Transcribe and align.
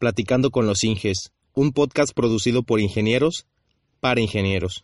Platicando 0.00 0.50
con 0.50 0.66
los 0.66 0.82
Inges, 0.82 1.30
un 1.52 1.72
podcast 1.72 2.14
producido 2.14 2.62
por 2.62 2.80
ingenieros 2.80 3.44
para 4.00 4.22
ingenieros. 4.22 4.82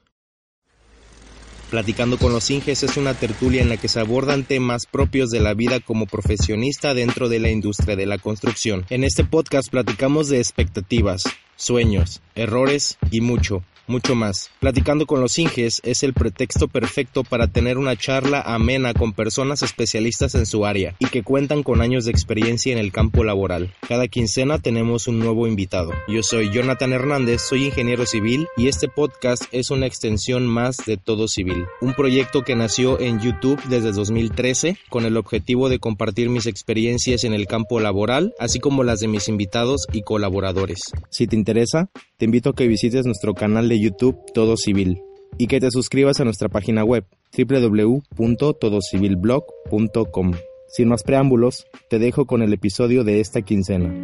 Platicando 1.70 2.18
con 2.18 2.34
los 2.34 2.50
Inges 2.50 2.82
es 2.82 2.98
una 2.98 3.14
tertulia 3.14 3.62
en 3.62 3.70
la 3.70 3.78
que 3.78 3.88
se 3.88 3.98
abordan 3.98 4.44
temas 4.44 4.84
propios 4.84 5.30
de 5.30 5.40
la 5.40 5.54
vida 5.54 5.80
como 5.80 6.04
profesionista 6.04 6.92
dentro 6.92 7.30
de 7.30 7.40
la 7.40 7.48
industria 7.48 7.96
de 7.96 8.04
la 8.04 8.18
construcción. 8.18 8.84
En 8.90 9.04
este 9.04 9.24
podcast 9.24 9.70
platicamos 9.70 10.28
de 10.28 10.36
expectativas, 10.36 11.22
sueños, 11.56 12.20
errores 12.34 12.98
y 13.10 13.22
mucho, 13.22 13.64
mucho 13.86 14.14
más. 14.14 14.50
Platicando 14.60 15.06
con 15.06 15.20
los 15.20 15.38
Inges 15.38 15.80
es 15.84 16.02
el 16.02 16.12
pretexto 16.12 16.68
perfecto 16.68 17.24
para 17.24 17.48
tener 17.48 17.78
una 17.78 17.96
charla 17.96 18.40
amena 18.40 18.94
con 18.94 19.12
personas 19.12 19.62
especialistas 19.62 20.34
en 20.34 20.46
su 20.46 20.66
área 20.66 20.94
y 20.98 21.06
que 21.06 21.22
cuentan 21.22 21.62
con 21.62 21.80
años 21.80 22.04
de 22.04 22.10
experiencia 22.10 22.72
en 22.72 22.78
el 22.78 22.92
campo 22.92 23.24
laboral. 23.24 23.72
Cada 23.86 24.08
quincena 24.08 24.58
tenemos 24.58 25.08
un 25.08 25.18
nuevo 25.18 25.46
invitado. 25.46 25.92
Yo 26.08 26.22
soy 26.22 26.50
Jonathan 26.50 26.92
Hernández, 26.92 27.42
soy 27.42 27.64
ingeniero 27.66 28.06
civil 28.06 28.48
y 28.56 28.68
este 28.68 28.88
podcast 28.88 29.44
es 29.52 29.70
una 29.70 29.86
extensión 29.86 30.46
más 30.46 30.78
de 30.86 30.96
Todo 30.96 31.28
Civil, 31.28 31.66
un 31.80 31.94
proyecto 31.94 32.42
que 32.42 32.56
nació 32.56 33.00
en 33.00 33.20
YouTube 33.20 33.62
desde 33.68 33.92
2013 33.92 34.78
con 34.88 35.04
el 35.04 35.16
objetivo 35.16 35.68
de 35.68 35.78
compartir 35.78 36.28
mis 36.28 36.46
experiencias 36.46 37.24
en 37.24 37.34
el 37.34 37.46
campo 37.46 37.80
laboral, 37.80 38.34
así 38.38 38.58
como 38.58 38.84
las 38.84 39.00
de 39.00 39.08
mis 39.08 39.28
invitados 39.28 39.86
y 39.92 40.02
colaboradores. 40.02 40.92
Si 41.10 41.26
te 41.26 41.36
interesa, 41.36 41.90
te 42.16 42.24
invito 42.24 42.50
a 42.50 42.54
que 42.54 42.66
visites 42.66 43.06
nuestro 43.06 43.34
canal 43.34 43.68
de 43.68 43.75
YouTube 43.80 44.18
Todo 44.34 44.56
Civil 44.56 45.00
y 45.38 45.46
que 45.46 45.60
te 45.60 45.70
suscribas 45.70 46.18
a 46.20 46.24
nuestra 46.24 46.48
página 46.48 46.82
web 46.84 47.06
www.todocivilblog.com. 47.36 50.32
Sin 50.68 50.88
más 50.88 51.02
preámbulos, 51.02 51.66
te 51.88 51.98
dejo 51.98 52.26
con 52.26 52.42
el 52.42 52.52
episodio 52.52 53.02
de 53.04 53.20
esta 53.20 53.40
quincena. 53.42 53.94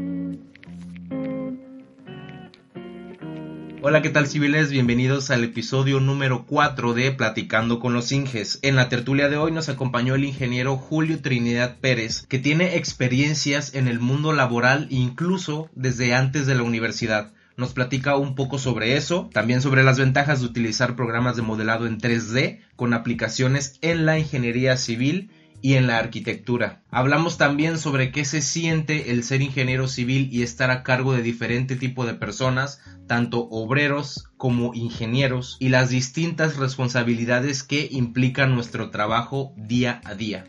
Hola, 3.84 4.00
¿qué 4.00 4.10
tal 4.10 4.28
civiles? 4.28 4.70
Bienvenidos 4.70 5.32
al 5.32 5.42
episodio 5.42 5.98
número 5.98 6.44
4 6.46 6.94
de 6.94 7.10
Platicando 7.10 7.80
con 7.80 7.92
los 7.92 8.12
Inges. 8.12 8.60
En 8.62 8.76
la 8.76 8.88
tertulia 8.88 9.28
de 9.28 9.36
hoy 9.36 9.50
nos 9.50 9.68
acompañó 9.68 10.14
el 10.14 10.24
ingeniero 10.24 10.76
Julio 10.76 11.20
Trinidad 11.20 11.78
Pérez, 11.80 12.24
que 12.28 12.38
tiene 12.38 12.76
experiencias 12.76 13.74
en 13.74 13.88
el 13.88 13.98
mundo 13.98 14.32
laboral 14.32 14.86
incluso 14.90 15.68
desde 15.74 16.14
antes 16.14 16.46
de 16.46 16.54
la 16.54 16.62
universidad 16.62 17.32
nos 17.56 17.72
platica 17.72 18.16
un 18.16 18.34
poco 18.34 18.58
sobre 18.58 18.96
eso, 18.96 19.30
también 19.32 19.60
sobre 19.62 19.82
las 19.82 19.98
ventajas 19.98 20.40
de 20.40 20.46
utilizar 20.46 20.96
programas 20.96 21.36
de 21.36 21.42
modelado 21.42 21.86
en 21.86 21.98
3D 21.98 22.60
con 22.76 22.94
aplicaciones 22.94 23.78
en 23.82 24.06
la 24.06 24.18
ingeniería 24.18 24.76
civil 24.76 25.30
y 25.62 25.74
en 25.74 25.86
la 25.86 25.98
arquitectura. 25.98 26.82
Hablamos 26.90 27.38
también 27.38 27.78
sobre 27.78 28.10
qué 28.10 28.24
se 28.24 28.42
siente 28.42 29.12
el 29.12 29.22
ser 29.22 29.40
ingeniero 29.40 29.86
civil 29.86 30.28
y 30.32 30.42
estar 30.42 30.70
a 30.70 30.82
cargo 30.82 31.14
de 31.14 31.22
diferente 31.22 31.76
tipo 31.76 32.04
de 32.04 32.14
personas, 32.14 32.80
tanto 33.06 33.48
obreros 33.48 34.28
como 34.36 34.74
ingenieros, 34.74 35.56
y 35.60 35.68
las 35.68 35.88
distintas 35.88 36.56
responsabilidades 36.56 37.62
que 37.62 37.88
implica 37.90 38.46
nuestro 38.46 38.90
trabajo 38.90 39.54
día 39.56 40.00
a 40.04 40.14
día. 40.14 40.44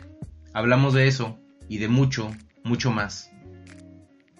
Hablamos 0.51 0.95
de 0.95 1.07
eso 1.07 1.39
y 1.69 1.77
de 1.77 1.87
mucho, 1.87 2.31
mucho 2.63 2.91
más. 2.91 3.29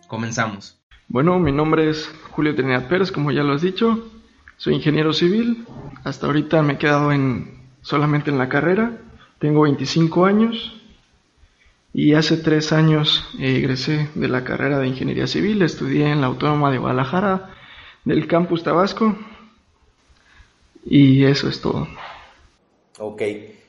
Comenzamos. 0.08 0.83
Bueno, 1.14 1.38
mi 1.38 1.52
nombre 1.52 1.92
es 1.92 2.10
Julio 2.32 2.56
Trinidad 2.56 2.88
Pérez, 2.88 3.12
como 3.12 3.32
ya 3.32 3.44
lo 3.44 3.54
has 3.54 3.62
dicho. 3.62 4.10
Soy 4.58 4.74
ingeniero 4.74 5.14
civil. 5.14 5.64
Hasta 6.04 6.26
ahorita 6.26 6.64
me 6.64 6.74
he 6.74 6.78
quedado 6.80 7.12
en, 7.12 7.70
solamente 7.84 8.32
en 8.32 8.40
la 8.40 8.50
carrera. 8.50 8.98
Tengo 9.38 9.62
25 9.62 10.26
años 10.26 10.74
y 11.94 12.16
hace 12.16 12.38
tres 12.38 12.74
años 12.74 13.28
egresé 13.40 14.10
de 14.16 14.28
la 14.28 14.44
carrera 14.44 14.80
de 14.80 14.88
ingeniería 14.88 15.28
civil. 15.28 15.62
Estudié 15.62 16.10
en 16.10 16.20
la 16.20 16.26
Autónoma 16.26 16.72
de 16.72 16.80
Guadalajara, 16.80 17.52
del 18.06 18.26
campus 18.26 18.64
Tabasco. 18.64 19.16
Y 20.84 21.26
eso 21.26 21.48
es 21.48 21.62
todo. 21.62 21.88
Ok. 22.98 23.22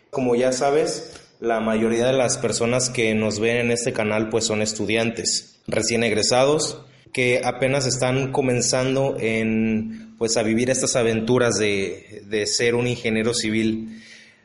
Como 0.08 0.34
ya 0.34 0.50
sabes, 0.50 1.36
la 1.40 1.60
mayoría 1.60 2.06
de 2.06 2.14
las 2.14 2.38
personas 2.38 2.88
que 2.88 3.14
nos 3.14 3.38
ven 3.38 3.58
en 3.58 3.70
este 3.70 3.92
canal 3.92 4.30
pues 4.30 4.46
son 4.46 4.62
estudiantes, 4.62 5.60
recién 5.66 6.04
egresados 6.04 6.86
que 7.14 7.40
apenas 7.44 7.86
están 7.86 8.32
comenzando 8.32 9.16
en, 9.20 10.16
pues, 10.18 10.36
a 10.36 10.42
vivir 10.42 10.68
estas 10.68 10.96
aventuras 10.96 11.54
de, 11.54 12.24
de 12.26 12.44
ser 12.44 12.74
un 12.74 12.88
ingeniero 12.88 13.32
civil. 13.32 14.02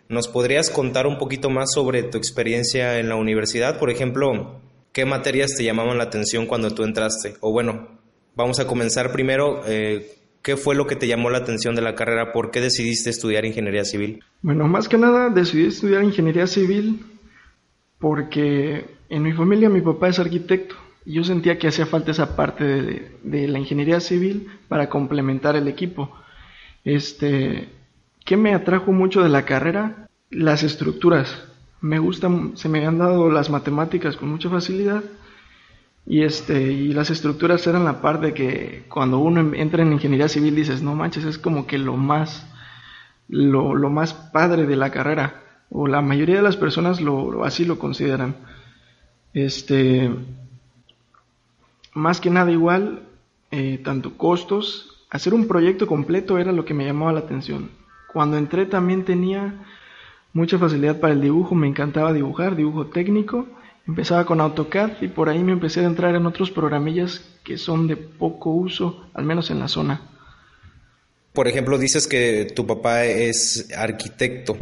¿Nos 0.08 0.28
podrías 0.28 0.70
contar 0.70 1.08
un 1.08 1.18
poquito 1.18 1.50
más 1.50 1.72
sobre 1.74 2.04
tu 2.04 2.20
experiencia 2.20 3.00
en 3.00 3.10
la 3.10 3.16
universidad? 3.16 3.80
Por 3.80 3.90
ejemplo, 3.90 4.62
¿qué 4.94 5.04
materias 5.04 5.56
te 5.58 5.64
llamaban 5.64 5.98
la 5.98 6.04
atención 6.04 6.46
cuando 6.46 6.70
tú 6.70 6.84
entraste? 6.84 7.34
O 7.42 7.52
bueno, 7.52 7.88
vamos 8.36 8.60
a 8.60 8.68
comenzar 8.68 9.12
primero. 9.12 9.64
Eh, 9.66 10.08
¿Qué 10.44 10.56
fue 10.56 10.76
lo 10.76 10.86
que 10.86 10.96
te 10.96 11.08
llamó 11.08 11.32
la 11.32 11.40
atención 11.40 11.76
de 11.76 11.82
la 11.82 11.96
carrera? 11.96 12.32
¿Por 12.32 12.52
qué 12.52 12.62
decidiste 12.62 13.10
estudiar 13.10 13.46
ingeniería 13.46 13.84
civil? 13.84 14.24
Bueno, 14.44 14.68
más 14.68 14.88
que 14.88 15.00
nada 15.00 15.30
decidí 15.30 15.66
estudiar 15.66 16.04
ingeniería 16.04 16.46
civil 16.46 17.04
porque 17.98 18.86
en 19.10 19.24
mi 19.24 19.34
familia 19.34 19.70
mi 19.70 19.82
papá 19.82 20.10
es 20.10 20.20
arquitecto 20.20 20.76
yo 21.06 21.24
sentía 21.24 21.58
que 21.58 21.68
hacía 21.68 21.86
falta 21.86 22.12
esa 22.12 22.36
parte 22.36 22.64
de, 23.24 23.48
la 23.48 23.60
ingeniería 23.60 24.00
civil 24.00 24.48
para 24.68 24.90
complementar 24.90 25.56
el 25.56 25.68
equipo. 25.68 26.12
Este, 26.84 27.70
¿Qué 28.26 28.38
me 28.38 28.54
atrajo 28.54 28.92
mucho 28.92 29.24
de 29.24 29.30
la 29.30 29.46
carrera? 29.46 30.08
Las 30.30 30.64
estructuras. 30.64 31.44
Me 31.82 32.00
gustan, 32.00 32.58
se 32.58 32.70
me 32.70 32.86
han 32.86 32.98
dado 32.98 33.32
las 33.32 33.50
matemáticas 33.50 34.18
con 34.18 34.30
mucha 34.30 34.50
facilidad 34.50 35.04
y, 36.06 36.24
este, 36.24 36.72
y 36.72 36.92
las 36.94 37.12
estructuras 37.12 37.66
eran 37.68 37.86
la 37.86 38.02
parte 38.02 38.34
que 38.34 38.86
cuando 38.90 39.20
uno 39.20 39.54
entra 39.54 39.84
en 39.84 39.94
ingeniería 39.94 40.28
civil 40.28 40.56
dices, 40.56 40.82
no 40.82 40.96
manches, 40.96 41.24
es 41.24 41.38
como 41.38 41.68
que 41.68 41.78
lo 41.78 41.98
más, 41.98 42.48
lo, 43.28 43.76
lo 43.76 43.92
más 43.92 44.14
padre 44.14 44.66
de 44.66 44.76
la 44.76 44.90
carrera, 44.90 45.44
o 45.70 45.88
la 45.88 46.02
mayoría 46.02 46.38
de 46.38 46.42
las 46.42 46.58
personas 46.58 47.00
lo, 47.00 47.44
así 47.44 47.64
lo 47.64 47.78
consideran. 47.78 48.36
Este, 49.36 50.10
más 52.00 52.22
que 52.22 52.30
nada 52.30 52.52
igual, 52.52 53.04
eh, 53.52 53.80
tanto 53.84 54.18
costos, 54.18 55.06
hacer 55.10 55.34
un 55.34 55.48
proyecto 55.48 55.86
completo 55.86 56.38
era 56.38 56.52
lo 56.52 56.66
que 56.66 56.74
me 56.74 56.86
llamaba 56.86 57.14
la 57.14 57.20
atención. 57.20 57.72
Cuando 58.12 58.38
entré 58.38 58.66
también 58.66 59.06
tenía 59.06 59.66
mucha 60.34 60.58
facilidad 60.58 61.00
para 61.00 61.14
el 61.14 61.22
dibujo, 61.22 61.56
me 61.56 61.68
encantaba 61.68 62.14
dibujar, 62.14 62.56
dibujo 62.56 62.88
técnico. 62.88 63.48
Empezaba 63.88 64.26
con 64.26 64.40
AutoCAD 64.40 65.02
y 65.02 65.08
por 65.08 65.30
ahí 65.30 65.44
me 65.44 65.52
empecé 65.52 65.82
a 65.82 65.88
entrar 65.88 66.16
en 66.16 66.26
otros 66.26 66.52
programillas 66.52 67.26
que 67.44 67.58
son 67.58 67.88
de 67.88 67.98
poco 67.98 68.52
uso, 68.52 69.08
al 69.14 69.26
menos 69.26 69.50
en 69.50 69.60
la 69.60 69.68
zona. 69.68 70.02
Por 71.34 71.48
ejemplo, 71.48 71.78
dices 71.78 72.08
que 72.08 72.46
tu 72.56 72.66
papá 72.66 73.06
es 73.06 73.70
arquitecto. 73.76 74.58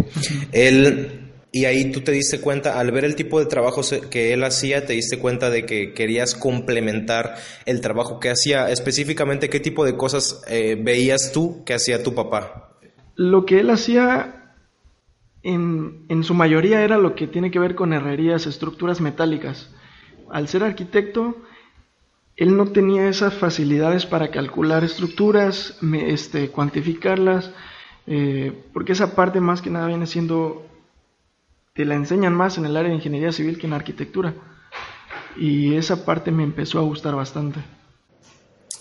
Él 0.52 1.27
y 1.52 1.66
ahí 1.66 1.92
tú 1.92 2.02
te 2.02 2.12
diste 2.12 2.42
cuenta, 2.42 2.80
al 2.80 2.92
ver 2.92 3.06
el 3.06 3.16
tipo 3.16 3.40
de 3.40 3.46
trabajo 3.46 3.82
que 4.10 4.34
él 4.34 4.44
hacía, 4.44 4.86
te 4.86 4.94
diste 4.94 5.18
cuenta 5.18 5.50
de 5.50 5.66
que 5.66 5.94
querías 5.94 6.36
complementar 6.36 7.36
el 7.66 7.82
trabajo 7.82 8.20
que 8.20 8.30
hacía. 8.30 8.70
Específicamente, 8.70 9.50
¿qué 9.50 9.60
tipo 9.60 9.86
de 9.86 9.96
cosas 9.96 10.44
eh, 10.50 10.78
veías 10.80 11.32
tú 11.32 11.64
que 11.66 11.74
hacía 11.74 12.04
tu 12.04 12.14
papá? 12.14 12.78
Lo 13.16 13.46
que 13.46 13.62
él 13.62 13.70
hacía 13.70 14.54
en, 15.42 16.06
en 16.10 16.24
su 16.24 16.34
mayoría 16.34 16.84
era 16.84 16.98
lo 16.98 17.16
que 17.16 17.28
tiene 17.28 17.50
que 17.50 17.60
ver 17.60 17.76
con 17.76 17.94
herrerías, 17.94 18.46
estructuras 18.46 19.00
metálicas. 19.00 19.70
Al 20.30 20.50
ser 20.50 20.64
arquitecto, 20.64 21.38
él 22.36 22.56
no 22.56 22.68
tenía 22.68 23.08
esas 23.08 23.34
facilidades 23.34 24.06
para 24.06 24.30
calcular 24.30 24.84
estructuras, 24.84 25.80
este, 26.06 26.50
cuantificarlas, 26.50 27.52
eh, 28.06 28.54
porque 28.74 28.92
esa 28.92 29.16
parte 29.16 29.40
más 29.40 29.62
que 29.62 29.72
nada 29.72 29.88
viene 29.88 30.06
siendo 30.06 30.68
te 31.78 31.86
la 31.86 31.94
enseñan 31.94 32.34
más 32.34 32.58
en 32.58 32.66
el 32.66 32.76
área 32.76 32.90
de 32.90 32.96
ingeniería 32.96 33.32
civil 33.32 33.60
que 33.60 33.68
en 33.68 33.74
arquitectura. 33.74 34.34
Y 35.38 35.76
esa 35.76 36.04
parte 36.04 36.32
me 36.32 36.44
empezó 36.44 36.80
a 36.80 36.82
gustar 36.82 37.16
bastante. 37.16 37.60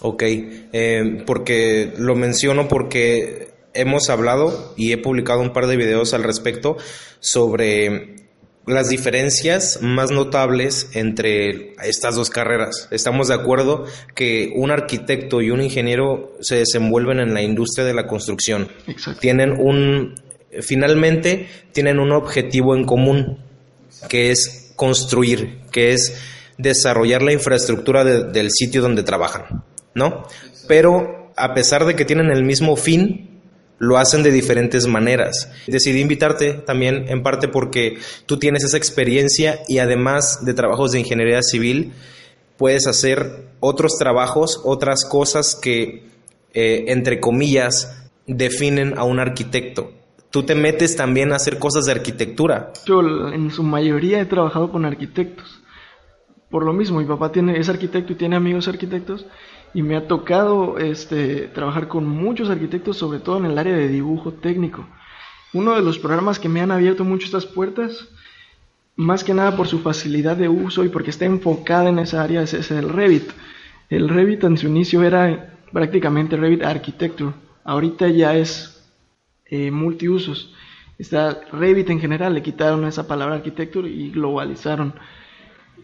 Ok, 0.01 0.23
eh, 0.25 1.23
porque 1.26 1.93
lo 1.99 2.15
menciono 2.15 2.69
porque 2.69 3.50
hemos 3.75 4.09
hablado 4.09 4.73
y 4.79 4.93
he 4.93 4.99
publicado 4.99 5.43
un 5.43 5.53
par 5.53 5.67
de 5.67 5.76
videos 5.76 6.15
al 6.15 6.25
respecto 6.25 6.79
sobre 7.20 8.17
las 8.67 8.88
diferencias 8.88 9.81
más 9.82 10.11
notables 10.11 10.88
entre 10.94 11.75
estas 11.85 12.17
dos 12.17 12.31
carreras. 12.31 12.88
Estamos 12.91 13.29
de 13.29 13.35
acuerdo 13.35 13.85
que 14.15 14.53
un 14.56 14.70
arquitecto 14.70 15.43
y 15.43 15.50
un 15.50 15.61
ingeniero 15.61 16.32
se 16.41 16.56
desenvuelven 16.56 17.20
en 17.20 17.35
la 17.35 17.43
industria 17.43 17.85
de 17.85 17.93
la 17.93 18.06
construcción. 18.06 18.69
Exacto. 18.87 19.20
Tienen 19.20 19.53
un 19.53 20.15
finalmente 20.62 21.49
tienen 21.73 21.99
un 21.99 22.12
objetivo 22.12 22.75
en 22.75 22.85
común, 22.85 23.38
que 24.08 24.31
es 24.31 24.73
construir, 24.76 25.61
que 25.70 25.93
es 25.93 26.17
desarrollar 26.58 27.23
la 27.23 27.32
infraestructura 27.32 28.05
del 28.05 28.50
sitio 28.50 28.82
donde 28.82 29.03
trabajan, 29.03 29.64
¿no? 29.94 30.26
Pero 30.69 31.32
a 31.37 31.55
pesar 31.55 31.85
de 31.85 31.94
que 31.94 32.05
tienen 32.05 32.31
el 32.31 32.44
mismo 32.44 32.76
fin, 32.76 33.37
lo 33.79 33.99
hacen 33.99 34.23
de 34.23 34.31
diferentes 34.31 34.87
maneras. 34.87 35.50
Decidí 35.67 36.00
invitarte 36.00 36.55
también 36.55 37.06
en 37.08 37.23
parte 37.23 37.49
porque 37.49 37.99
tú 38.25 38.38
tienes 38.38 38.64
esa 38.64 38.79
experiencia 38.79 39.61
y 39.69 39.79
además 39.79 40.44
de 40.44 40.55
trabajos 40.55 40.93
de 40.93 41.00
ingeniería 41.00 41.43
civil, 41.43 41.93
puedes 42.56 42.87
hacer 42.87 43.49
otros 43.61 43.97
trabajos, 43.99 44.61
otras 44.64 45.05
cosas 45.05 45.55
que, 45.55 46.05
eh, 46.55 46.85
entre 46.88 47.20
comillas, 47.20 48.08
definen 48.26 48.97
a 48.97 49.05
un 49.05 49.20
arquitecto. 49.20 49.93
Tú 50.37 50.43
te 50.43 50.55
metes 50.55 50.97
también 50.97 51.33
a 51.33 51.37
hacer 51.37 51.59
cosas 51.59 51.87
de 51.87 51.93
arquitectura. 51.93 52.71
Yo 52.85 53.00
en 53.00 53.50
su 53.50 53.62
mayoría 53.62 54.21
he 54.21 54.27
trabajado 54.27 54.71
con 54.71 54.85
arquitectos. 54.85 55.62
Por 56.50 56.62
lo 56.62 56.75
mismo, 56.75 56.99
mi 56.99 57.06
papá 57.06 57.33
tiene, 57.33 57.59
es 57.59 57.71
arquitecto 57.71 58.12
y 58.12 58.17
tiene 58.17 58.37
amigos 58.37 58.69
arquitectos 58.69 59.25
y 59.73 59.81
me 59.81 59.97
ha 59.97 60.06
tocado 60.06 60.77
este, 60.77 61.49
trabajar 61.55 61.88
con 61.88 62.06
muchos 62.06 62.50
arquitectos, 62.50 62.99
sobre 62.99 63.19
todo 63.19 63.38
en 63.38 63.47
el 63.47 63.56
área 63.56 63.75
de 63.75 63.88
dibujo 63.88 64.35
técnico. 64.35 64.87
Uno 65.55 65.75
de 65.75 65.81
los 65.81 65.99
programas 65.99 66.39
que 66.39 66.50
me 66.50 66.61
han 66.61 66.71
abierto 66.71 67.03
mucho 67.03 67.25
estas 67.25 67.47
puertas, 67.47 68.06
más 68.94 69.25
que 69.25 69.32
nada 69.32 69.56
por 69.56 69.69
su 69.69 69.79
facilidad 69.79 70.37
de 70.37 70.50
uso 70.50 70.85
y 70.85 70.91
porque 70.91 71.09
está 71.09 71.25
enfocada 71.25 71.89
en 71.89 71.99
esa 71.99 72.23
área, 72.23 72.43
es, 72.43 72.71
el 72.71 72.91
Revit. 72.91 73.31
El 73.89 74.11
Revit 74.11 74.44
en 74.44 74.59
su 74.59 74.67
inicio 74.67 75.03
era 75.03 75.55
prácticamente 75.73 76.37
Revit 76.37 76.62
Architecture. 76.62 77.32
Ahorita 77.65 78.09
ya 78.09 78.37
es 78.37 78.75
eh, 79.50 79.70
multiusos. 79.70 80.54
Está 80.98 81.40
Revit 81.52 81.90
en 81.90 82.00
general, 82.00 82.34
le 82.34 82.43
quitaron 82.43 82.84
esa 82.87 83.06
palabra 83.06 83.37
architecture 83.37 83.88
y 83.88 84.10
globalizaron 84.10 84.94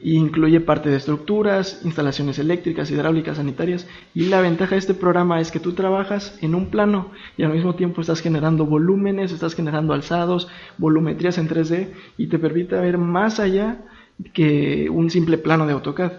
y 0.02 0.16
incluye 0.16 0.60
parte 0.60 0.90
de 0.90 0.96
estructuras, 0.96 1.80
instalaciones 1.84 2.38
eléctricas, 2.38 2.90
hidráulicas, 2.90 3.36
sanitarias. 3.36 3.86
Y 4.14 4.26
la 4.26 4.40
ventaja 4.40 4.74
de 4.74 4.80
este 4.80 4.94
programa 4.94 5.40
es 5.40 5.52
que 5.52 5.60
tú 5.60 5.74
trabajas 5.74 6.36
en 6.42 6.56
un 6.56 6.70
plano 6.70 7.12
y 7.36 7.44
al 7.44 7.52
mismo 7.52 7.76
tiempo 7.76 8.00
estás 8.00 8.20
generando 8.20 8.66
volúmenes, 8.66 9.30
estás 9.30 9.54
generando 9.54 9.92
alzados, 9.92 10.48
volumetrías 10.76 11.38
en 11.38 11.48
3D 11.48 11.92
y 12.18 12.26
te 12.26 12.38
permite 12.40 12.74
ver 12.76 12.98
más 12.98 13.38
allá 13.38 13.84
que 14.32 14.88
un 14.90 15.08
simple 15.08 15.38
plano 15.38 15.66
de 15.66 15.74
AutoCAD. 15.74 16.12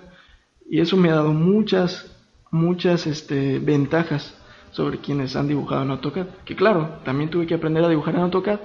Y 0.70 0.80
eso 0.80 0.96
me 0.96 1.10
ha 1.10 1.16
dado 1.16 1.34
muchas, 1.34 2.16
muchas 2.52 3.06
este, 3.06 3.60
ventajas 3.60 4.34
sobre 4.74 5.00
quienes 5.00 5.36
han 5.38 5.48
dibujado 5.48 5.84
en 5.84 5.92
AutoCAD. 5.92 6.28
Que 6.44 6.56
claro, 6.56 7.00
también 7.06 7.30
tuve 7.30 7.48
que 7.48 7.54
aprender 7.54 7.86
a 7.86 7.90
dibujar 7.90 8.16
en 8.16 8.22
AutoCAD 8.22 8.60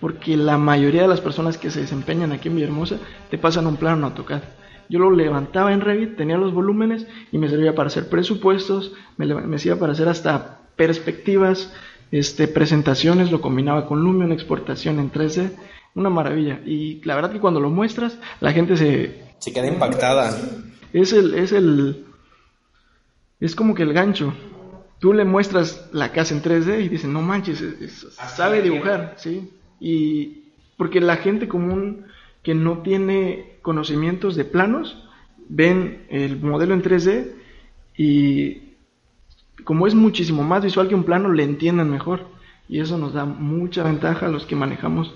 porque 0.00 0.36
la 0.36 0.58
mayoría 0.58 1.02
de 1.02 1.08
las 1.08 1.20
personas 1.20 1.56
que 1.56 1.70
se 1.70 1.80
desempeñan 1.80 2.32
aquí 2.32 2.48
en 2.48 2.56
Villahermosa 2.56 2.98
te 3.30 3.38
pasan 3.38 3.66
un 3.66 3.76
plano 3.76 3.98
en 3.98 4.04
AutoCAD. 4.04 4.42
Yo 4.88 4.98
lo 4.98 5.10
levantaba 5.12 5.72
en 5.72 5.80
Revit, 5.80 6.16
tenía 6.16 6.36
los 6.36 6.52
volúmenes 6.52 7.06
y 7.30 7.38
me 7.38 7.48
servía 7.48 7.74
para 7.74 7.86
hacer 7.86 8.08
presupuestos, 8.08 8.92
me, 9.16 9.26
me 9.26 9.58
servía 9.58 9.78
para 9.80 9.92
hacer 9.92 10.08
hasta 10.08 10.58
perspectivas, 10.76 11.72
este, 12.10 12.48
presentaciones, 12.48 13.30
lo 13.30 13.40
combinaba 13.40 13.86
con 13.86 14.02
Lumion, 14.02 14.32
exportación 14.32 14.98
en 14.98 15.10
3D, 15.10 15.52
una 15.94 16.10
maravilla. 16.10 16.60
Y 16.66 17.00
la 17.04 17.14
verdad 17.14 17.32
que 17.32 17.40
cuando 17.40 17.60
lo 17.60 17.70
muestras, 17.70 18.18
la 18.40 18.52
gente 18.52 18.76
se... 18.76 19.32
Se 19.38 19.52
queda 19.52 19.66
impactada. 19.66 20.36
Es 20.92 21.12
el, 21.12 21.34
es 21.34 21.52
el, 21.52 22.04
es 23.40 23.56
como 23.56 23.74
que 23.74 23.82
el 23.82 23.92
gancho. 23.92 24.34
Tú 25.02 25.12
le 25.12 25.24
muestras 25.24 25.88
la 25.90 26.12
casa 26.12 26.32
en 26.32 26.44
3D 26.44 26.84
y 26.84 26.88
dicen, 26.88 27.12
no 27.12 27.22
manches, 27.22 27.60
sabe 28.28 28.62
dibujar, 28.62 29.14
¿sí? 29.16 29.50
Y 29.80 30.44
porque 30.76 31.00
la 31.00 31.16
gente 31.16 31.48
común 31.48 32.06
que 32.44 32.54
no 32.54 32.82
tiene 32.82 33.56
conocimientos 33.62 34.36
de 34.36 34.44
planos, 34.44 34.96
ven 35.48 36.06
el 36.08 36.40
modelo 36.40 36.72
en 36.72 36.84
3D 36.84 37.32
y 37.96 38.74
como 39.64 39.88
es 39.88 39.94
muchísimo 39.96 40.44
más 40.44 40.62
visual 40.62 40.86
que 40.86 40.94
un 40.94 41.02
plano, 41.02 41.32
le 41.32 41.42
entienden 41.42 41.90
mejor. 41.90 42.28
Y 42.68 42.78
eso 42.78 42.96
nos 42.96 43.12
da 43.12 43.24
mucha 43.24 43.82
ventaja 43.82 44.26
a 44.26 44.28
los 44.28 44.46
que 44.46 44.54
manejamos 44.54 45.12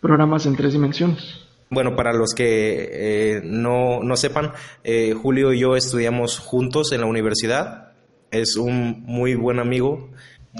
programas 0.00 0.46
en 0.46 0.54
tres 0.54 0.74
dimensiones. 0.74 1.40
Bueno, 1.70 1.96
para 1.96 2.12
los 2.12 2.34
que 2.34 2.88
eh, 2.92 3.40
no, 3.42 4.00
no, 4.04 4.16
sepan, 4.16 4.52
eh, 4.84 5.12
Julio 5.12 5.52
y 5.52 5.58
yo 5.58 5.74
estudiamos 5.74 6.38
juntos 6.38 6.92
en 6.92 7.00
la 7.00 7.08
universidad. 7.08 7.93
Es 8.34 8.56
un 8.56 9.04
muy 9.06 9.36
buen 9.36 9.60
amigo. 9.60 10.10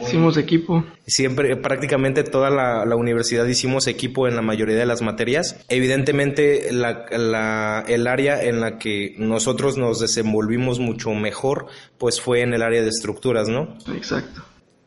Hicimos 0.01 0.37
equipo. 0.37 0.85
Siempre, 1.07 1.57
prácticamente 1.57 2.23
toda 2.23 2.51
la, 2.51 2.97
universidad 2.97 3.47
hicimos 3.47 3.89
equipo 3.89 4.29
en 4.29 4.37
la 4.37 4.43
mayoría 4.43 4.77
de 4.77 4.87
las 4.87 5.03
materias. 5.03 5.65
Evidentemente, 5.69 6.73
la, 6.73 7.85
el 7.87 8.07
área 8.07 8.43
en 8.45 8.61
la 8.61 8.79
que 8.79 9.17
nosotros 9.19 9.77
nos 9.77 9.99
desenvolvimos 9.99 10.79
mucho 10.79 11.11
mejor, 11.15 11.67
pues 11.99 12.21
fue 12.21 12.43
en 12.43 12.55
el 12.55 12.63
área 12.63 12.83
de 12.83 12.89
estructuras, 12.89 13.49
¿no? 13.49 13.77
Exacto. 13.93 14.43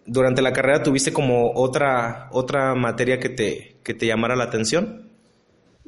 Durante 0.06 0.42
la 0.42 0.54
carrera 0.54 0.82
tuviste 0.82 1.12
como 1.12 1.52
otra, 1.56 2.30
otra 2.32 2.74
materia 2.76 3.20
que 3.20 3.30
te, 3.30 3.80
que 3.84 3.94
te 3.94 4.08
llamara 4.08 4.38
la 4.38 4.46
atención. 4.46 5.10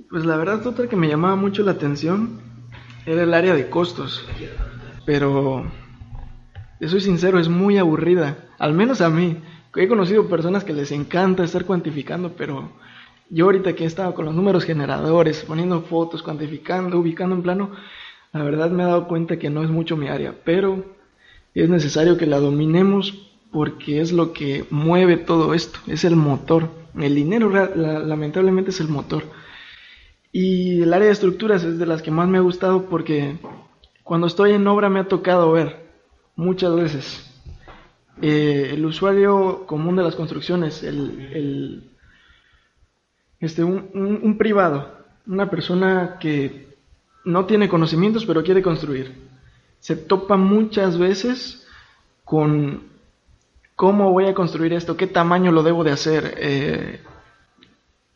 Pues 0.10 0.26
la 0.26 0.36
verdad, 0.36 0.68
otra 0.68 0.90
que 0.90 0.98
me 0.98 1.08
llamaba 1.08 1.38
mucho 1.38 1.64
la 1.64 1.72
atención 1.72 2.42
era 3.06 3.24
el 3.24 3.34
área 3.34 3.54
de 3.54 3.70
costos. 3.70 4.26
Pero 5.06 5.66
soy 6.88 7.02
sincero, 7.02 7.40
es 7.40 7.50
muy 7.50 7.78
aburrida. 7.78 8.50
Al 8.58 8.74
menos 8.74 9.02
a 9.02 9.10
mí. 9.10 9.38
He 9.76 9.88
conocido 9.88 10.28
personas 10.28 10.64
que 10.64 10.74
les 10.74 10.92
encanta 10.92 11.44
estar 11.44 11.66
cuantificando, 11.66 12.34
pero 12.36 12.72
yo 13.30 13.46
ahorita 13.46 13.74
que 13.74 13.84
he 13.84 13.88
estado 13.88 14.16
con 14.16 14.26
los 14.26 14.34
números 14.34 14.66
generadores, 14.66 15.44
poniendo 15.46 15.82
fotos, 15.82 16.24
cuantificando, 16.24 16.98
ubicando 16.98 17.36
en 17.36 17.44
plano, 17.44 17.72
la 18.34 18.44
verdad 18.44 18.72
me 18.72 18.84
he 18.84 18.88
dado 18.88 19.08
cuenta 19.08 19.38
que 19.38 19.50
no 19.50 19.64
es 19.64 19.70
mucho 19.70 19.96
mi 19.96 20.08
área, 20.08 20.34
pero 20.44 20.86
es 21.54 21.70
necesario 21.70 22.18
que 22.18 22.26
la 22.26 22.40
dominemos 22.40 23.30
porque 23.52 24.02
es 24.02 24.12
lo 24.12 24.34
que 24.34 24.66
mueve 24.70 25.18
todo 25.18 25.54
esto, 25.54 25.80
es 25.88 26.04
el 26.04 26.16
motor. 26.16 26.70
El 26.96 27.14
dinero 27.16 27.50
lamentablemente 27.50 28.72
es 28.72 28.80
el 28.80 28.88
motor. 28.88 29.24
Y 30.32 30.82
el 30.82 30.94
área 30.94 31.08
de 31.08 31.14
estructuras 31.14 31.64
es 31.64 31.78
de 31.78 31.86
las 31.86 32.02
que 32.02 32.12
más 32.12 32.28
me 32.28 32.38
ha 32.38 32.42
gustado 32.42 32.86
porque 32.90 33.38
cuando 34.04 34.28
estoy 34.28 34.54
en 34.54 34.68
obra 34.68 34.90
me 34.90 35.00
ha 35.00 35.08
tocado 35.08 35.52
ver 35.52 35.89
muchas 36.40 36.74
veces. 36.74 37.26
Eh, 38.22 38.72
el 38.74 38.86
usuario 38.86 39.66
común 39.66 39.98
de 39.98 40.04
las 40.04 40.16
construcciones, 40.16 40.84
el, 40.84 41.84
este, 43.40 43.64
un, 43.64 44.38
privado, 44.38 44.90
una 45.28 45.50
persona 45.50 46.18
que 46.20 46.78
no 47.26 47.46
tiene 47.46 47.70
conocimientos 47.70 48.26
pero 48.26 48.44
quiere 48.44 48.62
construir, 48.62 49.16
se 49.80 49.96
topa 49.96 50.38
muchas 50.38 50.98
veces 50.98 51.68
con 52.26 52.84
cómo 53.76 54.12
voy 54.12 54.26
a 54.26 54.34
construir 54.34 54.74
esto, 54.74 54.98
qué 54.98 55.08
tamaño 55.08 55.52
lo 55.52 55.64
debo 55.64 55.84
de 55.84 55.92
hacer, 55.92 56.36
eh, 56.38 57.02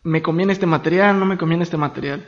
me 0.04 0.22
conviene 0.22 0.54
este 0.54 0.66
material, 0.66 1.20
no 1.20 1.26
me 1.26 1.38
conviene 1.38 1.64
este 1.64 1.78
material. 1.78 2.26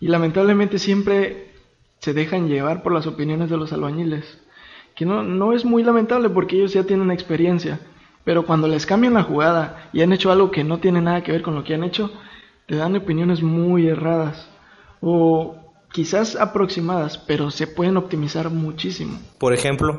Y 0.00 0.08
lamentablemente 0.08 0.78
siempre 0.78 1.52
se 1.98 2.12
dejan 2.12 2.48
llevar 2.48 2.82
por 2.82 2.92
las 2.92 3.06
opiniones 3.06 3.48
de 3.48 3.56
los 3.56 3.72
albañiles 3.72 4.43
que 4.94 5.06
no, 5.06 5.22
no 5.22 5.52
es 5.52 5.64
muy 5.64 5.82
lamentable 5.82 6.28
porque 6.30 6.56
ellos 6.56 6.72
ya 6.72 6.84
tienen 6.84 7.10
experiencia, 7.10 7.80
pero 8.24 8.46
cuando 8.46 8.68
les 8.68 8.86
cambian 8.86 9.14
la 9.14 9.22
jugada 9.22 9.88
y 9.92 10.02
han 10.02 10.12
hecho 10.12 10.30
algo 10.30 10.50
que 10.50 10.64
no 10.64 10.78
tiene 10.78 11.00
nada 11.00 11.22
que 11.22 11.32
ver 11.32 11.42
con 11.42 11.54
lo 11.54 11.64
que 11.64 11.74
han 11.74 11.84
hecho, 11.84 12.10
te 12.66 12.76
dan 12.76 12.96
opiniones 12.96 13.42
muy 13.42 13.88
erradas 13.88 14.48
o 15.00 15.56
quizás 15.92 16.36
aproximadas, 16.36 17.18
pero 17.18 17.50
se 17.50 17.66
pueden 17.66 17.96
optimizar 17.96 18.50
muchísimo. 18.50 19.18
Por 19.38 19.52
ejemplo, 19.52 19.98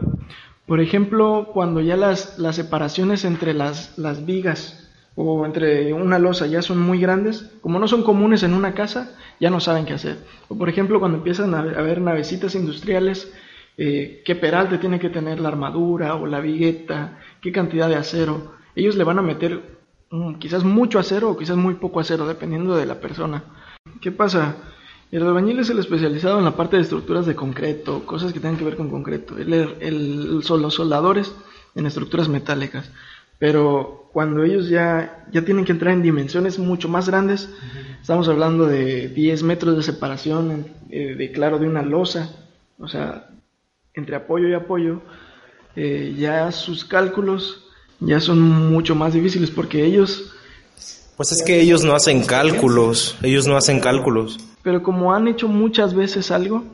por 0.66 0.82
ejemplo, 0.82 1.50
cuando 1.54 1.80
ya 1.80 1.96
las, 1.96 2.40
las 2.40 2.56
separaciones 2.56 3.24
entre 3.24 3.54
las, 3.54 3.98
las 3.98 4.26
vigas 4.26 4.90
o 5.16 5.46
entre 5.46 5.94
una 5.94 6.20
losa 6.20 6.48
ya 6.48 6.62
son 6.62 6.80
muy 6.80 7.00
grandes, 7.00 7.52
como 7.62 7.80
no 7.80 7.88
son 7.88 8.04
comunes 8.04 8.44
en 8.44 8.54
una 8.54 8.74
casa, 8.74 9.16
ya 9.40 9.50
no 9.50 9.60
saben 9.60 9.86
qué 9.86 9.94
hacer. 9.94 10.18
O 10.50 10.58
por 10.58 10.68
ejemplo, 10.68 11.00
cuando 11.00 11.20
empiezan 11.20 11.54
a 11.54 11.60
haber 11.60 12.02
navecitas 12.02 12.56
industriales 12.56 13.32
eh, 13.78 14.22
qué 14.26 14.36
peralte 14.36 14.78
tiene 14.78 15.00
que 15.00 15.10
tener 15.10 15.40
la 15.40 15.50
armadura 15.50 16.16
o 16.16 16.26
la 16.26 16.40
vigueta, 16.40 17.20
qué 17.42 17.52
cantidad 17.52 17.90
de 17.90 17.96
acero. 17.96 18.54
Ellos 18.76 18.96
le 18.96 19.04
van 19.04 19.20
a 19.20 19.22
meter 19.22 19.62
mm, 20.12 20.36
quizás 20.36 20.64
mucho 20.64 21.00
acero 21.00 21.32
o 21.32 21.38
quizás 21.38 21.58
muy 21.58 21.76
poco 21.76 22.00
acero, 22.00 22.28
dependiendo 22.28 22.76
de 22.76 22.86
la 22.86 23.00
persona. 23.00 23.44
¿Qué 24.02 24.12
pasa? 24.12 24.56
El 25.12 25.24
albañil 25.24 25.60
es 25.60 25.70
el 25.70 25.80
especializado 25.80 26.40
en 26.40 26.46
la 26.46 26.56
parte 26.56 26.78
de 26.78 26.82
estructuras 26.82 27.26
de 27.26 27.36
concreto, 27.36 28.06
cosas 28.06 28.34
que 28.34 28.40
tienen 28.40 28.58
que 28.58 28.66
ver 28.66 28.76
con 28.76 28.90
concreto. 28.90 29.38
El, 29.38 30.42
son 30.44 30.62
los 30.62 30.74
soldadores 30.74 31.34
en 31.76 31.86
estructuras 31.86 32.28
metálicas. 32.28 32.92
Pero 33.38 34.10
cuando 34.14 34.44
ellos 34.44 34.70
ya, 34.70 35.26
ya 35.32 35.44
tienen 35.44 35.66
que 35.66 35.74
entrar 35.74 35.94
en 35.94 36.02
dimensiones 36.02 36.58
mucho 36.58 36.88
más 36.88 37.10
grandes, 37.10 37.50
estamos 38.02 38.30
hablando 38.30 38.66
de 38.66 39.10
10 39.10 39.44
metros 39.44 39.76
de 39.76 39.84
separación, 39.84 40.68
eh, 40.90 41.16
de 41.16 41.32
claro, 41.32 41.60
de 41.60 41.68
una 41.68 41.82
losa, 41.82 42.34
o 42.80 42.88
sea, 42.88 43.28
entre 43.96 44.16
apoyo 44.16 44.48
y 44.48 44.54
apoyo, 44.54 45.02
eh, 45.76 46.16
ya 46.18 46.52
sus 46.52 46.86
cálculos 46.86 47.66
ya 48.00 48.20
son 48.20 48.42
mucho 48.42 48.96
más 48.96 49.14
difíciles 49.14 49.50
porque 49.50 49.84
ellos... 49.86 50.34
Pues 51.18 51.32
es 51.32 51.44
que 51.44 51.62
ellos 51.62 51.84
no 51.84 51.96
hacen 51.96 52.26
cálculos, 52.26 53.18
ellos 53.24 53.48
no 53.48 53.56
hacen 53.56 53.80
cálculos. 53.80 54.38
Pero 54.64 54.84
como 54.84 55.14
han 55.14 55.30
hecho 55.30 55.48
muchas 55.48 55.94
veces 55.94 56.30
algo, 56.30 56.66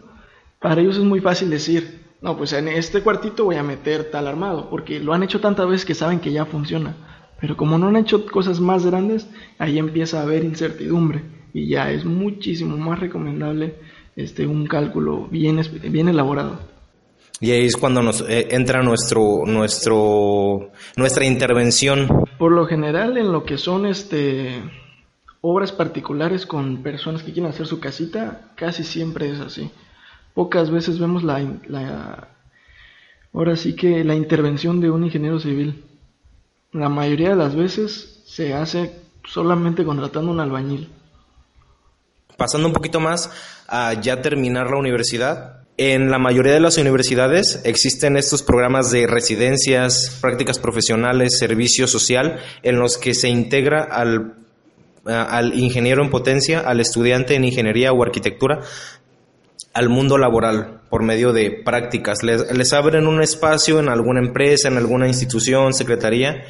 para 0.60 0.82
ellos 0.82 0.98
es 0.98 1.04
muy 1.04 1.20
fácil 1.20 1.52
decir, 1.52 2.02
no, 2.22 2.38
pues 2.38 2.54
en 2.54 2.68
este 2.68 3.02
cuartito 3.02 3.46
voy 3.46 3.58
a 3.58 3.64
meter 3.64 4.10
tal 4.10 4.28
armado, 4.28 4.70
porque 4.70 5.00
lo 5.00 5.14
han 5.14 5.22
hecho 5.22 5.42
tantas 5.42 5.68
veces 5.68 5.86
que 5.86 5.94
saben 5.94 6.20
que 6.20 6.32
ya 6.32 6.46
funciona. 6.46 6.96
Pero 7.40 7.56
como 7.56 7.78
no 7.78 7.88
han 7.88 7.98
hecho 7.98 8.26
cosas 8.26 8.60
más 8.60 8.86
grandes, 8.86 9.28
ahí 9.60 9.78
empieza 9.78 10.20
a 10.20 10.24
haber 10.24 10.44
incertidumbre 10.44 11.24
y 11.54 11.68
ya 11.68 11.92
es 11.92 12.06
muchísimo 12.06 12.78
más 12.78 13.00
recomendable 13.00 13.76
este, 14.16 14.48
un 14.48 14.66
cálculo 14.68 15.28
bien, 15.30 15.62
bien 15.90 16.10
elaborado. 16.10 16.71
Y 17.42 17.50
ahí 17.50 17.66
es 17.66 17.76
cuando 17.76 18.04
nos 18.04 18.22
eh, 18.22 18.50
entra 18.52 18.84
nuestro, 18.84 19.42
nuestro, 19.48 20.70
nuestra 20.96 21.26
intervención. 21.26 22.08
Por 22.38 22.52
lo 22.52 22.68
general, 22.68 23.18
en 23.18 23.32
lo 23.32 23.44
que 23.44 23.58
son 23.58 23.88
este, 23.88 24.62
obras 25.42 25.72
particulares 25.72 26.46
con 26.46 26.84
personas 26.84 27.24
que 27.24 27.34
quieren 27.34 27.50
hacer 27.50 27.66
su 27.66 27.80
casita, 27.80 28.52
casi 28.56 28.84
siempre 28.84 29.32
es 29.32 29.40
así. 29.40 29.72
Pocas 30.36 30.70
veces 30.70 31.00
vemos 31.00 31.24
la, 31.24 31.44
la 31.68 32.28
ahora 33.34 33.56
sí 33.56 33.76
que 33.76 34.04
la 34.04 34.14
intervención 34.14 34.80
de 34.80 34.92
un 34.92 35.04
ingeniero 35.04 35.40
civil. 35.40 35.84
La 36.72 36.90
mayoría 36.90 37.30
de 37.30 37.36
las 37.38 37.56
veces 37.56 38.22
se 38.24 38.54
hace 38.54 39.02
solamente 39.26 39.84
contratando 39.84 40.32
un 40.32 40.40
albañil. 40.40 40.90
Pasando 42.38 42.68
un 42.68 42.74
poquito 42.74 43.00
más 43.00 43.32
a 43.68 43.94
ya 44.00 44.22
terminar 44.22 44.70
la 44.70 44.78
universidad, 44.78 45.61
en 45.78 46.12
la 46.12 46.20
mayoría 46.20 46.54
de 46.54 46.60
las 46.60 46.78
universidades 46.78 47.62
existen 47.64 48.18
estos 48.18 48.44
programas 48.44 48.92
de 48.92 49.08
residencias, 49.08 50.18
prácticas 50.22 50.60
profesionales, 50.60 51.38
servicio 51.38 51.88
social, 51.88 52.40
en 52.62 52.78
los 52.78 52.98
que 52.98 53.14
se 53.14 53.30
integra 53.30 53.84
al, 53.84 54.36
ingeniero 55.56 56.04
en 56.04 56.10
potencia, 56.10 56.60
al 56.60 56.82
estudiante 56.82 57.36
en 57.36 57.46
ingeniería 57.46 57.94
o 57.94 58.04
arquitectura, 58.04 58.60
al 59.74 59.90
mundo 59.90 60.18
laboral 60.18 60.82
por 60.90 61.04
medio 61.04 61.32
de 61.32 61.62
prácticas. 61.64 62.22
Les, 62.22 62.74
abren 62.74 63.08
un 63.08 63.22
espacio 63.22 63.80
en 63.80 63.88
alguna 63.88 64.20
empresa, 64.20 64.68
en 64.68 64.78
alguna 64.78 65.08
institución, 65.08 65.74
secretaría, 65.74 66.44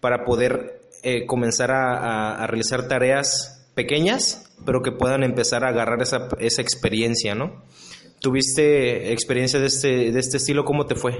para 0.00 0.24
poder 0.24 0.80
eh, 1.02 1.24
comenzar 1.24 1.70
a, 1.70 2.44
realizar 2.48 2.88
tareas 2.88 3.64
pequeñas, 3.74 4.52
pero 4.66 4.82
que 4.82 4.90
puedan 4.90 5.22
empezar 5.22 5.64
a 5.64 5.68
agarrar 5.68 6.02
esa, 6.02 6.28
esa 6.40 6.62
experiencia, 6.62 7.34
¿no? 7.34 7.62
¿Tuviste 8.20 9.12
experiencia 9.12 9.60
de 9.60 9.66
este, 9.66 10.12
de 10.12 10.18
este 10.18 10.38
estilo? 10.38 10.64
¿Cómo 10.64 10.86
te 10.86 10.94
fue? 10.94 11.16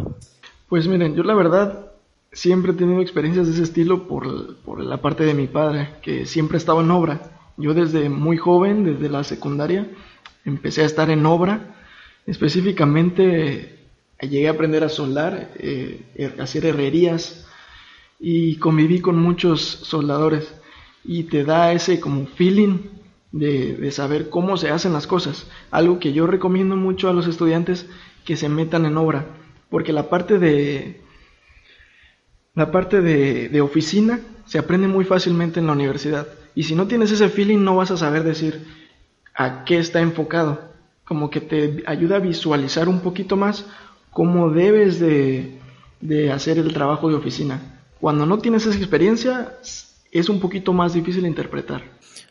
Pues 0.69 0.88
miren, 0.88 1.15
yo 1.15 1.23
la 1.23 1.35
verdad 1.35 1.93
siempre 2.33 2.73
he 2.73 2.75
tenido 2.75 3.00
experiencias 3.00 3.47
de 3.47 3.55
ese 3.55 3.62
estilo 3.62 4.09
por, 4.09 4.57
por 4.57 4.83
la 4.83 5.00
parte 5.00 5.25
de 5.25 5.35
mi 5.35 5.47
padre, 5.47 5.91
que 6.03 6.26
siempre 6.26 6.59
estaba 6.59 6.83
en 6.83 6.91
obra. 6.91 7.21
Yo 7.57 7.75
desde 7.75 8.09
muy 8.09 8.37
joven, 8.37 8.85
desde 8.85 9.09
la 9.09 9.25
secundaria, 9.25 9.91
empecé 10.45 10.83
a 10.83 10.87
estar 10.87 11.11
en 11.11 11.25
obra. 11.26 11.76
Específicamente 12.26 13.79
llegué 14.21 14.49
a 14.49 14.53
aprender 14.53 14.85
a 14.85 14.88
soldar, 14.88 15.53
eh, 15.59 16.35
a 16.38 16.43
hacer 16.43 16.67
herrerías 16.67 17.47
y 18.19 18.57
conviví 18.57 19.00
con 19.00 19.19
muchos 19.19 19.61
soldadores 19.61 20.53
y 21.05 21.25
te 21.25 21.45
da 21.45 21.73
ese 21.73 22.00
como 22.00 22.26
feeling 22.26 22.79
de, 23.38 23.90
saber 23.90 24.31
cómo 24.31 24.57
se 24.57 24.71
hacen 24.71 24.93
las 24.93 25.07
cosas. 25.07 25.47
Algo 25.71 25.99
que 25.99 26.12
yo 26.12 26.26
recomiendo 26.26 26.76
mucho 26.76 27.09
a 27.09 27.12
los 27.12 27.26
estudiantes 27.26 27.87
que 28.25 28.37
se 28.37 28.49
metan 28.49 28.87
en 28.87 28.97
obra, 28.97 29.26
porque 29.71 29.93
la 29.93 30.09
parte 30.09 30.38
de 30.38 31.00
la 32.55 32.71
parte 32.71 33.02
de, 33.02 33.49
de, 33.50 33.61
oficina 33.61 34.21
se 34.47 34.59
aprende 34.59 34.88
muy 34.88 35.05
fácilmente 35.05 35.61
en 35.61 35.66
la 35.66 35.73
universidad. 35.73 36.26
Y 36.55 36.62
si 36.62 36.75
no 36.75 36.87
tienes 36.87 37.11
ese 37.11 37.28
feeling, 37.28 37.59
no 37.59 37.76
vas 37.76 37.90
a 37.90 37.99
saber 37.99 38.25
decir 38.25 38.66
a 39.35 39.64
qué 39.64 39.78
está 39.78 40.00
enfocado. 40.00 40.61
Como 41.05 41.28
que 41.28 41.43
te 41.43 41.85
ayuda 41.87 42.16
a 42.16 42.21
visualizar 42.21 42.88
un 42.88 43.00
poquito 43.00 43.37
más 43.37 43.66
cómo 44.11 44.50
debes 44.50 44.99
de, 44.99 45.59
de 46.00 46.33
hacer 46.33 46.59
el 46.59 46.73
trabajo 46.73 47.11
de 47.11 47.16
oficina. 47.16 47.61
Cuando 48.00 48.25
no 48.25 48.38
tienes 48.38 48.64
esa 48.64 48.78
experiencia, 48.78 49.59
es 50.19 50.29
un 50.29 50.41
poquito 50.41 50.73
más 50.73 50.95
difícil 50.95 51.23
de 51.23 51.29
interpretar. 51.29 51.83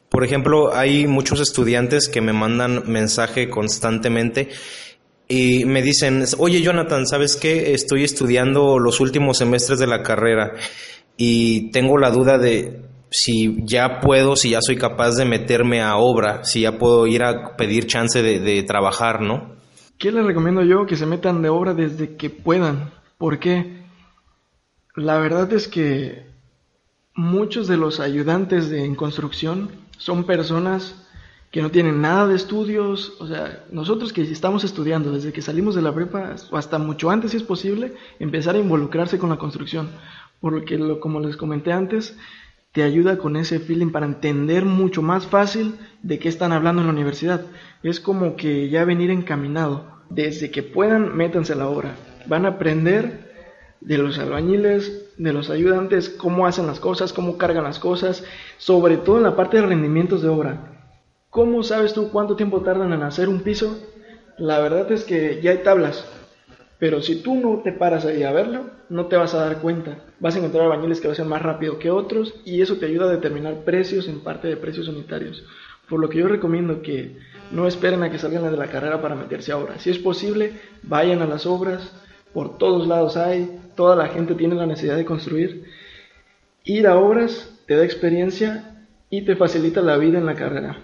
Por 0.10 0.24
ejemplo, 0.24 0.74
hay 0.74 1.08
muchos 1.08 1.40
estudiantes 1.42 2.08
que 2.08 2.22
me 2.22 2.34
mandan 2.34 2.84
mensaje 2.88 3.50
constantemente 3.50 4.50
y 5.28 5.66
me 5.66 5.82
dicen, 5.82 6.24
oye 6.38 6.62
Jonathan, 6.62 7.08
¿sabes 7.08 7.36
qué? 7.36 7.74
Estoy 7.74 8.04
estudiando 8.04 8.80
los 8.80 9.00
últimos 9.00 9.38
semestres 9.38 9.80
de 9.80 9.88
la 9.88 10.04
carrera 10.04 10.54
y 11.18 11.72
tengo 11.72 11.98
la 11.98 12.12
duda 12.12 12.38
de 12.38 12.86
si 13.10 13.58
ya 13.66 14.00
puedo, 14.00 14.36
si 14.36 14.52
ya 14.52 14.60
soy 14.62 14.78
capaz 14.78 15.16
de 15.16 15.26
meterme 15.26 15.82
a 15.82 15.98
obra, 15.98 16.44
si 16.44 16.62
ya 16.62 16.78
puedo 16.78 17.08
ir 17.08 17.24
a 17.24 17.56
pedir 17.56 17.88
chance 17.88 18.22
de, 18.22 18.40
de 18.40 18.64
trabajar, 18.64 19.22
¿no? 19.22 19.56
¿Qué 19.98 20.12
les 20.12 20.26
recomiendo 20.26 20.62
yo? 20.64 20.86
Que 20.86 20.96
se 20.96 21.06
metan 21.06 21.42
de 21.42 21.50
obra 21.50 21.74
desde 21.74 22.16
que 22.16 22.30
puedan. 22.30 22.92
¿Por 23.18 23.40
qué? 23.40 23.84
La 24.96 25.18
verdad 25.18 25.52
es 25.54 25.68
que 25.68 26.35
muchos 27.16 27.68
de 27.68 27.78
los 27.78 28.00
ayudantes 28.00 28.70
de, 28.70 28.84
en 28.84 28.96
construcción 28.96 29.72
son 29.98 30.26
personas 30.26 30.96
que 31.50 31.62
no 31.62 31.72
tienen 31.72 32.02
nada 32.02 32.28
de 32.28 32.36
estudios, 32.36 33.14
o 33.20 33.28
sea, 33.28 33.64
nosotros 33.72 34.12
que 34.12 34.22
estamos 34.22 34.66
estudiando 34.66 35.14
desde 35.14 35.32
que 35.32 35.42
salimos 35.42 35.74
de 35.74 35.82
la 35.82 35.96
prepa 35.96 36.36
o 36.52 36.58
hasta 36.58 36.78
mucho 36.78 37.10
antes 37.10 37.32
si 37.32 37.38
es 37.38 37.44
posible, 37.44 37.94
empezar 38.20 38.56
a 38.56 38.60
involucrarse 38.60 39.18
con 39.18 39.30
la 39.30 39.38
construcción, 39.38 39.88
porque 40.42 40.78
lo, 40.78 41.00
como 41.00 41.22
les 41.22 41.38
comenté 41.38 41.72
antes, 41.72 42.18
te 42.74 42.84
ayuda 42.84 43.18
con 43.18 43.38
ese 43.38 43.60
feeling 43.60 43.92
para 43.92 44.06
entender 44.06 44.66
mucho 44.66 45.02
más 45.02 45.28
fácil 45.28 45.76
de 46.04 46.20
qué 46.20 46.28
están 46.28 46.52
hablando 46.52 46.82
en 46.82 46.88
la 46.88 46.94
universidad. 46.94 47.46
Es 47.84 48.02
como 48.02 48.36
que 48.36 48.68
ya 48.68 48.84
venir 48.84 49.12
encaminado, 49.12 49.86
desde 50.10 50.52
que 50.52 50.62
puedan, 50.62 51.16
métanse 51.16 51.54
a 51.54 51.56
la 51.56 51.70
obra, 51.70 51.96
van 52.28 52.46
a 52.46 52.50
aprender 52.50 53.25
de 53.86 54.00
los 54.00 54.18
albañiles, 54.18 55.14
de 55.18 55.32
los 55.32 55.52
ayudantes, 55.52 56.10
cómo 56.10 56.48
hacen 56.48 56.66
las 56.66 56.80
cosas, 56.80 57.14
cómo 57.14 57.38
cargan 57.38 57.64
las 57.64 57.78
cosas, 57.78 58.24
sobre 58.58 58.98
todo 58.98 59.18
en 59.18 59.24
la 59.24 59.36
parte 59.36 59.58
de 59.58 59.66
rendimientos 59.68 60.24
de 60.24 60.30
obra. 60.30 60.90
¿Cómo 61.30 61.62
sabes 61.62 61.94
tú 61.94 62.10
cuánto 62.10 62.36
tiempo 62.36 62.62
tardan 62.62 62.94
en 62.94 63.04
hacer 63.04 63.30
un 63.30 63.42
piso? 63.42 63.78
La 64.40 64.60
verdad 64.60 64.92
es 64.92 65.04
que 65.04 65.40
ya 65.42 65.52
hay 65.52 65.60
tablas, 65.60 66.04
pero 66.80 67.02
si 67.02 67.22
tú 67.22 67.36
no 67.36 67.62
te 67.64 67.74
paras 67.74 68.06
ahí 68.06 68.24
a 68.24 68.32
verlo, 68.32 68.72
no 68.90 69.06
te 69.06 69.18
vas 69.18 69.36
a 69.36 69.46
dar 69.46 69.60
cuenta. 69.60 70.00
Vas 70.20 70.36
a 70.36 70.40
encontrar 70.40 70.64
albañiles 70.64 71.00
que 71.00 71.08
lo 71.08 71.14
hacen 71.14 71.28
más 71.28 71.44
rápido 71.44 71.78
que 71.78 71.92
otros 71.92 72.34
y 72.44 72.62
eso 72.62 72.78
te 72.78 72.88
ayuda 72.88 73.06
a 73.06 73.14
determinar 73.16 73.64
precios 73.66 74.08
en 74.08 74.22
parte 74.22 74.48
de 74.48 74.58
precios 74.58 74.88
unitarios. 74.88 75.46
Por 75.88 76.00
lo 76.00 76.10
que 76.10 76.18
yo 76.18 76.28
recomiendo 76.28 76.82
que 76.82 77.18
no 77.52 77.68
esperen 77.68 78.02
a 78.02 78.10
que 78.10 78.18
salgan 78.18 78.50
de 78.50 78.58
la 78.58 78.72
carrera 78.72 79.00
para 79.00 79.14
meterse 79.14 79.52
a 79.52 79.58
obra. 79.58 79.78
Si 79.78 79.92
es 79.92 80.00
posible, 80.00 80.54
vayan 80.82 81.22
a 81.22 81.28
las 81.28 81.46
obras, 81.46 81.94
por 82.34 82.58
todos 82.58 82.88
lados 82.88 83.16
hay, 83.16 83.60
toda 83.76 83.96
la 83.96 84.08
gente 84.08 84.36
tiene 84.36 84.56
la 84.56 84.66
necesidad 84.66 84.96
de 84.96 85.06
construir. 85.06 85.66
Ir 86.64 86.88
a 86.88 86.98
obras 86.98 87.52
te 87.68 87.76
da 87.76 87.84
experiencia 87.84 88.86
y 89.10 89.24
te 89.24 89.36
facilita 89.36 89.82
la 89.82 89.98
vida 89.98 90.18
en 90.18 90.26
la 90.26 90.36
carrera. 90.36 90.78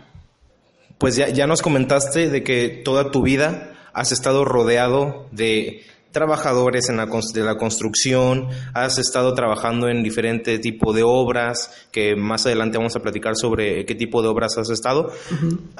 Pues 0.98 1.15
ya, 1.15 1.29
ya 1.29 1.48
nos 1.48 1.62
comentaste 1.62 2.29
de 2.29 2.43
que 2.43 2.69
toda 2.69 3.12
tu 3.12 3.24
vida 3.24 3.74
has 3.93 4.12
estado 4.12 4.45
rodeado 4.45 5.27
de 5.31 5.81
trabajadores 6.11 6.89
en 6.89 6.97
la, 6.97 7.05
de 7.05 7.41
la 7.41 7.57
construcción, 7.57 8.47
has 8.73 8.97
estado 8.97 9.33
trabajando 9.33 9.87
en 9.87 10.03
diferente 10.03 10.59
tipo 10.59 10.93
de 10.93 11.03
obras, 11.03 11.87
que 11.91 12.15
más 12.15 12.45
adelante 12.45 12.77
vamos 12.77 12.95
a 12.95 13.01
platicar 13.01 13.35
sobre 13.35 13.85
qué 13.85 13.95
tipo 13.95 14.21
de 14.21 14.27
obras 14.27 14.57
has 14.57 14.69
estado. 14.69 15.11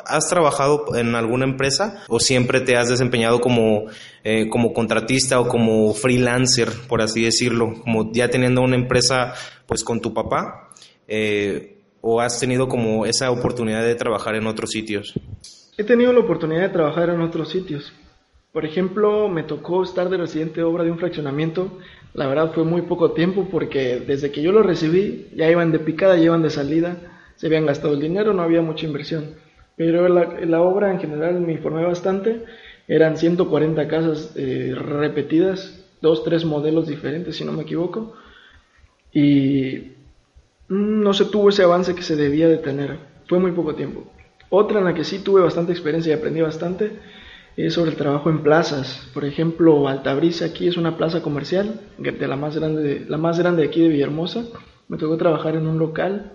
¿Has 0.05 0.27
trabajado 0.29 0.95
en 0.95 1.15
alguna 1.15 1.45
empresa 1.45 2.03
o 2.07 2.19
siempre 2.19 2.61
te 2.61 2.77
has 2.77 2.89
desempeñado 2.89 3.41
como, 3.41 3.85
eh, 4.23 4.50
como 4.50 4.73
contratista 4.73 5.39
o 5.39 5.47
como 5.47 5.93
freelancer, 5.93 6.69
por 6.88 7.01
así 7.01 7.23
decirlo, 7.23 7.73
como 7.81 8.11
ya 8.13 8.29
teniendo 8.29 8.61
una 8.61 8.75
empresa 8.75 9.33
pues 9.65 9.83
con 9.83 10.01
tu 10.01 10.13
papá? 10.13 10.69
Eh, 11.07 11.77
¿O 12.03 12.19
has 12.19 12.39
tenido 12.39 12.67
como 12.67 13.05
esa 13.05 13.29
oportunidad 13.29 13.83
de 13.83 13.93
trabajar 13.93 14.35
en 14.35 14.47
otros 14.47 14.71
sitios? 14.71 15.13
He 15.77 15.83
tenido 15.83 16.11
la 16.13 16.19
oportunidad 16.19 16.61
de 16.61 16.69
trabajar 16.69 17.09
en 17.09 17.21
otros 17.21 17.51
sitios. 17.51 17.93
Por 18.51 18.65
ejemplo, 18.65 19.29
me 19.29 19.43
tocó 19.43 19.81
estar 19.81 20.10
de 20.10 20.17
residente 20.17 20.62
obra 20.62 20.84
de 20.84 20.91
un 20.91 21.00
fraccionamiento. 21.00 21.72
La 22.13 22.27
verdad 22.27 22.51
fue 22.53 22.65
muy 22.65 22.81
poco 22.81 23.12
tiempo 23.12 23.48
porque 23.50 24.01
desde 24.05 24.31
que 24.31 24.41
yo 24.41 24.51
lo 24.51 24.62
recibí 24.62 25.27
ya 25.34 25.50
iban 25.50 25.72
de 25.72 25.79
picada, 25.79 26.17
ya 26.17 26.24
iban 26.24 26.41
de 26.41 26.50
salida, 26.50 26.98
se 27.36 27.48
habían 27.48 27.65
gastado 27.65 27.93
el 27.93 28.01
dinero, 28.01 28.34
no 28.34 28.41
había 28.41 28.62
mucha 28.62 28.86
inversión. 28.86 29.36
Pero 29.77 30.10
la, 30.10 30.41
la 30.46 30.62
obra 30.62 30.91
en 30.91 31.00
general 31.00 31.39
me 31.39 31.53
informé 31.53 31.86
bastante, 31.86 32.43
eran 32.89 33.15
140 33.15 33.88
casas 33.88 34.34
eh, 34.36 34.75
repetidas, 34.75 35.86
dos, 36.01 36.25
tres 36.25 36.43
modelos 36.43 36.88
diferentes 36.88 37.38
si 37.38 37.46
no 37.46 37.53
me 37.53 37.63
equivoco, 37.63 38.13
y 39.13 39.93
mm, 40.67 41.01
no 41.01 41.13
se 41.13 41.25
tuvo 41.25 41.50
ese 41.50 41.63
avance 41.63 41.96
que 41.96 42.03
se 42.03 42.17
debía 42.17 42.50
de 42.50 42.58
tener, 42.58 42.98
fue 43.27 43.39
muy 43.39 43.53
poco 43.53 43.75
tiempo. 43.75 44.03
Otra 44.50 44.79
en 44.79 44.86
la 44.86 44.93
que 44.93 45.05
sí 45.05 45.20
tuve 45.20 45.41
bastante 45.41 45.72
experiencia 45.72 46.13
y 46.13 46.17
aprendí 46.17 46.41
bastante 46.41 46.91
es 47.58 47.74
sobre 47.74 47.91
el 47.91 47.98
trabajo 47.98 48.29
en 48.29 48.43
plazas. 48.43 49.10
Por 49.13 49.25
ejemplo, 49.25 49.88
Altabrisa 49.88 50.46
aquí 50.46 50.67
es 50.67 50.77
una 50.77 50.98
plaza 50.98 51.22
comercial, 51.22 51.81
de 51.98 52.27
la 52.27 52.36
más 52.36 52.55
grande, 52.55 53.05
la 53.08 53.17
más 53.17 53.39
grande 53.39 53.65
aquí 53.65 53.81
de 53.81 53.89
Villahermosa. 53.89 54.46
Me 54.88 54.98
tocó 54.98 55.17
trabajar 55.17 55.55
en 55.55 55.67
un 55.67 55.77
local 55.79 56.34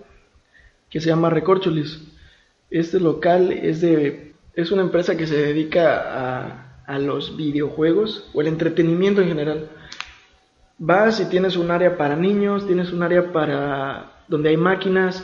que 0.89 1.01
se 1.01 1.09
llama 1.09 1.29
Recorcholis. 1.29 2.01
Este 2.69 2.99
local 2.99 3.51
es 3.51 3.81
de 3.81 4.33
es 4.53 4.71
una 4.71 4.81
empresa 4.81 5.15
que 5.15 5.27
se 5.27 5.37
dedica 5.37 5.99
a, 5.99 6.83
a 6.87 6.97
los 6.97 7.37
videojuegos 7.37 8.27
o 8.33 8.41
el 8.41 8.47
entretenimiento 8.47 9.21
en 9.21 9.27
general. 9.27 9.69
Vas 10.79 11.19
y 11.19 11.25
tienes 11.25 11.57
un 11.57 11.69
área 11.69 11.97
para 11.97 12.15
niños, 12.15 12.65
tienes 12.65 12.91
un 12.91 13.03
área 13.03 13.31
para 13.31 14.23
donde 14.27 14.49
hay 14.49 14.57
máquinas, 14.57 15.23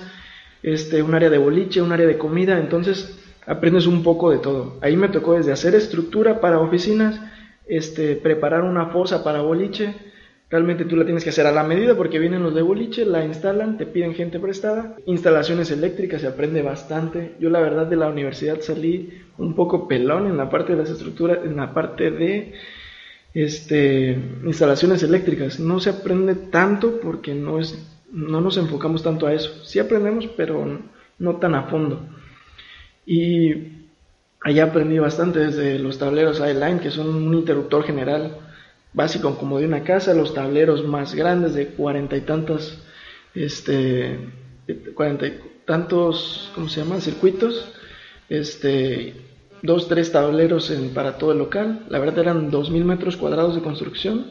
este, 0.61 1.01
un 1.01 1.15
área 1.15 1.29
de 1.29 1.37
boliche, 1.37 1.81
un 1.81 1.91
área 1.91 2.07
de 2.07 2.17
comida, 2.17 2.59
entonces 2.59 3.19
aprendes 3.45 3.87
un 3.87 4.03
poco 4.03 4.31
de 4.31 4.39
todo. 4.39 4.77
Ahí 4.81 4.95
me 4.95 5.09
tocó 5.09 5.33
desde 5.33 5.51
hacer 5.51 5.75
estructura 5.75 6.41
para 6.41 6.59
oficinas, 6.59 7.19
este, 7.67 8.15
preparar 8.15 8.63
una 8.63 8.87
fosa 8.87 9.23
para 9.23 9.41
boliche, 9.41 9.95
Realmente 10.53 10.85
tú 10.85 10.95
la 10.95 11.03
tienes 11.03 11.23
que 11.23 11.31
hacer 11.31 11.47
a 11.47 11.51
la 11.51 11.63
medida 11.63 11.97
porque 11.97 12.19
vienen 12.19 12.43
los 12.43 12.53
de 12.53 12.61
boliche, 12.61 13.05
la 13.05 13.25
instalan, 13.25 13.75
te 13.75 13.87
piden 13.87 14.13
gente 14.13 14.39
prestada. 14.39 14.95
Instalaciones 15.07 15.71
eléctricas 15.71 16.21
se 16.21 16.27
aprende 16.27 16.61
bastante. 16.61 17.33
Yo 17.39 17.49
la 17.49 17.59
verdad 17.59 17.87
de 17.87 17.95
la 17.95 18.07
universidad 18.07 18.61
salí 18.61 19.19
un 19.39 19.55
poco 19.55 19.87
pelón 19.87 20.27
en 20.27 20.37
la 20.37 20.51
parte 20.51 20.73
de 20.73 20.77
las 20.77 20.91
estructuras, 20.91 21.39
en 21.43 21.55
la 21.55 21.73
parte 21.73 22.11
de 22.11 22.53
este, 23.33 24.15
instalaciones 24.45 25.01
eléctricas. 25.01 25.59
No 25.59 25.79
se 25.79 25.89
aprende 25.89 26.35
tanto 26.35 26.99
porque 26.99 27.33
no, 27.33 27.59
es, 27.59 27.83
no 28.11 28.39
nos 28.39 28.57
enfocamos 28.57 29.01
tanto 29.01 29.25
a 29.25 29.33
eso. 29.33 29.65
Sí 29.65 29.79
aprendemos, 29.79 30.27
pero 30.37 30.81
no 31.17 31.35
tan 31.37 31.55
a 31.55 31.63
fondo. 31.63 32.07
Y 33.05 33.53
allá 34.41 34.65
aprendí 34.65 34.99
bastante 34.99 35.39
desde 35.39 35.79
los 35.79 35.97
tableros 35.97 36.39
iLine, 36.39 36.79
que 36.79 36.91
son 36.91 37.09
un 37.09 37.33
interruptor 37.33 37.83
general 37.83 38.37
básico 38.93 39.37
como 39.37 39.59
de 39.59 39.65
una 39.65 39.83
casa, 39.83 40.13
los 40.13 40.33
tableros 40.33 40.85
más 40.85 41.15
grandes 41.15 41.53
de 41.53 41.67
cuarenta 41.67 42.15
y 42.15 42.21
tantos, 42.21 42.81
este, 43.33 44.19
cuarenta 44.93 45.27
y 45.27 45.39
tantos, 45.65 46.51
¿cómo 46.53 46.69
se 46.69 46.81
llama? 46.81 47.01
Circuitos, 47.01 47.73
este, 48.29 49.15
dos, 49.61 49.87
tres 49.87 50.11
tableros 50.11 50.69
en, 50.69 50.93
para 50.93 51.17
todo 51.17 51.31
el 51.31 51.39
local. 51.39 51.85
La 51.89 51.99
verdad 51.99 52.19
eran 52.19 52.51
dos 52.51 52.69
mil 52.69 52.85
metros 52.85 53.17
cuadrados 53.17 53.55
de 53.55 53.61
construcción. 53.61 54.27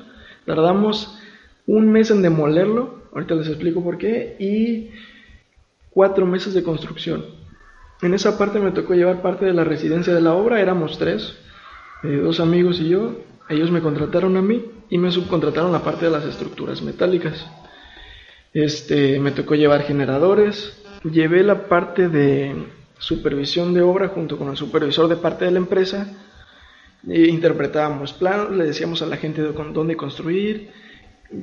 Tardamos 0.47 1.19
un 1.67 1.91
mes 1.91 2.11
en 2.11 2.23
demolerlo, 2.23 3.03
ahorita 3.13 3.35
les 3.35 3.49
explico 3.49 3.83
por 3.83 3.99
qué, 3.99 4.37
y 4.39 4.91
cuatro 5.91 6.27
meses 6.27 6.55
de 6.55 6.63
construcción. 6.63 7.42
En 8.03 8.15
esa 8.15 8.37
parte 8.37 8.59
me 8.59 8.73
tocó 8.73 8.95
llevar 8.95 9.23
parte 9.23 9.45
de 9.45 9.53
la 9.53 9.63
residencia 9.63 10.13
de 10.13 10.21
la 10.21 10.35
obra, 10.35 10.61
éramos 10.61 10.99
tres, 10.99 11.37
eh, 12.03 12.17
dos 12.17 12.41
amigos 12.41 12.81
y 12.81 12.89
yo, 12.89 13.15
ellos 13.49 13.71
me 13.71 13.81
contrataron 13.81 14.37
a 14.37 14.43
mí 14.43 14.65
y 14.91 14.99
me 14.99 15.13
subcontrataron 15.13 15.71
la 15.71 15.85
parte 15.85 16.07
de 16.07 16.11
las 16.11 16.25
estructuras 16.25 16.83
metálicas. 16.83 17.47
Este, 18.53 19.21
me 19.21 19.31
tocó 19.31 19.55
llevar 19.55 19.83
generadores, 19.83 20.83
llevé 21.05 21.45
la 21.45 21.69
parte 21.69 22.09
de 22.09 22.67
supervisión 22.99 23.73
de 23.73 23.83
obra 23.83 24.09
junto 24.09 24.37
con 24.37 24.49
el 24.49 24.57
supervisor 24.57 25.07
de 25.07 25.17
parte 25.17 25.45
de 25.45 25.53
la 25.53 25.59
empresa, 25.59 26.13
e 27.09 27.29
interpretábamos 27.29 28.13
planos, 28.13 28.51
le 28.51 28.65
decíamos 28.65 29.01
a 29.03 29.07
la 29.07 29.17
gente 29.17 29.43
dónde 29.43 29.97
construir. 29.97 30.71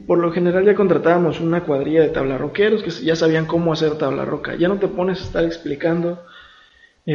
Por 0.06 0.20
lo 0.20 0.32
general 0.32 0.66
ya 0.66 0.76
contratábamos 0.76 1.40
una 1.40 1.64
cuadrilla 1.64 2.02
de 2.02 2.10
tablarroqueros 2.10 2.84
que 2.84 2.92
ya 2.92 3.16
sabían 3.16 3.46
cómo 3.46 3.72
hacer 3.72 3.98
tabla 3.98 4.26
roca. 4.26 4.56
Ya 4.56 4.68
no 4.68 4.78
te 4.78 4.88
pones 4.88 5.20
a 5.22 5.24
estar 5.24 5.44
explicando 5.46 6.20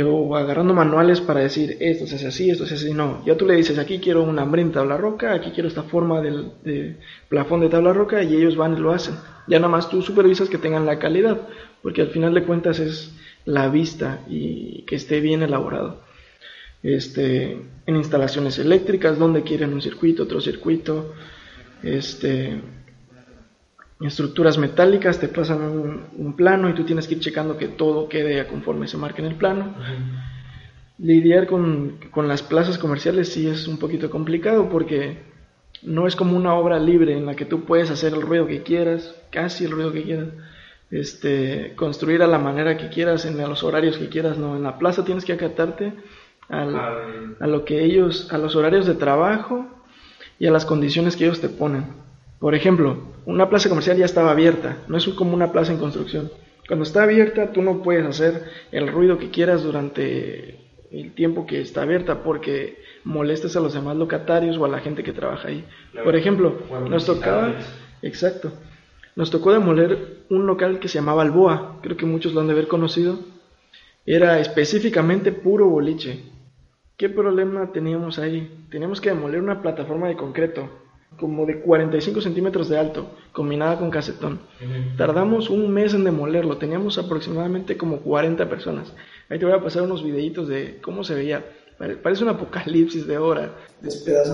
o 0.03 0.37
agarrando 0.37 0.75
manuales 0.75 1.21
para 1.21 1.41
decir 1.41 1.77
esto 1.81 2.07
se 2.07 2.17
hace 2.17 2.27
así, 2.27 2.51
esto 2.51 2.67
se 2.67 2.75
hace 2.75 2.87
así. 2.87 2.95
No, 2.95 3.25
ya 3.25 3.37
tú 3.37 3.47
le 3.47 3.55
dices 3.55 3.79
aquí 3.79 3.99
quiero 3.99 4.23
una 4.23 4.43
hambre 4.43 4.63
en 4.63 4.73
tabla 4.73 4.97
roca, 4.97 5.35
aquí 5.35 5.51
quiero 5.51 5.69
esta 5.69 5.85
forma 5.85 6.21
del 6.21 6.53
de 6.65 6.97
plafón 7.29 7.61
de 7.61 7.69
tabla 7.69 7.93
roca 7.93 8.23
y 8.23 8.35
ellos 8.35 8.57
van 8.57 8.77
y 8.77 8.81
lo 8.81 8.93
hacen. 8.93 9.15
Ya 9.47 9.59
nada 9.59 9.69
más 9.71 9.89
tú 9.89 10.03
supervisas 10.03 10.49
que 10.49 10.59
tengan 10.59 10.87
la 10.87 10.99
calidad, 10.99 11.49
porque 11.83 12.03
al 12.03 12.09
final 12.09 12.35
de 12.35 12.45
cuentas 12.45 12.79
es 12.79 13.15
la 13.45 13.69
vista 13.69 14.21
y 14.29 14.83
que 14.83 14.97
esté 14.97 15.21
bien 15.21 15.43
elaborado. 15.43 16.03
Este, 16.83 17.63
en 17.87 17.97
instalaciones 17.97 18.59
eléctricas, 18.59 19.19
donde 19.19 19.43
quieren 19.43 19.73
un 19.73 19.81
circuito, 19.81 20.25
otro 20.25 20.41
circuito, 20.41 21.15
este, 21.83 22.61
estructuras 24.01 24.59
metálicas, 24.59 25.19
te 25.19 25.29
pasan 25.29 25.63
un, 26.17 26.37
plano 26.37 26.69
y 26.69 26.75
tú 26.75 26.85
tienes 26.85 27.07
que 27.07 27.15
ir 27.15 27.21
checando 27.21 27.57
que 27.57 27.69
todo 27.69 28.09
quede 28.09 28.47
conforme 28.47 28.89
se 28.89 28.97
marca 28.97 29.23
en 29.23 29.29
el 29.29 29.37
plano. 29.37 29.75
Lidiar 30.99 31.47
con, 31.47 31.99
con, 32.11 32.29
las 32.29 32.43
plazas 32.43 32.79
comerciales 32.79 33.33
sí 33.33 33.49
es 33.49 33.67
un 33.69 33.79
poquito 33.79 34.11
complicado 34.11 34.69
porque 34.69 35.19
no 35.83 36.07
es 36.07 36.17
como 36.17 36.37
una 36.37 36.55
obra 36.55 36.79
libre 36.79 37.17
en 37.17 37.27
la 37.27 37.35
que 37.35 37.45
tú 37.45 37.65
puedes 37.65 37.91
hacer 37.91 38.15
el 38.15 38.23
ruido 38.23 38.47
que 38.47 38.63
quieras, 38.63 39.15
casi 39.31 39.65
el 39.65 39.73
ruido 39.73 39.93
que 39.93 40.03
quieras, 40.03 40.29
este, 40.91 41.75
construir 41.77 42.23
a 42.23 42.27
la 42.27 42.39
manera 42.39 42.77
que 42.77 42.89
quieras, 42.89 43.25
en 43.25 43.37
los 43.37 43.63
horarios 43.65 43.99
que 43.99 44.09
quieras, 44.09 44.39
no, 44.39 44.57
en 44.57 44.63
la 44.63 44.79
plaza 44.79 45.05
tienes 45.05 45.25
que 45.25 45.33
acatarte 45.33 45.93
a 46.49 47.47
lo 47.47 47.65
que 47.65 47.85
ellos, 47.85 48.33
a 48.33 48.39
los 48.39 48.55
horarios 48.55 48.87
de 48.87 48.95
trabajo 48.95 49.67
y 50.39 50.47
a 50.47 50.51
las 50.51 50.67
condiciones 50.67 51.17
que 51.17 51.25
ellos 51.25 51.41
te 51.41 51.49
ponen. 51.49 52.04
Por 52.45 52.55
ejemplo, 52.55 52.99
una 53.25 53.49
plaza 53.49 53.71
comercial 53.71 53.97
ya 53.97 54.05
estaba 54.05 54.31
abierta, 54.31 54.77
no 54.87 54.99
es 54.99 55.09
como 55.09 55.33
una 55.33 55.51
plaza 55.51 55.73
en 55.73 55.79
construcción. 55.79 56.31
Cuando 56.69 56.83
está 56.83 57.05
abierta, 57.05 57.53
tú 57.53 57.63
no 57.63 57.83
puedes 57.83 58.05
hacer 58.05 58.45
el 58.71 58.89
ruido 58.89 59.17
que 59.17 59.31
quieras 59.31 59.63
durante 59.63 60.61
el 60.91 61.15
tiempo 61.15 61.47
que 61.47 61.63
está 61.63 61.81
abierta 61.81 62.23
porque 62.23 62.83
molestas 63.03 63.57
a 63.57 63.61
los 63.61 63.73
demás 63.73 63.97
locatarios 63.97 64.59
o 64.59 64.67
a 64.67 64.69
la 64.69 64.81
gente 64.81 65.03
que 65.03 65.15
trabaja 65.15 65.49
ahí. 65.49 65.65
Por 66.05 66.17
ejemplo, 66.17 66.59
nos 66.87 67.07
tocaba, 67.07 67.55
exacto, 68.03 68.53
nos 69.17 69.31
tocó 69.31 69.51
demoler 69.51 70.27
un 70.29 70.47
local 70.47 70.81
que 70.81 70.89
se 70.89 70.99
llamaba 70.99 71.23
Alboa, 71.23 71.79
creo 71.81 71.97
que 71.97 72.05
muchos 72.05 72.35
lo 72.35 72.43
han 72.43 72.47
de 72.49 72.53
haber 72.53 72.69
conocido. 72.69 73.21
Era 74.05 74.39
específicamente 74.39 75.33
puro 75.33 75.71
boliche. 75.71 76.21
¿Qué 76.99 77.09
problema 77.09 77.73
teníamos 77.73 78.19
ahí? 78.19 78.67
Teníamos 78.71 79.01
que 79.01 79.09
demoler 79.09 79.41
una 79.41 79.63
plataforma 79.63 80.09
de 80.09 80.17
concreto 80.17 80.84
como 81.19 81.47
de 81.47 81.61
45 81.61 82.21
centímetros 82.21 82.69
de 82.69 82.79
alto, 82.79 83.07
combinada 83.33 83.79
con 83.79 83.91
casetón. 83.91 84.41
Tardamos 84.97 85.51
un 85.51 85.73
mes 85.73 85.95
en 85.95 86.05
demolerlo, 86.05 86.57
teníamos 86.57 86.99
aproximadamente 86.99 87.77
como 87.77 87.99
40 87.99 88.49
personas. 88.49 88.93
Ahí 89.29 89.39
te 89.39 89.45
voy 89.45 89.55
a 89.55 89.63
pasar 89.63 89.83
unos 89.83 90.03
videitos 90.03 90.49
de 90.49 90.81
cómo 90.83 91.05
se 91.05 91.15
veía. 91.15 91.45
Parece 92.03 92.23
un 92.23 92.31
apocalipsis 92.31 93.07
de 93.07 93.19
hora. 93.19 93.57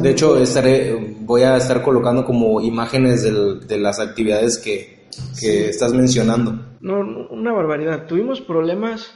De 0.02 0.10
hecho, 0.10 0.36
estaré, 0.38 1.16
voy 1.20 1.42
a 1.42 1.56
estar 1.56 1.82
colocando 1.82 2.24
como 2.24 2.60
imágenes 2.60 3.22
de 3.22 3.78
las 3.78 3.98
actividades 3.98 4.58
que, 4.58 5.06
que 5.40 5.68
estás 5.70 5.92
mencionando. 5.92 6.76
No, 6.80 7.00
una 7.30 7.52
barbaridad. 7.52 8.06
Tuvimos 8.06 8.40
problemas 8.40 9.14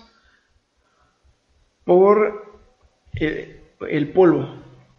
por 1.85 2.43
eh, 3.21 3.61
el 3.89 4.13
polvo. 4.13 4.49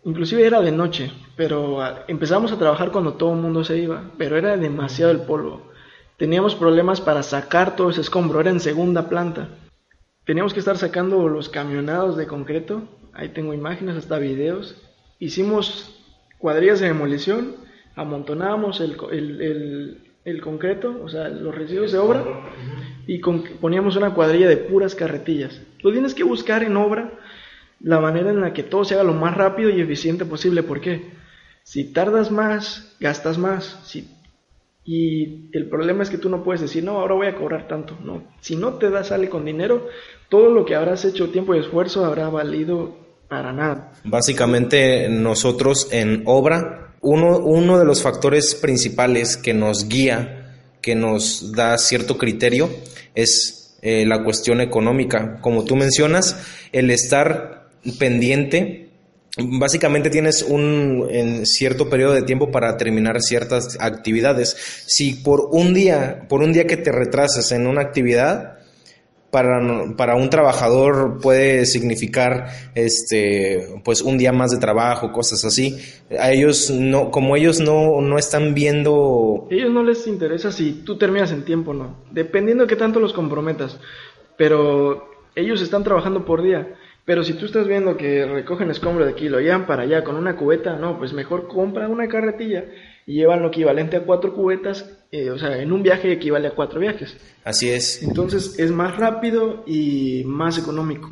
Inclusive 0.04 0.46
era 0.46 0.62
de 0.62 0.72
noche, 0.72 1.12
pero 1.36 1.82
ah, 1.82 2.06
empezamos 2.08 2.52
a 2.52 2.58
trabajar 2.58 2.92
cuando 2.92 3.14
todo 3.14 3.34
el 3.34 3.40
mundo 3.40 3.64
se 3.64 3.78
iba, 3.78 4.12
pero 4.18 4.38
era 4.38 4.58
demasiado 4.58 5.12
el 5.12 5.22
polvo. 5.22 5.72
Teníamos 6.18 6.56
problemas 6.56 7.02
para 7.02 7.24
sacar 7.24 7.76
todo 7.76 7.90
ese 7.90 8.02
escombro, 8.02 8.40
era 8.40 8.50
en 8.50 8.60
segunda 8.60 9.10
planta. 9.10 9.50
Teníamos 10.26 10.54
que 10.54 10.60
estar 10.60 10.78
sacando 10.78 11.28
los 11.28 11.50
camionados 11.50 12.18
de 12.18 12.26
concreto, 12.26 12.84
ahí 13.14 13.30
tengo 13.30 13.54
imágenes, 13.54 13.98
hasta 13.98 14.18
videos. 14.18 14.82
Hicimos 15.20 16.00
cuadrillas 16.38 16.80
de 16.80 16.88
demolición, 16.88 17.56
amontonábamos 17.96 18.80
el, 18.80 18.98
el, 19.12 20.02
el, 20.24 20.42
concreto, 20.42 21.00
o 21.04 21.10
sea, 21.10 21.28
los 21.30 21.54
residuos 21.54 21.92
de 21.92 21.98
obra, 21.98 22.24
y 23.08 23.20
poníamos 23.20 23.98
una 23.98 24.14
cuadrilla 24.14 24.48
de 24.48 24.58
puras 24.58 24.96
carretillas. 24.96 25.62
Lo 25.82 25.92
tienes 25.92 26.14
que 26.14 26.24
buscar 26.24 26.64
en 26.64 26.78
obra 26.78 27.12
la 27.82 28.00
manera 28.00 28.30
en 28.32 28.42
la 28.42 28.54
que 28.54 28.64
todo 28.64 28.86
se 28.86 28.96
haga 28.96 29.04
lo 29.04 29.14
más 29.14 29.36
rápido 29.36 29.70
y 29.70 29.82
eficiente 29.82 30.26
posible. 30.26 30.64
¿Por 30.64 30.82
qué? 30.82 31.04
Si 31.66 31.84
tardas 31.84 32.30
más, 32.30 32.96
gastas 33.00 33.40
más. 33.40 33.80
Si, 33.84 34.08
y 34.86 35.50
el 35.52 35.68
problema 35.68 36.04
es 36.04 36.12
que 36.12 36.20
tú 36.20 36.30
no 36.30 36.44
puedes 36.44 36.62
decir, 36.62 36.84
no, 36.84 37.00
ahora 37.00 37.16
voy 37.16 37.28
a 37.28 37.36
cobrar 37.36 37.68
tanto. 37.68 37.98
No, 38.04 38.24
si 38.40 38.56
no 38.56 38.76
te 38.76 38.92
da 38.92 39.04
sale 39.04 39.30
con 39.30 39.46
dinero, 39.46 39.88
todo 40.30 40.52
lo 40.52 40.64
que 40.64 40.76
habrás 40.76 41.04
hecho 41.06 41.32
tiempo 41.32 41.56
y 41.56 41.60
esfuerzo 41.60 42.06
habrá 42.06 42.30
valido 42.30 42.96
para 43.28 43.52
nada. 43.52 43.94
Básicamente 44.04 45.10
nosotros 45.10 45.90
en 45.92 46.22
obra, 46.26 46.96
uno, 47.02 47.40
uno 47.40 47.80
de 47.80 47.86
los 47.86 48.04
factores 48.04 48.54
principales 48.54 49.36
que 49.36 49.56
nos 49.56 49.90
guía, 49.90 50.60
que 50.84 50.94
nos 50.94 51.52
da 51.52 51.80
cierto 51.80 52.20
criterio, 52.20 52.70
es 53.16 53.76
eh, 53.82 54.06
la 54.06 54.24
cuestión 54.24 54.62
económica. 54.62 55.40
Como 55.42 55.66
tú 55.66 55.76
mencionas, 55.76 56.46
el 56.72 56.92
estar 56.92 57.70
pendiente. 57.98 58.85
Básicamente 59.38 60.10
tienes 60.10 60.44
un 60.44 61.08
en 61.10 61.46
cierto 61.46 61.90
periodo 61.90 62.14
de 62.14 62.22
tiempo 62.22 62.52
para 62.52 62.78
terminar 62.78 63.22
ciertas 63.22 63.78
actividades. 63.82 64.56
Si 64.88 65.14
por 65.14 65.50
un 65.52 65.74
día, 65.74 66.26
por 66.30 66.42
un 66.42 66.54
día 66.54 66.66
que 66.68 66.78
te 66.78 66.92
retrasas 66.92 67.52
en 67.52 67.68
una 67.68 67.82
actividad, 67.82 68.60
para, 69.32 69.60
para, 69.98 70.16
un 70.16 70.30
trabajador 70.30 71.20
puede 71.22 71.66
significar 71.66 72.48
este 72.74 73.68
pues 73.84 74.02
un 74.02 74.18
día 74.18 74.32
más 74.32 74.52
de 74.52 74.58
trabajo, 74.60 75.12
cosas 75.12 75.44
así. 75.44 75.78
A 76.18 76.32
ellos 76.32 76.70
no, 76.70 77.12
como 77.12 77.36
ellos 77.36 77.60
no, 77.60 78.00
no 78.00 78.18
están 78.18 78.54
viendo. 78.54 79.48
ellos 79.52 79.72
no 79.72 79.84
les 79.84 80.08
interesa 80.08 80.54
si 80.54 80.84
tú 80.86 80.98
terminas 80.98 81.34
en 81.34 81.44
tiempo 81.44 81.72
o 81.72 81.74
no. 81.74 81.98
Dependiendo 82.12 82.64
de 82.64 82.70
qué 82.70 82.78
tanto 82.78 83.02
los 83.02 83.12
comprometas. 83.12 83.78
Pero 84.38 85.10
ellos 85.36 85.62
están 85.62 85.84
trabajando 85.84 86.24
por 86.24 86.42
día. 86.42 86.78
Pero 87.06 87.24
si 87.24 87.34
tú 87.34 87.46
estás 87.46 87.68
viendo 87.68 87.98
que 87.98 88.26
recogen 88.26 88.72
escombro 88.72 89.06
de 89.06 89.12
aquí, 89.12 89.30
lo 89.30 89.40
llevan 89.40 89.68
para 89.68 89.84
allá 89.84 90.04
con 90.04 90.16
una 90.16 90.36
cubeta, 90.36 90.76
no, 90.76 90.98
pues 90.98 91.14
mejor 91.14 91.48
compra 91.48 91.88
una 91.88 92.08
carretilla 92.08 92.66
y 93.06 93.14
llevan 93.14 93.44
lo 93.44 93.50
equivalente 93.50 93.96
a 93.96 94.04
cuatro 94.04 94.34
cubetas, 94.34 94.92
eh, 95.12 95.30
o 95.30 95.38
sea, 95.38 95.62
en 95.62 95.72
un 95.72 95.84
viaje 95.84 96.12
equivale 96.12 96.48
a 96.48 96.56
cuatro 96.56 96.80
viajes. 96.80 97.16
Así 97.44 97.70
es. 97.70 98.02
Entonces 98.02 98.58
es 98.58 98.72
más 98.72 98.98
rápido 98.98 99.64
y 99.68 100.24
más 100.26 100.58
económico. 100.58 101.12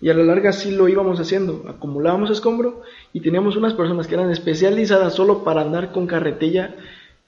Y 0.00 0.10
a 0.10 0.14
la 0.14 0.22
larga 0.22 0.52
sí 0.52 0.70
lo 0.70 0.88
íbamos 0.88 1.18
haciendo, 1.18 1.64
acumulábamos 1.68 2.30
escombro 2.30 2.82
y 3.12 3.20
teníamos 3.20 3.56
unas 3.56 3.74
personas 3.74 4.06
que 4.06 4.14
eran 4.14 4.30
especializadas 4.30 5.14
solo 5.14 5.42
para 5.42 5.62
andar 5.62 5.90
con 5.90 6.06
carretilla 6.06 6.76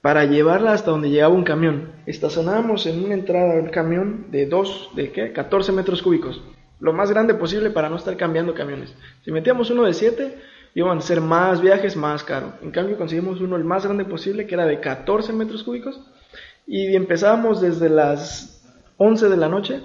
para 0.01 0.25
llevarla 0.25 0.73
hasta 0.73 0.91
donde 0.91 1.09
llegaba 1.09 1.35
un 1.35 1.45
camión. 1.45 1.93
Estacionábamos 2.05 2.87
en 2.87 3.05
una 3.05 3.15
entrada 3.15 3.61
un 3.61 3.71
camión 3.71 4.27
de 4.31 4.47
2, 4.47 4.91
de 4.95 5.13
qué, 5.13 5.33
14 5.33 5.73
metros 5.73 6.03
cúbicos, 6.03 6.43
lo 6.81 6.93
más 6.93 7.11
grande 7.11 7.35
posible 7.35 7.71
para 7.71 7.89
no 7.89 7.97
estar 7.97 8.17
cambiando 8.17 8.55
camiones. 8.55 8.95
Si 9.25 9.33
metíamos 9.33 9.71
uno 9.71 9.85
de 9.85 9.95
7, 9.95 10.39
iban 10.75 10.99
a 10.99 11.01
ser 11.01 11.21
más 11.21 11.61
viajes, 11.61 11.97
más 11.97 12.25
caro. 12.25 12.55
En 12.63 12.71
cambio 12.71 12.97
conseguimos 12.97 13.41
uno 13.41 13.57
el 13.57 13.65
más 13.65 13.85
grande 13.85 14.05
posible, 14.05 14.47
que 14.47 14.55
era 14.55 14.67
de 14.67 14.81
14 14.81 15.33
metros 15.33 15.63
cúbicos, 15.63 16.01
y 16.67 16.95
empezábamos 16.95 17.61
desde 17.61 17.89
las 17.89 18.63
11 18.97 19.29
de 19.29 19.37
la 19.37 19.49
noche 19.49 19.83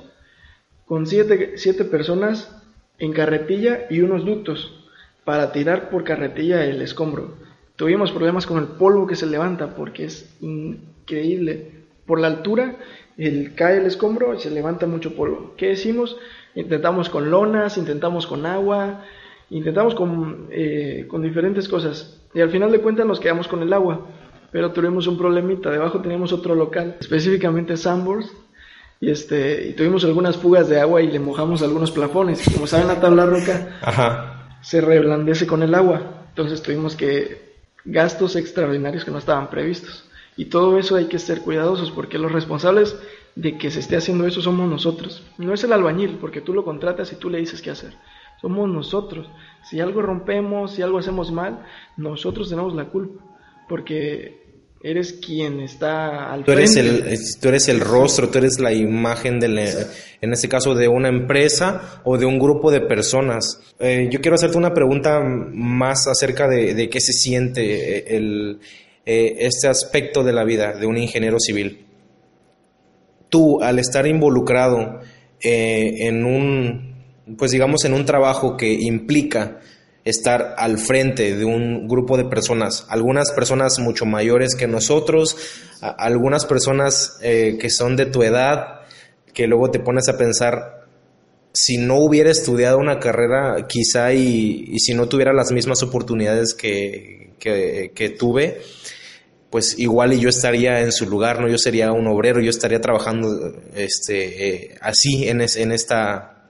con 0.85 1.05
7 1.05 1.57
personas 1.85 2.55
en 2.97 3.13
carretilla 3.13 3.85
y 3.89 4.01
unos 4.01 4.25
ductos 4.25 4.75
para 5.23 5.51
tirar 5.51 5.89
por 5.89 6.03
carretilla 6.03 6.65
el 6.65 6.81
escombro. 6.81 7.35
Tuvimos 7.75 8.11
problemas 8.11 8.45
con 8.45 8.57
el 8.57 8.67
polvo 8.67 9.07
que 9.07 9.15
se 9.15 9.25
levanta 9.25 9.75
porque 9.75 10.05
es 10.05 10.35
increíble. 10.41 11.85
Por 12.05 12.19
la 12.19 12.27
altura, 12.27 12.75
el, 13.17 13.53
cae 13.55 13.77
el 13.77 13.85
escombro 13.85 14.33
y 14.33 14.39
se 14.39 14.49
levanta 14.49 14.87
mucho 14.87 15.15
polvo. 15.15 15.53
¿Qué 15.55 15.67
decimos? 15.67 16.17
Intentamos 16.55 17.09
con 17.09 17.29
lonas, 17.29 17.77
intentamos 17.77 18.27
con 18.27 18.45
agua, 18.45 19.03
intentamos 19.49 19.95
con, 19.95 20.47
eh, 20.51 21.05
con 21.07 21.21
diferentes 21.21 21.67
cosas. 21.67 22.21
Y 22.33 22.41
al 22.41 22.49
final 22.49 22.71
de 22.71 22.81
cuentas 22.81 23.05
nos 23.05 23.19
quedamos 23.19 23.47
con 23.47 23.61
el 23.61 23.73
agua. 23.73 24.07
Pero 24.51 24.71
tuvimos 24.71 25.07
un 25.07 25.17
problemita. 25.17 25.69
Debajo 25.69 26.01
teníamos 26.01 26.33
otro 26.33 26.55
local, 26.55 26.97
específicamente 26.99 27.77
Sambors. 27.77 28.31
Y, 29.01 29.11
este, 29.11 29.69
y 29.69 29.73
tuvimos 29.73 30.03
algunas 30.03 30.37
fugas 30.37 30.67
de 30.67 30.79
agua 30.79 31.01
y 31.01 31.11
le 31.11 31.19
mojamos 31.19 31.61
algunos 31.61 31.91
plafones. 31.91 32.43
Como 32.53 32.67
saben, 32.67 32.87
la 32.87 32.99
tabla 32.99 33.25
roca 33.25 34.57
se 34.61 34.81
reblandece 34.81 35.47
con 35.47 35.63
el 35.63 35.73
agua. 35.73 36.25
Entonces 36.29 36.61
tuvimos 36.61 36.95
que 36.95 37.49
gastos 37.85 38.35
extraordinarios 38.35 39.05
que 39.05 39.11
no 39.11 39.17
estaban 39.17 39.49
previstos. 39.49 40.05
Y 40.35 40.45
todo 40.45 40.77
eso 40.77 40.95
hay 40.95 41.05
que 41.05 41.19
ser 41.19 41.41
cuidadosos 41.41 41.91
porque 41.91 42.17
los 42.17 42.31
responsables 42.31 42.97
de 43.39 43.57
que 43.57 43.71
se 43.71 43.79
esté 43.79 43.95
haciendo 43.95 44.27
eso 44.27 44.41
somos 44.41 44.69
nosotros. 44.69 45.23
No 45.37 45.53
es 45.53 45.63
el 45.63 45.71
albañil 45.71 46.17
porque 46.19 46.41
tú 46.41 46.53
lo 46.53 46.65
contratas 46.65 47.13
y 47.13 47.15
tú 47.15 47.29
le 47.29 47.39
dices 47.39 47.61
qué 47.61 47.71
hacer. 47.71 47.93
Somos 48.41 48.67
nosotros. 48.67 49.29
Si 49.63 49.79
algo 49.79 50.01
rompemos, 50.01 50.73
si 50.73 50.81
algo 50.81 50.99
hacemos 50.99 51.31
mal, 51.31 51.65
nosotros 51.95 52.49
tenemos 52.49 52.75
la 52.75 52.85
culpa. 52.85 53.23
Porque 53.69 54.67
eres 54.83 55.13
quien 55.13 55.61
está 55.61 56.33
al 56.33 56.43
tú 56.43 56.51
eres 56.51 56.75
El, 56.75 57.17
tú 57.41 57.47
eres 57.47 57.69
el 57.69 57.79
rostro, 57.79 58.29
tú 58.29 58.39
eres 58.39 58.59
la 58.59 58.73
imagen, 58.73 59.39
de 59.39 59.87
en 60.21 60.33
este 60.33 60.49
caso, 60.49 60.75
de 60.75 60.89
una 60.89 61.07
empresa 61.07 62.01
o 62.03 62.17
de 62.17 62.25
un 62.25 62.39
grupo 62.39 62.71
de 62.71 62.81
personas. 62.81 63.61
Eh, 63.79 64.09
yo 64.11 64.19
quiero 64.19 64.35
hacerte 64.35 64.57
una 64.57 64.73
pregunta 64.73 65.21
más 65.21 66.07
acerca 66.07 66.49
de, 66.49 66.89
qué 66.89 66.99
se 66.99 67.13
siente 67.13 67.99
eh, 67.99 68.17
el, 68.17 68.59
eh, 69.05 69.35
este 69.39 69.69
aspecto 69.69 70.25
de 70.25 70.33
la 70.33 70.43
vida 70.43 70.73
de 70.73 70.87
un 70.87 70.97
ingeniero 70.97 71.39
civil. 71.39 71.85
Tú, 73.29 73.61
al 73.61 73.79
estar 73.79 74.07
involucrado 74.07 74.99
en 75.41 76.25
un, 76.25 76.95
pues 77.37 77.51
digamos, 77.51 77.85
en 77.85 77.93
un 77.93 78.05
trabajo 78.05 78.57
que 78.57 78.73
implica 78.73 79.59
estar 80.03 80.55
al 80.57 80.77
frente 80.77 81.35
de 81.35 81.45
un 81.45 81.87
grupo 81.87 82.17
de 82.17 82.25
personas, 82.25 82.85
algunas 82.89 83.31
personas 83.31 83.79
mucho 83.79 84.05
mayores 84.05 84.55
que 84.55 84.67
nosotros, 84.67 85.37
algunas 85.81 86.45
personas 86.45 87.17
eh, 87.21 87.57
que 87.59 87.69
son 87.69 87.95
de 87.95 88.05
tu 88.05 88.23
edad, 88.23 88.81
que 89.33 89.47
luego 89.47 89.71
te 89.71 89.79
pones 89.79 90.09
a 90.09 90.17
pensar, 90.17 90.87
si 91.53 91.77
no 91.77 91.97
hubiera 91.97 92.29
estudiado 92.29 92.77
una 92.77 92.99
carrera, 92.99 93.67
quizá 93.67 94.13
y, 94.13 94.77
si 94.79 94.93
no 94.93 95.07
tuviera 95.07 95.33
las 95.33 95.51
mismas 95.51 95.83
oportunidades 95.83 96.53
que, 96.53 97.33
que, 97.39 98.15
tuve, 98.17 98.61
pues 99.49 99.79
igual 99.79 100.17
yo 100.19 100.29
estaría 100.29 100.81
en 100.81 100.91
su 100.91 101.09
lugar, 101.09 101.41
¿no? 101.41 101.49
Yo 101.49 101.57
sería 101.57 101.91
un 101.91 102.07
obrero, 102.07 102.39
yo 102.39 102.49
estaría 102.49 102.79
trabajando 102.81 103.61
este, 103.73 104.47
eh, 104.47 104.75
así 104.81 105.27
en, 105.27 105.41
en 105.41 105.71
esta, 105.71 106.49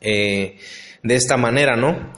eh, 0.00 0.58
de 1.02 1.14
esta 1.14 1.36
manera, 1.36 1.76
¿no? 1.76 2.12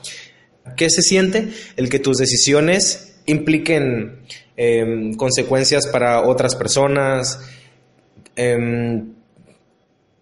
¿Qué 0.77 0.91
se 0.91 1.03
siente? 1.03 1.49
El 1.77 1.89
que 1.89 2.01
tus 2.01 2.17
decisiones 2.17 3.21
impliquen 3.27 4.23
em, 4.57 5.15
consecuencias 5.15 5.87
para 5.87 6.23
otras 6.23 6.57
personas, 6.57 7.41
em, 8.35 9.15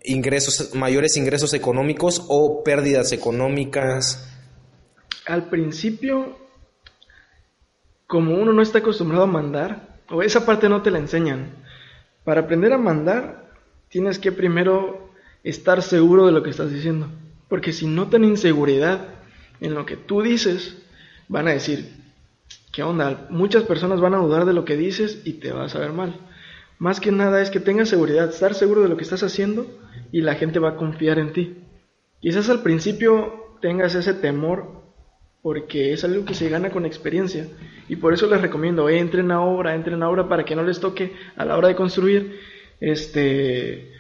ingresos, 0.02 0.74
mayores 0.74 1.16
ingresos 1.16 1.54
económicos 1.54 2.24
o 2.28 2.62
pérdidas 2.62 3.12
económicas. 3.12 4.30
Al 5.26 5.48
principio, 5.48 6.38
como 8.06 8.34
uno 8.34 8.52
no 8.52 8.60
está 8.60 8.78
acostumbrado 8.78 9.24
a 9.24 9.28
mandar, 9.28 9.93
o 10.10 10.22
esa 10.22 10.44
parte 10.46 10.68
no 10.68 10.82
te 10.82 10.90
la 10.90 10.98
enseñan, 10.98 11.50
para 12.24 12.42
aprender 12.42 12.72
a 12.72 12.78
mandar 12.78 13.52
tienes 13.88 14.18
que 14.18 14.32
primero 14.32 15.10
estar 15.42 15.82
seguro 15.82 16.26
de 16.26 16.32
lo 16.32 16.42
que 16.42 16.50
estás 16.50 16.72
diciendo, 16.72 17.08
porque 17.48 17.72
si 17.72 17.86
no 17.86 18.08
ten 18.08 18.24
inseguridad, 18.24 19.08
en 19.60 19.74
lo 19.74 19.86
que 19.86 19.96
tú 19.96 20.22
dices, 20.22 20.76
van 21.28 21.48
a 21.48 21.52
decir, 21.52 21.88
¿qué 22.72 22.82
onda? 22.82 23.26
Muchas 23.30 23.62
personas 23.64 24.00
van 24.00 24.14
a 24.14 24.18
dudar 24.18 24.44
de 24.44 24.52
lo 24.52 24.64
que 24.64 24.76
dices 24.76 25.22
y 25.24 25.34
te 25.34 25.52
vas 25.52 25.74
a 25.74 25.78
ver 25.78 25.92
mal. 25.92 26.14
Más 26.78 27.00
que 27.00 27.12
nada 27.12 27.40
es 27.40 27.50
que 27.50 27.60
tengas 27.60 27.88
seguridad, 27.88 28.28
estar 28.28 28.54
seguro 28.54 28.82
de 28.82 28.88
lo 28.88 28.96
que 28.96 29.04
estás 29.04 29.22
haciendo 29.22 29.66
y 30.12 30.20
la 30.20 30.34
gente 30.34 30.58
va 30.58 30.70
a 30.70 30.76
confiar 30.76 31.18
en 31.18 31.32
ti. 31.32 31.56
Quizás 32.20 32.48
al 32.48 32.62
principio 32.62 33.56
tengas 33.60 33.94
ese 33.94 34.12
temor 34.12 34.83
porque 35.44 35.92
es 35.92 36.02
algo 36.04 36.24
que 36.24 36.32
se 36.32 36.48
gana 36.48 36.70
con 36.70 36.86
experiencia 36.86 37.46
y 37.86 37.96
por 37.96 38.14
eso 38.14 38.26
les 38.30 38.40
recomiendo, 38.40 38.88
entren 38.88 39.30
a 39.30 39.42
obra, 39.42 39.74
entren 39.74 40.02
a 40.02 40.08
obra 40.08 40.26
para 40.26 40.46
que 40.46 40.56
no 40.56 40.62
les 40.62 40.80
toque 40.80 41.12
a 41.36 41.44
la 41.44 41.58
hora 41.58 41.68
de 41.68 41.74
construir 41.74 42.40
este 42.80 43.92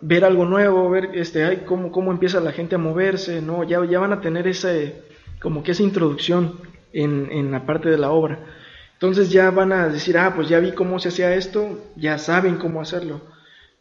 ver 0.00 0.24
algo 0.24 0.44
nuevo, 0.44 0.88
ver 0.88 1.10
este, 1.14 1.42
ay, 1.42 1.64
cómo, 1.66 1.90
cómo 1.90 2.12
empieza 2.12 2.38
la 2.38 2.52
gente 2.52 2.76
a 2.76 2.78
moverse, 2.78 3.42
¿no? 3.42 3.64
Ya, 3.64 3.84
ya 3.84 3.98
van 3.98 4.12
a 4.12 4.20
tener 4.20 4.46
ese, 4.46 5.02
como 5.42 5.64
que 5.64 5.72
esa 5.72 5.82
introducción 5.82 6.60
en, 6.92 7.32
en 7.32 7.50
la 7.50 7.66
parte 7.66 7.90
de 7.90 7.98
la 7.98 8.12
obra. 8.12 8.38
Entonces 8.92 9.32
ya 9.32 9.50
van 9.50 9.72
a 9.72 9.88
decir, 9.88 10.16
ah, 10.18 10.34
pues 10.36 10.48
ya 10.48 10.60
vi 10.60 10.70
cómo 10.70 11.00
se 11.00 11.08
hacía 11.08 11.34
esto, 11.34 11.82
ya 11.96 12.16
saben 12.16 12.58
cómo 12.58 12.80
hacerlo. 12.80 13.22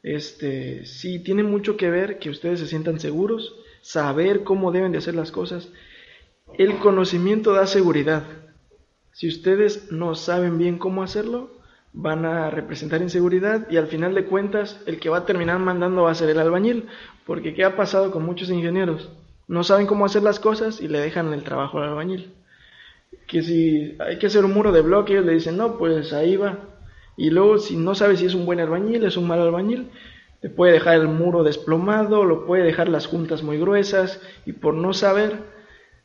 Este, 0.02 0.88
sí, 0.88 1.20
tiene 1.20 1.44
mucho 1.44 1.78
que 1.78 1.92
ver 1.92 2.18
que 2.18 2.32
ustedes 2.32 2.62
se 2.62 2.68
sientan 2.68 3.00
seguros, 3.00 3.54
saber 3.82 4.44
cómo 4.44 4.72
deben 4.72 4.92
de 4.92 4.98
hacer 4.98 5.14
las 5.14 5.32
cosas. 5.32 5.70
El 6.58 6.78
conocimiento 6.78 7.54
da 7.54 7.66
seguridad. 7.66 8.24
Si 9.12 9.28
ustedes 9.28 9.92
no 9.92 10.14
saben 10.14 10.60
bien 10.60 10.78
cómo 10.78 11.02
hacerlo, 11.02 11.50
van 11.94 12.26
a 12.26 12.52
representar 12.52 13.02
inseguridad 13.02 13.68
y 13.72 13.78
al 13.78 13.88
final 13.88 14.14
de 14.14 14.26
cuentas 14.26 14.80
el 14.86 15.00
que 15.00 15.10
va 15.10 15.20
a 15.20 15.26
terminar 15.26 15.58
mandando 15.58 16.04
va 16.04 16.12
a 16.12 16.16
ser 16.16 16.30
el 16.30 16.40
albañil, 16.40 16.88
porque 17.26 17.56
¿qué 17.56 17.64
ha 17.64 17.76
pasado 17.76 18.12
con 18.12 18.24
muchos 18.24 18.52
ingenieros? 18.52 19.10
No 19.48 19.64
saben 19.64 19.88
cómo 19.88 20.06
hacer 20.06 20.22
las 20.22 20.40
cosas 20.40 20.80
y 20.80 20.88
le 20.88 21.00
dejan 21.00 21.34
el 21.34 21.44
trabajo 21.44 21.80
al 21.80 21.90
albañil. 21.90 22.32
Que 23.28 23.42
si 23.42 23.96
hay 24.00 24.20
que 24.20 24.28
hacer 24.28 24.46
un 24.46 24.54
muro 24.54 24.72
de 24.72 24.82
bloque, 24.82 25.14
ellos 25.14 25.26
le 25.26 25.34
dicen, 25.34 25.58
no, 25.58 25.80
pues 25.80 26.14
ahí 26.14 26.36
va. 26.36 26.60
Y 27.18 27.32
luego 27.32 27.58
si 27.58 27.78
no 27.78 27.96
sabe 27.96 28.16
si 28.16 28.26
es 28.26 28.36
un 28.36 28.46
buen 28.46 28.60
albañil, 28.60 29.04
es 29.06 29.18
un 29.18 29.28
mal 29.28 29.42
albañil, 29.42 29.90
le 30.44 30.50
puede 30.50 30.74
dejar 30.74 30.96
el 30.96 31.08
muro 31.08 31.44
desplomado, 31.44 32.26
lo 32.26 32.46
puede 32.46 32.64
dejar 32.64 32.90
las 32.90 33.08
juntas 33.08 33.42
muy 33.42 33.58
gruesas 33.58 34.22
y 34.46 34.54
por 34.54 34.76
no 34.76 34.94
saber, 34.94 35.52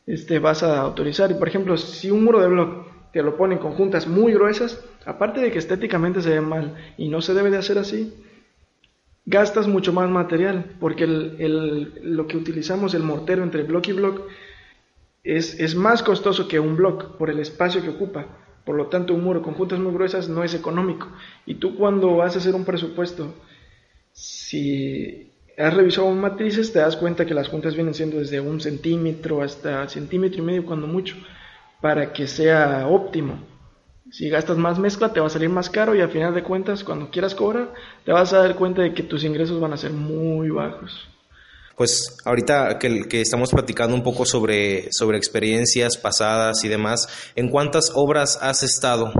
este, 0.08 0.38
vas 0.38 0.62
a 0.62 0.80
autorizar. 0.80 1.30
Y 1.30 1.34
por 1.34 1.48
ejemplo, 1.48 1.76
si 1.76 2.10
un 2.10 2.24
muro 2.24 2.40
de 2.40 2.48
bloque 2.48 2.88
te 3.12 3.22
lo 3.22 3.36
ponen 3.36 3.58
con 3.58 3.72
juntas 3.72 4.08
muy 4.08 4.32
gruesas, 4.32 4.82
aparte 5.04 5.40
de 5.40 5.52
que 5.52 5.58
estéticamente 5.58 6.22
se 6.22 6.30
ve 6.30 6.40
mal 6.40 6.76
y 6.96 7.08
no 7.08 7.20
se 7.20 7.34
debe 7.34 7.50
de 7.50 7.58
hacer 7.58 7.78
así, 7.78 8.14
gastas 9.26 9.68
mucho 9.68 9.92
más 9.92 10.08
material, 10.08 10.76
porque 10.80 11.06
lo 11.06 12.26
que 12.26 12.36
utilizamos, 12.38 12.94
el 12.94 13.02
mortero 13.02 13.42
entre 13.42 13.62
bloque 13.62 13.90
y 13.90 13.94
bloque, 13.94 14.22
es, 15.22 15.60
es, 15.60 15.74
más 15.74 16.02
costoso 16.02 16.48
que 16.48 16.58
un 16.58 16.76
bloque 16.76 17.06
por 17.18 17.28
el 17.28 17.38
espacio 17.38 17.82
que 17.82 17.90
ocupa. 17.90 18.26
Por 18.64 18.76
lo 18.76 18.86
tanto, 18.86 19.12
un 19.12 19.24
muro 19.24 19.42
con 19.42 19.54
juntas 19.54 19.78
muy 19.78 19.92
gruesas 19.92 20.28
no 20.28 20.42
es 20.42 20.54
económico. 20.54 21.08
Y 21.44 21.56
tú 21.56 21.76
cuando 21.76 22.16
vas 22.16 22.34
a 22.34 22.38
hacer 22.38 22.54
un 22.54 22.64
presupuesto, 22.64 23.34
si 24.12 25.27
has 25.58 25.74
revisado 25.74 26.10
matrices, 26.10 26.72
te 26.72 26.78
das 26.78 26.96
cuenta 26.96 27.26
que 27.26 27.34
las 27.34 27.48
juntas 27.48 27.74
vienen 27.74 27.94
siendo 27.94 28.18
desde 28.18 28.40
un 28.40 28.60
centímetro 28.60 29.42
hasta 29.42 29.88
centímetro 29.88 30.42
y 30.42 30.46
medio 30.46 30.64
cuando 30.64 30.86
mucho, 30.86 31.16
para 31.80 32.12
que 32.12 32.26
sea 32.26 32.86
óptimo. 32.86 33.38
Si 34.10 34.28
gastas 34.30 34.56
más 34.56 34.78
mezcla 34.78 35.12
te 35.12 35.20
va 35.20 35.26
a 35.26 35.30
salir 35.30 35.50
más 35.50 35.68
caro 35.68 35.94
y 35.94 36.00
al 36.00 36.10
final 36.10 36.34
de 36.34 36.42
cuentas 36.42 36.82
cuando 36.82 37.10
quieras 37.10 37.34
cobrar 37.34 37.74
te 38.06 38.12
vas 38.12 38.32
a 38.32 38.38
dar 38.38 38.56
cuenta 38.56 38.80
de 38.80 38.94
que 38.94 39.02
tus 39.02 39.22
ingresos 39.22 39.60
van 39.60 39.72
a 39.72 39.76
ser 39.76 39.92
muy 39.92 40.48
bajos. 40.48 41.08
Pues 41.76 42.16
ahorita 42.24 42.78
que, 42.78 43.06
que 43.06 43.20
estamos 43.20 43.50
platicando 43.50 43.94
un 43.94 44.02
poco 44.02 44.24
sobre, 44.24 44.88
sobre 44.92 45.18
experiencias 45.18 45.96
pasadas 45.96 46.64
y 46.64 46.68
demás, 46.68 47.32
¿en 47.36 47.50
cuántas 47.50 47.92
obras 47.94 48.38
has 48.40 48.62
estado? 48.62 49.12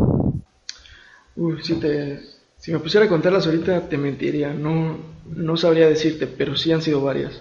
si, 1.62 1.74
te, 1.74 2.20
si 2.58 2.72
me 2.72 2.80
pusiera 2.80 3.06
a 3.06 3.08
contarlas 3.08 3.46
ahorita 3.46 3.88
te 3.88 3.96
mentiría, 3.96 4.52
no, 4.52 4.98
no 5.34 5.56
sabría 5.56 5.88
decirte, 5.88 6.26
pero 6.26 6.56
sí 6.56 6.72
han 6.72 6.82
sido 6.82 7.00
varias. 7.00 7.40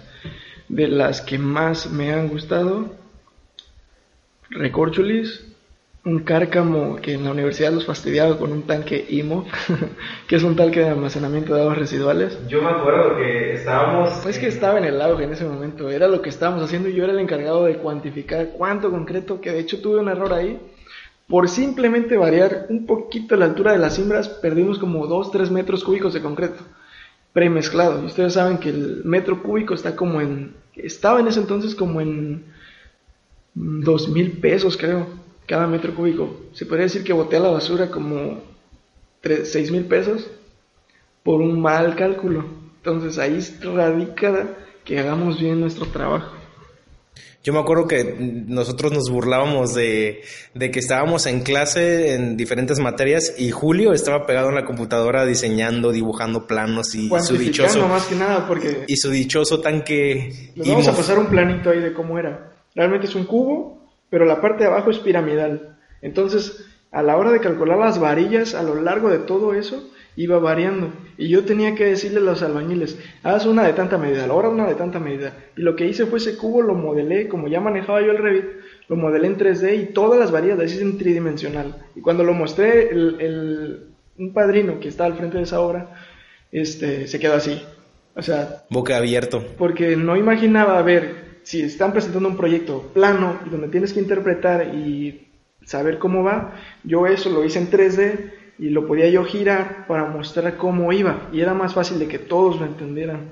de 0.68 0.88
las 0.88 1.20
que 1.20 1.38
más 1.38 1.90
me 1.90 2.12
han 2.12 2.28
gustado, 2.28 2.94
recorcholis, 4.50 5.44
un 6.04 6.20
cárcamo 6.20 6.96
que 6.96 7.14
en 7.14 7.24
la 7.24 7.32
universidad 7.32 7.72
los 7.72 7.84
fastidiaba 7.84 8.38
con 8.38 8.52
un 8.52 8.62
tanque 8.62 9.04
IMO, 9.08 9.44
que 10.28 10.36
es 10.36 10.42
un 10.42 10.56
tanque 10.56 10.80
de 10.80 10.88
almacenamiento 10.88 11.54
de 11.54 11.62
aguas 11.62 11.78
residuales. 11.78 12.38
Yo 12.48 12.62
me 12.62 12.70
acuerdo 12.70 13.16
que 13.16 13.54
estábamos... 13.54 14.10
Pues 14.22 14.38
que 14.38 14.46
estaba 14.46 14.78
en 14.78 14.84
el 14.84 15.00
auge 15.02 15.24
en 15.24 15.32
ese 15.32 15.44
momento, 15.44 15.90
era 15.90 16.08
lo 16.08 16.22
que 16.22 16.30
estábamos 16.30 16.62
haciendo 16.62 16.88
y 16.88 16.94
yo 16.94 17.04
era 17.04 17.12
el 17.12 17.18
encargado 17.18 17.64
de 17.64 17.76
cuantificar 17.76 18.50
cuánto 18.56 18.90
concreto, 18.90 19.40
que 19.40 19.50
de 19.50 19.60
hecho 19.60 19.80
tuve 19.80 19.98
un 19.98 20.08
error 20.08 20.32
ahí. 20.32 20.60
Por 21.28 21.48
simplemente 21.48 22.16
variar 22.16 22.66
un 22.70 22.86
poquito 22.86 23.36
la 23.36 23.44
altura 23.44 23.72
de 23.72 23.78
las 23.78 23.96
cimbras, 23.96 24.28
perdimos 24.28 24.78
como 24.78 25.06
2-3 25.06 25.50
metros 25.50 25.84
cúbicos 25.84 26.14
de 26.14 26.22
concreto 26.22 26.64
premezclado. 27.32 28.02
Y 28.02 28.06
ustedes 28.06 28.34
saben 28.34 28.58
que 28.58 28.70
el 28.70 29.02
metro 29.04 29.42
cúbico 29.42 29.74
está 29.74 29.94
como 29.94 30.20
en... 30.20 30.54
Estaba 30.74 31.20
en 31.20 31.28
ese 31.28 31.40
entonces 31.40 31.74
como 31.74 32.00
en... 32.00 32.44
Dos 33.54 34.08
mil 34.08 34.38
pesos 34.38 34.76
creo 34.76 35.06
cada 35.48 35.66
metro 35.66 35.94
cúbico. 35.94 36.36
Se 36.52 36.66
podría 36.66 36.84
decir 36.84 37.02
que 37.02 37.12
boté 37.12 37.36
a 37.36 37.40
la 37.40 37.48
basura 37.48 37.90
como 37.90 38.40
6 39.22 39.72
mil 39.72 39.86
pesos 39.86 40.30
por 41.24 41.40
un 41.40 41.60
mal 41.60 41.96
cálculo. 41.96 42.44
Entonces 42.76 43.18
ahí 43.18 43.40
radica 43.62 44.56
que 44.84 44.98
hagamos 44.98 45.40
bien 45.40 45.60
nuestro 45.60 45.86
trabajo. 45.86 46.37
Yo 47.44 47.52
me 47.52 47.60
acuerdo 47.60 47.86
que 47.86 48.16
nosotros 48.46 48.92
nos 48.92 49.10
burlábamos 49.10 49.74
de, 49.74 50.22
que 50.54 50.78
estábamos 50.78 51.26
en 51.26 51.40
clase 51.40 52.14
en 52.14 52.36
diferentes 52.36 52.78
materias 52.80 53.34
y 53.38 53.50
Julio 53.50 53.92
estaba 53.92 54.26
pegado 54.26 54.48
en 54.48 54.56
la 54.56 54.64
computadora 54.64 55.24
diseñando, 55.24 55.92
dibujando 55.92 56.46
planos 56.46 56.94
y 56.94 57.08
su 57.20 57.38
dichoso 57.38 57.88
más 57.88 58.06
que 58.06 58.16
nada 58.16 58.46
porque 58.46 58.84
y 58.86 58.96
su 58.96 59.10
dichoso 59.10 59.60
tanque. 59.60 60.52
vamos 60.56 60.88
a 60.88 60.96
pasar 60.96 61.18
un 61.18 61.26
planito 61.26 61.70
ahí 61.70 61.80
de 61.80 61.92
cómo 61.92 62.18
era. 62.18 62.52
Realmente 62.74 63.06
es 63.06 63.14
un 63.14 63.24
cubo 63.24 63.78
pero 64.10 64.24
la 64.24 64.40
parte 64.40 64.64
de 64.64 64.70
abajo 64.70 64.90
es 64.90 64.98
piramidal. 64.98 65.76
Entonces, 66.00 66.64
a 66.90 67.02
la 67.02 67.16
hora 67.16 67.30
de 67.30 67.40
calcular 67.40 67.78
las 67.78 67.98
varillas 67.98 68.54
a 68.54 68.62
lo 68.62 68.74
largo 68.80 69.10
de 69.10 69.18
todo 69.18 69.54
eso, 69.54 69.90
iba 70.18 70.38
variando. 70.40 70.92
Y 71.16 71.28
yo 71.28 71.44
tenía 71.44 71.76
que 71.76 71.84
decirle 71.84 72.18
a 72.18 72.22
los 72.22 72.42
albañiles, 72.42 72.98
haz 73.22 73.46
una 73.46 73.64
de 73.64 73.72
tanta 73.72 73.98
medida, 73.98 74.26
ahora 74.26 74.48
una 74.48 74.66
de 74.66 74.74
tanta 74.74 74.98
medida. 74.98 75.32
Y 75.56 75.62
lo 75.62 75.76
que 75.76 75.86
hice 75.86 76.06
fue 76.06 76.18
ese 76.18 76.36
cubo, 76.36 76.60
lo 76.60 76.74
modelé, 76.74 77.28
como 77.28 77.46
ya 77.46 77.60
manejaba 77.60 78.02
yo 78.02 78.10
el 78.10 78.18
Revit, 78.18 78.44
lo 78.88 78.96
modelé 78.96 79.28
en 79.28 79.38
3D 79.38 79.80
y 79.80 79.92
todas 79.92 80.18
las 80.18 80.32
varillas 80.32 80.58
las 80.58 80.72
hice 80.72 80.82
en 80.82 80.98
tridimensional. 80.98 81.76
Y 81.94 82.00
cuando 82.00 82.24
lo 82.24 82.34
mostré, 82.34 82.88
el, 82.90 83.90
un 84.18 84.32
padrino 84.32 84.80
que 84.80 84.88
está 84.88 85.04
al 85.04 85.14
frente 85.14 85.36
de 85.36 85.44
esa 85.44 85.60
obra, 85.60 85.94
este, 86.50 87.06
se 87.06 87.20
quedó 87.20 87.34
así. 87.34 87.62
O 88.16 88.22
sea... 88.22 88.64
Boca 88.70 88.96
abierto. 88.96 89.44
Porque 89.56 89.96
no 89.96 90.16
imaginaba 90.16 90.82
ver 90.82 91.38
si 91.44 91.62
están 91.62 91.92
presentando 91.92 92.28
un 92.28 92.36
proyecto 92.36 92.90
plano 92.92 93.38
y 93.46 93.50
donde 93.50 93.68
tienes 93.68 93.92
que 93.92 94.00
interpretar 94.00 94.74
y 94.74 95.28
saber 95.64 95.98
cómo 95.98 96.24
va, 96.24 96.56
yo 96.82 97.06
eso 97.06 97.30
lo 97.30 97.44
hice 97.44 97.60
en 97.60 97.70
3D 97.70 98.37
y 98.58 98.70
lo 98.70 98.86
podía 98.86 99.08
yo 99.08 99.24
girar 99.24 99.86
para 99.86 100.06
mostrar 100.06 100.56
cómo 100.56 100.92
iba 100.92 101.28
y 101.32 101.40
era 101.40 101.54
más 101.54 101.74
fácil 101.74 101.98
de 101.98 102.08
que 102.08 102.18
todos 102.18 102.58
lo 102.58 102.66
entendieran. 102.66 103.30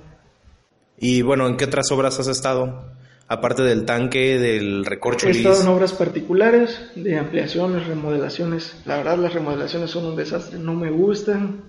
Y 0.99 1.23
bueno, 1.23 1.47
¿en 1.47 1.57
qué 1.57 1.65
otras 1.65 1.91
obras 1.91 2.19
has 2.21 2.29
estado? 2.29 2.85
Aparte 3.29 3.63
del 3.63 3.85
tanque, 3.85 4.39
del 4.39 4.85
recorcho. 4.85 5.27
He 5.27 5.33
estado 5.33 5.61
en 5.61 5.69
obras 5.69 5.93
particulares, 5.93 6.91
de 6.95 7.19
ampliaciones, 7.19 7.87
remodelaciones. 7.87 8.81
La 8.87 8.99
verdad 8.99 9.19
las 9.19 9.35
remodelaciones 9.35 9.91
son 9.91 10.07
un 10.07 10.17
desastre, 10.17 10.61
no 10.61 10.75
me 10.75 10.91
gustan, 10.91 11.63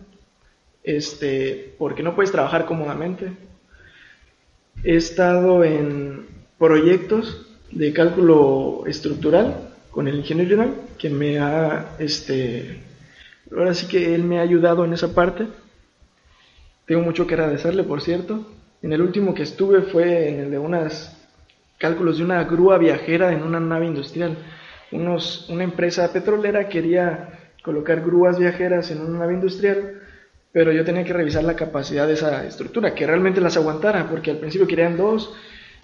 este, 0.83 1.73
porque 1.79 2.03
no 2.03 2.15
puedes 2.15 2.31
trabajar 2.31 2.65
cómodamente. 2.65 3.31
He 4.83 4.95
estado 4.95 5.63
en 5.63 6.27
proyectos 6.59 7.47
de 7.71 7.91
cálculo 7.91 8.83
estructural 8.85 9.71
con 9.89 10.07
el 10.07 10.15
ingeniero 10.15 10.49
general, 10.51 10.75
que 10.99 11.09
me 11.09 11.39
ha, 11.39 11.95
este, 11.97 12.87
ahora 13.55 13.73
sí 13.73 13.88
que 13.88 14.15
él 14.15 14.23
me 14.23 14.39
ha 14.39 14.41
ayudado 14.41 14.86
en 14.86 14.93
esa 14.93 15.13
parte. 15.13 15.47
Tengo 16.86 17.01
mucho 17.01 17.27
que 17.27 17.33
agradecerle, 17.33 17.83
por 17.83 18.01
cierto. 18.01 18.45
En 18.81 18.93
el 18.93 19.01
último 19.01 19.33
que 19.33 19.43
estuve 19.43 19.81
fue 19.81 20.29
en 20.29 20.39
el 20.39 20.51
de 20.51 20.57
unos 20.57 21.12
cálculos 21.77 22.17
de 22.17 22.23
una 22.23 22.43
grúa 22.43 22.77
viajera 22.77 23.31
en 23.31 23.43
una 23.43 23.60
nave 23.60 23.86
industrial. 23.86 24.38
Unos, 24.91 25.49
una 25.49 25.63
empresa 25.63 26.12
petrolera 26.13 26.69
quería 26.69 27.29
colocar 27.63 28.01
grúas 28.01 28.39
viajeras 28.39 28.91
en 28.91 29.01
una 29.01 29.19
nave 29.19 29.33
industrial, 29.33 30.01
pero 30.53 30.71
yo 30.71 30.86
tenía 30.86 31.03
que 31.03 31.13
revisar 31.13 31.43
la 31.43 31.55
capacidad 31.55 32.07
de 32.07 32.13
esa 32.13 32.45
estructura, 32.45 32.95
que 32.95 33.05
realmente 33.05 33.41
las 33.41 33.57
aguantara, 33.57 34.10
porque 34.10 34.31
al 34.31 34.38
principio 34.38 34.67
querían 34.67 34.95
dos, 34.95 35.36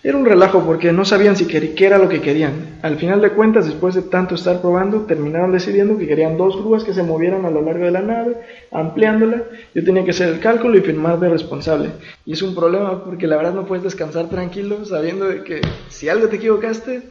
era 0.03 0.17
un 0.17 0.25
relajo 0.25 0.65
porque 0.65 0.91
no 0.91 1.05
sabían 1.05 1.37
si 1.37 1.47
qué 1.47 1.85
era 1.85 1.97
lo 1.97 2.09
que 2.09 2.19
querían. 2.19 2.79
Al 2.81 2.97
final 2.97 3.21
de 3.21 3.29
cuentas, 3.29 3.65
después 3.65 3.95
de 3.95 4.01
tanto 4.01 4.35
estar 4.35 4.59
probando, 4.59 5.05
terminaron 5.05 5.53
decidiendo 5.53 5.97
que 5.97 6.05
querían 6.05 6.35
dos 6.35 6.57
grúas 6.57 6.83
que 6.83 6.93
se 6.93 7.03
movieran 7.03 7.45
a 7.45 7.49
lo 7.49 7.61
largo 7.61 7.85
de 7.85 7.91
la 7.91 8.01
nave, 8.01 8.35
ampliándola. 8.69 9.43
Yo 9.73 9.81
tenía 9.81 10.03
que 10.03 10.11
hacer 10.11 10.27
el 10.27 10.41
cálculo 10.41 10.77
y 10.77 10.81
firmar 10.81 11.21
de 11.21 11.29
responsable. 11.29 11.91
Y 12.25 12.33
es 12.33 12.41
un 12.41 12.53
problema 12.53 13.01
porque 13.01 13.27
la 13.27 13.37
verdad 13.37 13.53
no 13.53 13.65
puedes 13.65 13.85
descansar 13.85 14.27
tranquilo 14.27 14.83
sabiendo 14.83 15.29
de 15.29 15.41
que 15.45 15.61
si 15.87 16.09
algo 16.09 16.27
te 16.27 16.35
equivocaste, 16.35 17.01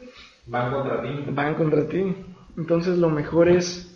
van 0.47 0.71
contra 0.71 1.01
ti. 1.01 1.09
Van 1.31 1.55
contra 1.55 1.89
ti. 1.89 2.15
Entonces 2.59 2.99
lo 2.99 3.09
mejor 3.09 3.49
es... 3.49 3.89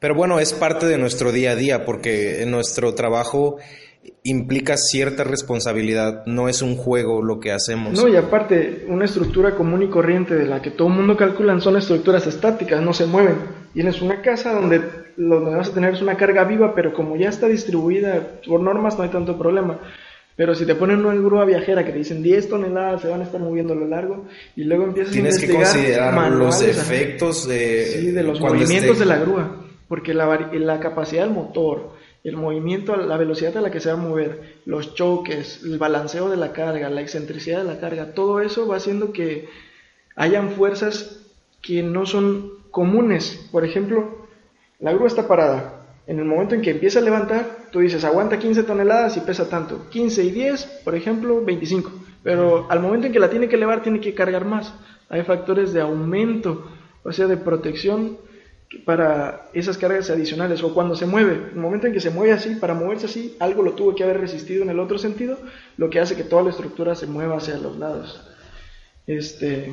Pero 0.00 0.14
bueno, 0.14 0.40
es 0.40 0.54
parte 0.54 0.86
de 0.86 0.96
nuestro 0.96 1.30
día 1.30 1.50
a 1.50 1.56
día 1.56 1.84
porque 1.84 2.42
en 2.42 2.50
nuestro 2.50 2.94
trabajo 2.94 3.58
implica 4.22 4.76
cierta 4.76 5.24
responsabilidad, 5.24 6.24
no 6.26 6.48
es 6.48 6.62
un 6.62 6.76
juego 6.76 7.22
lo 7.22 7.40
que 7.40 7.52
hacemos. 7.52 7.92
No, 7.92 8.08
y 8.08 8.16
aparte, 8.16 8.84
una 8.88 9.04
estructura 9.04 9.54
común 9.54 9.82
y 9.82 9.88
corriente 9.88 10.34
de 10.34 10.46
la 10.46 10.62
que 10.62 10.70
todo 10.70 10.88
el 10.88 10.94
mundo 10.94 11.16
calcula 11.16 11.58
son 11.60 11.76
estructuras 11.76 12.26
estáticas, 12.26 12.82
no 12.82 12.92
se 12.94 13.06
mueven. 13.06 13.36
Tienes 13.74 14.00
una 14.00 14.22
casa 14.22 14.52
donde 14.52 14.80
lo 15.16 15.44
que 15.44 15.54
vas 15.54 15.68
a 15.68 15.74
tener 15.74 15.94
es 15.94 16.02
una 16.02 16.16
carga 16.16 16.44
viva, 16.44 16.74
pero 16.74 16.92
como 16.92 17.16
ya 17.16 17.28
está 17.28 17.48
distribuida 17.48 18.40
por 18.46 18.60
normas 18.60 18.96
no 18.96 19.04
hay 19.04 19.10
tanto 19.10 19.38
problema. 19.38 19.78
Pero 20.36 20.54
si 20.54 20.66
te 20.66 20.74
ponen 20.74 21.04
una 21.04 21.14
grúa 21.14 21.44
viajera 21.44 21.84
que 21.84 21.92
te 21.92 21.98
dicen 21.98 22.22
10 22.22 22.48
toneladas 22.48 23.02
se 23.02 23.08
van 23.08 23.20
a 23.20 23.24
estar 23.24 23.40
moviendo 23.40 23.72
a 23.72 23.76
lo 23.76 23.86
largo 23.86 24.24
y 24.56 24.64
luego 24.64 24.84
empiezas 24.84 25.14
a 25.14 25.18
investigar 25.18 25.56
que 25.56 25.62
considerar 25.62 26.32
los 26.32 26.62
efectos 26.62 27.46
de, 27.46 28.12
de 28.12 28.22
los 28.22 28.40
movimientos 28.40 28.98
de 28.98 29.04
la 29.04 29.18
grúa, 29.18 29.64
porque 29.86 30.12
la, 30.12 30.50
la 30.52 30.80
capacidad 30.80 31.24
del 31.24 31.34
motor, 31.34 31.92
el 32.24 32.38
movimiento, 32.38 32.96
la 32.96 33.18
velocidad 33.18 33.58
a 33.58 33.60
la 33.60 33.70
que 33.70 33.80
se 33.80 33.90
va 33.92 33.98
a 33.98 34.02
mover, 34.02 34.56
los 34.64 34.94
choques, 34.94 35.62
el 35.62 35.78
balanceo 35.78 36.30
de 36.30 36.38
la 36.38 36.52
carga, 36.52 36.88
la 36.88 37.02
excentricidad 37.02 37.58
de 37.58 37.64
la 37.64 37.78
carga, 37.78 38.14
todo 38.14 38.40
eso 38.40 38.66
va 38.66 38.76
haciendo 38.76 39.12
que 39.12 39.46
hayan 40.16 40.50
fuerzas 40.50 41.20
que 41.60 41.82
no 41.82 42.06
son 42.06 42.54
comunes. 42.70 43.48
Por 43.52 43.64
ejemplo, 43.64 44.26
la 44.80 44.92
grúa 44.92 45.06
está 45.06 45.28
parada. 45.28 45.82
En 46.06 46.18
el 46.18 46.24
momento 46.24 46.54
en 46.54 46.62
que 46.62 46.70
empieza 46.70 46.98
a 46.98 47.02
levantar, 47.02 47.68
tú 47.70 47.80
dices, 47.80 48.04
aguanta 48.04 48.38
15 48.38 48.62
toneladas 48.62 49.16
y 49.18 49.20
pesa 49.20 49.48
tanto. 49.48 49.88
15 49.90 50.24
y 50.24 50.30
10, 50.30 50.64
por 50.82 50.94
ejemplo, 50.94 51.44
25. 51.44 51.92
Pero 52.22 52.66
al 52.70 52.80
momento 52.80 53.06
en 53.06 53.12
que 53.12 53.20
la 53.20 53.28
tiene 53.28 53.48
que 53.48 53.56
elevar, 53.56 53.82
tiene 53.82 54.00
que 54.00 54.14
cargar 54.14 54.46
más. 54.46 54.74
Hay 55.10 55.22
factores 55.24 55.74
de 55.74 55.82
aumento, 55.82 56.70
o 57.02 57.12
sea, 57.12 57.26
de 57.26 57.36
protección 57.36 58.16
para 58.84 59.48
esas 59.52 59.78
cargas 59.78 60.10
adicionales 60.10 60.62
o 60.62 60.74
cuando 60.74 60.96
se 60.96 61.06
mueve, 61.06 61.50
el 61.52 61.56
momento 61.56 61.86
en 61.86 61.92
que 61.92 62.00
se 62.00 62.10
mueve 62.10 62.32
así, 62.32 62.56
para 62.56 62.74
moverse 62.74 63.06
así, 63.06 63.36
algo 63.40 63.62
lo 63.62 63.72
tuvo 63.72 63.94
que 63.94 64.04
haber 64.04 64.20
resistido 64.20 64.62
en 64.62 64.70
el 64.70 64.80
otro 64.80 64.98
sentido, 64.98 65.38
lo 65.76 65.90
que 65.90 66.00
hace 66.00 66.16
que 66.16 66.24
toda 66.24 66.42
la 66.42 66.50
estructura 66.50 66.94
se 66.94 67.06
mueva 67.06 67.36
hacia 67.36 67.56
los 67.56 67.78
lados. 67.78 68.20
Este, 69.06 69.72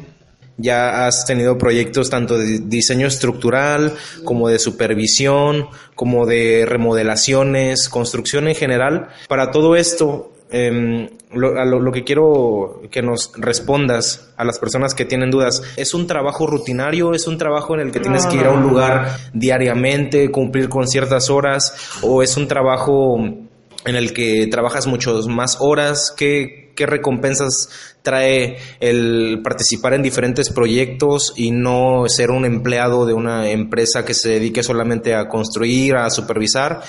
ya 0.58 1.08
has 1.08 1.26
tenido 1.26 1.58
proyectos 1.58 2.10
tanto 2.10 2.38
de 2.38 2.60
diseño 2.60 3.08
estructural 3.08 3.94
como 4.24 4.50
de 4.50 4.60
supervisión, 4.60 5.68
como 5.96 6.26
de 6.26 6.66
remodelaciones, 6.68 7.90
construcción 7.90 8.48
en 8.48 8.56
general. 8.56 9.10
Para 9.28 9.52
todo 9.52 9.76
esto, 9.76 10.31
eh, 10.52 11.10
lo, 11.34 11.80
lo, 11.80 11.92
que 11.92 12.04
quiero 12.04 12.82
que 12.92 13.02
nos 13.02 13.32
respondas 13.38 14.34
a 14.36 14.44
las 14.44 14.60
personas 14.60 14.94
que 14.94 15.06
tienen 15.06 15.32
dudas, 15.32 15.62
¿es 15.78 15.94
un 15.94 16.08
trabajo 16.08 16.46
rutinario? 16.46 17.14
¿Es 17.14 17.28
un 17.28 17.38
trabajo 17.38 17.74
en 17.76 17.82
el 17.82 17.92
que 17.92 18.02
tienes 18.02 18.26
que 18.26 18.36
ir 18.36 18.46
a 18.46 18.52
un 18.52 18.62
lugar 18.62 19.18
diariamente, 19.34 20.30
cumplir 20.30 20.68
con 20.68 20.88
ciertas 20.88 21.30
horas? 21.30 22.00
¿O 22.02 22.22
es 22.22 22.36
un 22.36 22.48
trabajo 22.48 23.18
en 23.18 23.96
el 23.96 24.14
que 24.14 24.48
trabajas 24.48 24.88
muchas 24.88 25.28
más 25.28 25.58
horas? 25.62 26.14
¿Qué, 26.16 26.74
¿Qué 26.76 26.86
recompensas 26.86 27.70
trae 28.02 28.58
el 28.82 29.40
participar 29.44 29.94
en 29.94 30.04
diferentes 30.04 30.50
proyectos 30.50 31.34
y 31.38 31.52
no 31.52 32.10
ser 32.10 32.32
un 32.32 32.44
empleado 32.44 33.06
de 33.06 33.14
una 33.14 33.50
empresa 33.52 34.04
que 34.04 34.14
se 34.14 34.30
dedique 34.30 34.64
solamente 34.64 35.16
a 35.16 35.30
construir, 35.30 35.96
a 35.96 36.10
supervisar? 36.10 36.82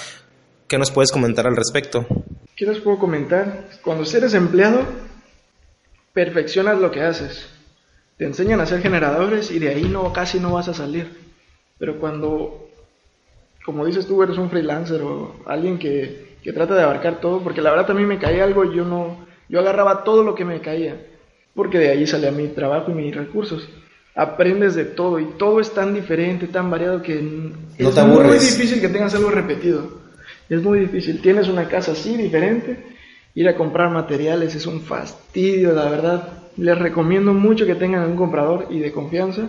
¿Qué 0.67 0.79
nos 0.79 0.91
puedes 0.91 1.13
comentar 1.13 1.47
al 1.47 1.55
respecto? 1.55 2.07
¿Qué 2.57 2.67
les 2.67 2.81
puedo 2.81 2.99
comentar? 2.99 3.69
Cuando 3.83 4.05
eres 4.05 4.35
empleado, 4.35 4.85
perfeccionas 6.13 6.79
lo 6.79 6.91
que 6.91 7.03
haces. 7.03 7.49
Te 8.19 8.25
enseñan 8.25 8.61
a 8.61 8.67
ser 8.67 8.83
generadores 8.83 9.51
y 9.51 9.59
de 9.59 9.71
ahí 9.71 9.85
no 9.85 10.13
casi 10.13 10.39
no 10.39 10.53
vas 10.53 10.69
a 10.69 10.75
salir. 10.75 11.11
Pero 11.79 11.99
cuando, 11.99 12.69
como 13.65 13.87
dices 13.87 14.07
tú, 14.07 14.23
eres 14.23 14.37
un 14.39 14.51
freelancer 14.51 15.01
o 15.03 15.37
alguien 15.47 15.79
que, 15.79 16.37
que 16.43 16.53
trata 16.53 16.75
de 16.75 16.83
abarcar 16.83 17.21
todo, 17.21 17.41
porque 17.41 17.63
la 17.63 17.71
verdad 17.71 17.87
también 17.87 18.09
me 18.09 18.19
caía 18.19 18.45
algo 18.45 18.65
y 18.65 18.77
yo 18.77 18.85
no, 18.85 19.27
yo 19.49 19.61
agarraba 19.61 20.05
todo 20.05 20.23
lo 20.23 20.35
que 20.35 20.45
me 20.45 20.61
caía. 20.61 20.97
porque 21.55 21.79
de 21.79 21.91
ahí 21.91 22.07
sale 22.07 22.29
a 22.29 22.33
mi 22.33 22.49
trabajo 22.49 22.91
y 22.91 22.95
mis 22.95 23.15
recursos. 23.15 23.69
Aprendes 24.15 24.75
de 24.75 24.85
todo 24.85 25.19
y 25.19 25.25
todo 25.39 25.59
es 25.59 25.73
tan 25.73 25.95
diferente, 25.95 26.47
tan 26.47 26.71
variado 26.71 27.03
que 27.03 27.19
es 27.79 28.05
muy 28.05 28.39
difícil 28.39 28.81
que 28.81 28.89
tengas 28.89 29.15
algo 29.15 29.31
repetido. 29.31 30.02
Es 30.53 30.63
muy 30.63 30.81
difícil. 30.81 31.23
Tienes 31.23 31.49
una 31.49 31.67
casa 31.67 31.93
así 31.93 32.15
diferente, 32.15 32.77
ir 33.35 33.49
a 33.49 33.57
comprar 33.57 33.89
materiales 33.89 34.55
es 34.55 34.67
un 34.67 34.83
fastidio, 34.83 35.73
la 35.73 35.89
verdad. 35.89 36.29
Les 36.59 36.79
recomiendo 36.79 37.33
mucho 37.33 37.65
que 37.65 37.75
tengan 37.75 38.11
un 38.11 38.19
comprador 38.19 38.67
y 38.69 38.79
de 38.81 38.93
confianza 38.93 39.49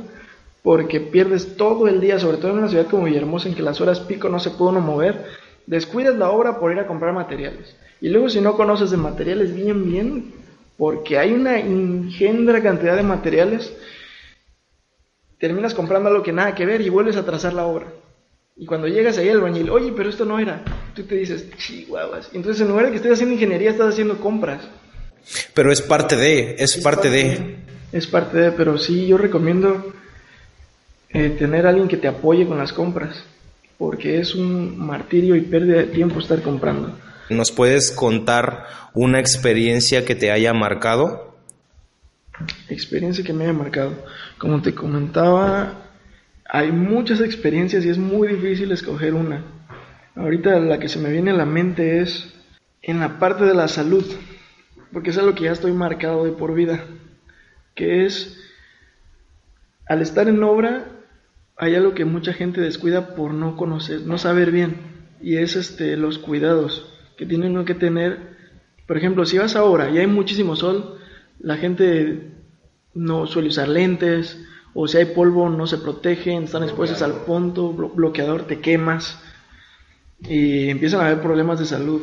porque 0.61 1.01
pierdes 1.01 1.57
todo 1.57 1.89
el 1.89 1.99
día, 1.99 2.19
sobre 2.19 2.37
todo 2.37 2.51
en 2.51 2.59
una 2.59 2.69
ciudad 2.69 2.87
como 2.87 3.03
Villahermosa 3.03 3.49
en 3.49 3.55
que 3.55 3.63
las 3.63 3.81
horas 3.81 3.99
pico 3.99 4.29
no 4.29 4.39
se 4.39 4.51
puede 4.51 4.71
uno 4.71 4.79
mover, 4.79 5.25
descuidas 5.65 6.15
la 6.15 6.29
obra 6.29 6.57
por 6.57 6.71
ir 6.71 6.79
a 6.79 6.87
comprar 6.87 7.13
materiales. 7.13 7.75
Y 7.99 8.07
luego 8.07 8.29
si 8.29 8.39
no 8.39 8.55
conoces 8.55 8.89
de 8.89 8.95
materiales 8.95 9.53
bien, 9.53 9.83
bien, 9.83 10.31
porque 10.77 11.17
hay 11.17 11.33
una 11.33 11.59
ingendra 11.59 12.63
cantidad 12.63 12.95
de 12.95 13.03
materiales, 13.03 13.75
terminas 15.37 15.73
comprando 15.73 16.07
algo 16.07 16.23
que 16.23 16.31
nada 16.31 16.55
que 16.55 16.65
ver 16.65 16.79
y 16.79 16.87
vuelves 16.87 17.17
a 17.17 17.25
trazar 17.25 17.51
la 17.51 17.65
obra. 17.65 17.87
Y 18.55 18.65
cuando 18.65 18.87
llegas 18.87 19.17
ahí 19.17 19.27
al 19.27 19.41
bañil, 19.41 19.69
oye, 19.69 19.91
pero 19.93 20.09
esto 20.09 20.23
no 20.23 20.39
era, 20.39 20.63
tú 20.93 21.03
te 21.03 21.15
dices, 21.15 21.45
chihuahuas. 21.57 22.29
Entonces 22.33 22.61
en 22.61 22.69
lugar 22.69 22.85
de 22.85 22.91
que 22.91 22.97
estés 22.97 23.13
haciendo 23.13 23.33
ingeniería, 23.33 23.71
estás 23.71 23.93
haciendo 23.93 24.19
compras. 24.19 24.61
Pero 25.53 25.71
es 25.71 25.81
parte 25.81 26.15
de, 26.15 26.55
es, 26.59 26.77
parte, 26.77 27.09
de. 27.09 27.57
Es 27.91 28.07
parte 28.07 28.37
de, 28.37 28.51
pero 28.51 28.77
sí, 28.77 29.07
yo 29.07 29.17
recomiendo 29.17 29.93
eh, 31.09 31.29
tener 31.37 31.65
a 31.65 31.69
alguien 31.69 31.87
que 31.87 31.97
te 31.97 32.07
apoye 32.07 32.45
con 32.45 32.57
las 32.57 32.73
compras, 32.73 33.23
porque 33.77 34.19
es 34.19 34.35
un 34.35 34.77
martirio 34.77 35.35
y 35.35 35.41
pérdida 35.41 35.77
de 35.77 35.83
tiempo 35.85 36.19
estar 36.19 36.41
comprando. 36.41 36.97
¿Nos 37.29 37.51
puedes 37.51 37.91
contar 37.91 38.65
una 38.93 39.19
experiencia 39.19 40.05
que 40.05 40.15
te 40.15 40.31
haya 40.31 40.53
marcado? 40.53 41.37
Experiencia 42.67 43.23
que 43.23 43.31
me 43.31 43.45
haya 43.45 43.53
marcado. 43.53 43.93
Como 44.37 44.61
te 44.61 44.75
comentaba, 44.75 45.83
hay 46.45 46.71
muchas 46.71 47.21
experiencias 47.21 47.85
y 47.85 47.89
es 47.89 47.97
muy 47.97 48.27
difícil 48.27 48.71
escoger 48.71 49.13
una. 49.13 49.43
Ahorita 50.15 50.59
la 50.59 50.79
que 50.79 50.89
se 50.89 50.99
me 50.99 51.11
viene 51.11 51.31
a 51.31 51.35
la 51.35 51.45
mente 51.45 52.01
es 52.01 52.33
en 52.81 52.99
la 52.99 53.19
parte 53.19 53.45
de 53.45 53.55
la 53.55 53.67
salud, 53.67 54.05
porque 54.91 55.09
es 55.09 55.17
algo 55.17 55.33
que 55.33 55.45
ya 55.45 55.51
estoy 55.51 55.71
marcado 55.71 56.25
de 56.25 56.31
por 56.31 56.53
vida, 56.53 56.83
que 57.75 58.05
es 58.05 58.39
al 59.87 60.01
estar 60.01 60.27
en 60.27 60.43
obra 60.43 60.85
hay 61.57 61.75
algo 61.75 61.93
que 61.93 62.05
mucha 62.05 62.33
gente 62.33 62.61
descuida 62.61 63.15
por 63.15 63.33
no 63.33 63.55
conocer, 63.55 64.01
no 64.01 64.17
saber 64.17 64.51
bien, 64.51 64.77
y 65.21 65.37
es 65.37 65.55
este, 65.55 65.97
los 65.97 66.17
cuidados 66.17 66.91
que 67.17 67.25
tienen 67.25 67.63
que 67.65 67.75
tener. 67.75 68.33
Por 68.87 68.97
ejemplo, 68.97 69.25
si 69.25 69.37
vas 69.37 69.55
ahora 69.55 69.89
y 69.89 69.97
hay 69.97 70.07
muchísimo 70.07 70.55
sol, 70.55 70.99
la 71.39 71.57
gente 71.57 72.31
no 72.93 73.27
suele 73.27 73.49
usar 73.49 73.69
lentes, 73.69 74.43
o 74.73 74.87
si 74.87 74.97
hay 74.97 75.05
polvo 75.05 75.49
no 75.49 75.67
se 75.67 75.77
protegen, 75.77 76.43
están 76.43 76.63
expuestos 76.63 77.01
al 77.01 77.23
punto, 77.25 77.71
bloqueador, 77.71 78.43
te 78.43 78.59
quemas, 78.59 79.21
y 80.27 80.69
empiezan 80.69 81.01
a 81.01 81.07
haber 81.07 81.21
problemas 81.21 81.59
de 81.59 81.65
salud. 81.65 82.01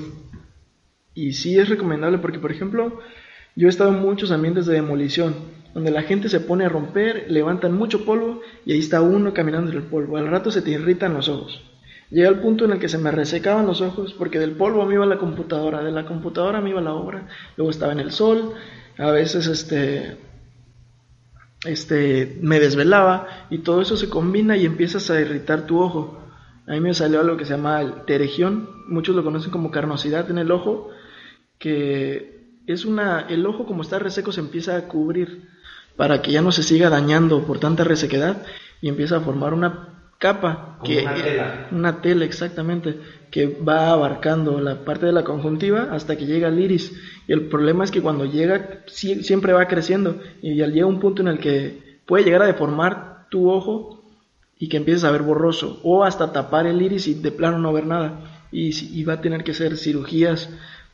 Y 1.15 1.33
sí 1.33 1.59
es 1.59 1.69
recomendable 1.69 2.19
porque, 2.19 2.39
por 2.39 2.53
ejemplo, 2.53 3.01
yo 3.57 3.67
he 3.67 3.71
estado 3.71 3.91
en 3.91 4.01
muchos 4.01 4.31
ambientes 4.31 4.67
de 4.67 4.75
demolición, 4.75 5.35
donde 5.75 5.91
la 5.91 6.03
gente 6.03 6.29
se 6.29 6.41
pone 6.41 6.65
a 6.65 6.69
romper, 6.69 7.27
levantan 7.29 7.75
mucho 7.75 8.05
polvo 8.05 8.41
y 8.65 8.73
ahí 8.73 8.79
está 8.79 9.01
uno 9.01 9.33
caminando 9.33 9.71
en 9.71 9.79
el 9.79 9.85
polvo. 9.85 10.17
Al 10.17 10.29
rato 10.29 10.51
se 10.51 10.63
te 10.63 10.71
irritan 10.71 11.15
los 11.15 11.29
ojos. 11.29 11.63
Llega 12.11 12.29
el 12.29 12.41
punto 12.41 12.65
en 12.65 12.73
el 12.73 12.79
que 12.81 12.89
se 12.89 12.99
me 12.99 13.13
resecaban 13.13 13.67
los 13.67 13.81
ojos 13.81 14.15
porque 14.15 14.41
del 14.41 14.53
polvo 14.53 14.85
me 14.85 14.95
iba 14.95 15.07
la 15.07 15.19
computadora, 15.19 15.83
de 15.83 15.93
la 15.93 16.07
computadora 16.07 16.61
me 16.61 16.71
iba 16.71 16.81
la 16.81 16.93
obra, 16.93 17.29
luego 17.57 17.71
estaba 17.71 17.93
en 17.93 18.01
el 18.01 18.11
sol, 18.11 18.55
a 18.99 19.13
veces 19.13 19.47
este, 19.47 20.17
este, 21.65 22.39
me 22.41 22.59
desvelaba 22.59 23.47
y 23.49 23.59
todo 23.59 23.81
eso 23.81 23.97
se 23.97 24.09
combina 24.09 24.57
y 24.57 24.67
empiezas 24.67 25.09
a 25.11 25.21
irritar 25.21 25.67
tu 25.67 25.81
ojo. 25.81 26.20
A 26.71 26.75
mí 26.75 26.81
me 26.81 26.95
salió 26.95 27.19
algo 27.19 27.37
que 27.37 27.45
se 27.45 27.55
llama 27.55 27.81
el 27.81 28.05
teregión, 28.05 28.69
muchos 28.87 29.17
lo 29.17 29.25
conocen 29.25 29.51
como 29.51 29.73
carnosidad 29.73 30.31
en 30.31 30.39
el 30.39 30.53
ojo, 30.53 30.89
que 31.59 32.45
es 32.69 32.85
una, 32.85 33.23
el 33.23 33.45
ojo 33.45 33.67
como 33.67 33.83
está 33.83 33.99
reseco 33.99 34.31
se 34.31 34.39
empieza 34.39 34.77
a 34.77 34.87
cubrir 34.87 35.49
para 35.97 36.23
que 36.23 36.31
ya 36.31 36.43
no 36.43 36.53
se 36.53 36.63
siga 36.63 36.89
dañando 36.89 37.45
por 37.45 37.59
tanta 37.59 37.83
resequedad 37.83 38.45
y 38.81 38.89
empieza 38.89 39.17
a 39.17 39.21
formar 39.21 39.53
una 39.53 40.13
capa 40.19 40.79
que 40.85 41.03
una 41.03 41.15
tela. 41.15 41.69
una 41.73 42.01
tela 42.03 42.25
exactamente 42.25 43.01
que 43.33 43.49
va 43.49 43.91
abarcando 43.91 44.61
la 44.61 44.85
parte 44.85 45.07
de 45.07 45.13
la 45.13 45.25
conjuntiva 45.25 45.89
hasta 45.91 46.17
que 46.17 46.27
llega 46.27 46.47
al 46.47 46.61
iris 46.61 46.93
y 47.27 47.33
el 47.33 47.49
problema 47.49 47.83
es 47.83 47.91
que 47.91 48.01
cuando 48.01 48.27
llega 48.27 48.85
siempre 48.87 49.53
va 49.53 49.67
creciendo 49.67 50.21
y 50.41 50.63
al 50.63 50.73
llega 50.73 50.87
un 50.87 51.01
punto 51.01 51.21
en 51.21 51.27
el 51.27 51.41
que 51.41 51.99
puede 52.07 52.23
llegar 52.23 52.43
a 52.43 52.47
deformar 52.47 53.27
tu 53.29 53.51
ojo 53.51 54.00
y 54.61 54.69
que 54.69 54.77
empieces 54.77 55.03
a 55.03 55.11
ver 55.11 55.23
borroso 55.23 55.81
o 55.83 56.05
hasta 56.05 56.33
tapar 56.33 56.69
el 56.69 56.81
iris 56.81 57.09
y 57.09 57.15
de 57.15 57.33
plano 57.33 57.59
no 57.59 57.73
ver 57.73 57.87
nada 57.87 58.45
y, 58.53 58.71
y 58.97 59.03
va 59.03 59.15
a 59.15 59.21
tener 59.21 59.43
que 59.43 59.55
ser 59.55 59.77
cirugías 59.77 60.49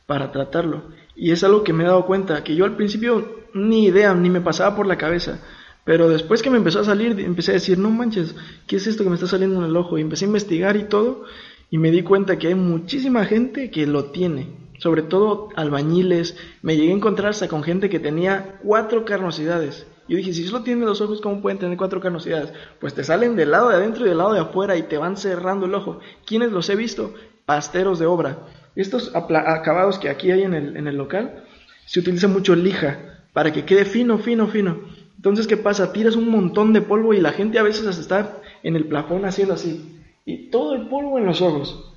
para 0.07 0.31
tratarlo 0.31 0.83
y 1.17 1.31
es 1.31 1.43
algo 1.43 1.63
que 1.63 1.73
me 1.73 1.83
he 1.83 1.87
dado 1.87 2.05
cuenta 2.05 2.43
que 2.43 2.55
yo 2.55 2.63
al 2.63 2.75
principio 2.75 3.37
ni 3.55 3.85
idea, 3.85 4.13
ni 4.13 4.29
me 4.29 4.39
pasaba 4.39 4.75
por 4.75 4.85
la 4.85 4.99
cabeza. 4.99 5.39
Pero 5.83 6.09
después 6.09 6.43
que 6.43 6.51
me 6.51 6.57
empezó 6.57 6.81
a 6.81 6.83
salir, 6.83 7.19
empecé 7.19 7.51
a 7.51 7.55
decir, 7.55 7.79
no 7.79 7.89
manches, 7.89 8.35
¿qué 8.67 8.75
es 8.75 8.85
esto 8.85 9.03
que 9.03 9.09
me 9.09 9.15
está 9.15 9.25
saliendo 9.25 9.57
en 9.59 9.65
el 9.65 9.75
ojo? 9.75 9.97
Y 9.97 10.01
empecé 10.01 10.25
a 10.25 10.27
investigar 10.27 10.77
y 10.77 10.83
todo, 10.83 11.23
y 11.71 11.79
me 11.79 11.89
di 11.89 12.03
cuenta 12.03 12.37
que 12.37 12.47
hay 12.47 12.55
muchísima 12.55 13.25
gente 13.25 13.71
que 13.71 13.87
lo 13.87 14.05
tiene, 14.05 14.49
sobre 14.77 15.01
todo 15.01 15.49
albañiles. 15.55 16.37
Me 16.61 16.77
llegué 16.77 16.91
a 16.91 16.95
encontrar 16.95 17.31
hasta 17.31 17.47
con 17.47 17.63
gente 17.63 17.89
que 17.89 17.99
tenía 17.99 18.59
cuatro 18.63 19.03
carnosidades. 19.03 19.87
Yo 20.07 20.17
dije, 20.17 20.33
si 20.33 20.45
solo 20.45 20.63
tienen 20.63 20.85
los 20.85 21.01
ojos, 21.01 21.21
¿cómo 21.21 21.41
pueden 21.41 21.59
tener 21.59 21.77
cuatro 21.77 21.99
carnosidades? 21.99 22.53
Pues 22.79 22.93
te 22.93 23.03
salen 23.03 23.35
del 23.35 23.51
lado 23.51 23.69
de 23.69 23.75
adentro 23.75 24.05
y 24.05 24.09
del 24.09 24.17
lado 24.17 24.33
de 24.33 24.39
afuera 24.39 24.77
y 24.77 24.83
te 24.83 24.97
van 24.97 25.17
cerrando 25.17 25.65
el 25.65 25.75
ojo. 25.75 25.99
¿Quiénes 26.25 26.51
los 26.51 26.69
he 26.69 26.75
visto? 26.75 27.13
Pasteros 27.45 27.99
de 27.99 28.05
obra. 28.05 28.39
Estos 28.75 29.11
acabados 29.13 29.99
que 29.99 30.09
aquí 30.09 30.31
hay 30.31 30.43
en 30.43 30.53
el, 30.53 30.77
en 30.77 30.87
el 30.87 30.95
local, 30.95 31.43
se 31.85 31.99
utiliza 31.99 32.27
mucho 32.27 32.55
lija 32.55 33.25
para 33.33 33.51
que 33.51 33.65
quede 33.65 33.85
fino, 33.85 34.17
fino, 34.17 34.47
fino. 34.47 34.79
Entonces, 35.15 35.47
¿qué 35.47 35.57
pasa? 35.57 35.91
Tiras 35.91 36.15
un 36.15 36.29
montón 36.29 36.73
de 36.73 36.81
polvo 36.81 37.13
y 37.13 37.19
la 37.19 37.31
gente 37.31 37.59
a 37.59 37.63
veces 37.63 37.87
hasta 37.87 38.01
está 38.01 38.41
en 38.63 38.75
el 38.75 38.85
plafón 38.85 39.25
haciendo 39.25 39.55
así. 39.55 39.99
Y 40.25 40.49
todo 40.49 40.75
el 40.75 40.87
polvo 40.87 41.17
en 41.17 41.25
los 41.25 41.41
ojos. 41.41 41.95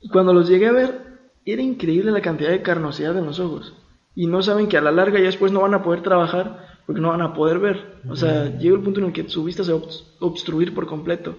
Y 0.00 0.08
cuando 0.08 0.32
los 0.32 0.48
llegué 0.48 0.68
a 0.68 0.72
ver, 0.72 1.12
era 1.44 1.62
increíble 1.62 2.12
la 2.12 2.20
cantidad 2.20 2.50
de 2.50 2.62
carnosidad 2.62 3.16
en 3.16 3.26
los 3.26 3.40
ojos. 3.40 3.74
Y 4.14 4.26
no 4.26 4.42
saben 4.42 4.68
que 4.68 4.76
a 4.76 4.80
la 4.80 4.92
larga 4.92 5.18
ya 5.18 5.26
después 5.26 5.52
no 5.52 5.62
van 5.62 5.74
a 5.74 5.82
poder 5.82 6.02
trabajar 6.02 6.71
porque 6.86 7.00
no 7.00 7.10
van 7.10 7.22
a 7.22 7.34
poder 7.34 7.58
ver. 7.58 7.96
O 8.08 8.16
sea, 8.16 8.56
llega 8.58 8.76
el 8.76 8.82
punto 8.82 9.00
en 9.00 9.06
el 9.06 9.12
que 9.12 9.28
su 9.28 9.44
vista 9.44 9.64
se 9.64 9.72
va 9.72 9.78
a 9.78 10.24
obstruir 10.24 10.74
por 10.74 10.86
completo. 10.86 11.36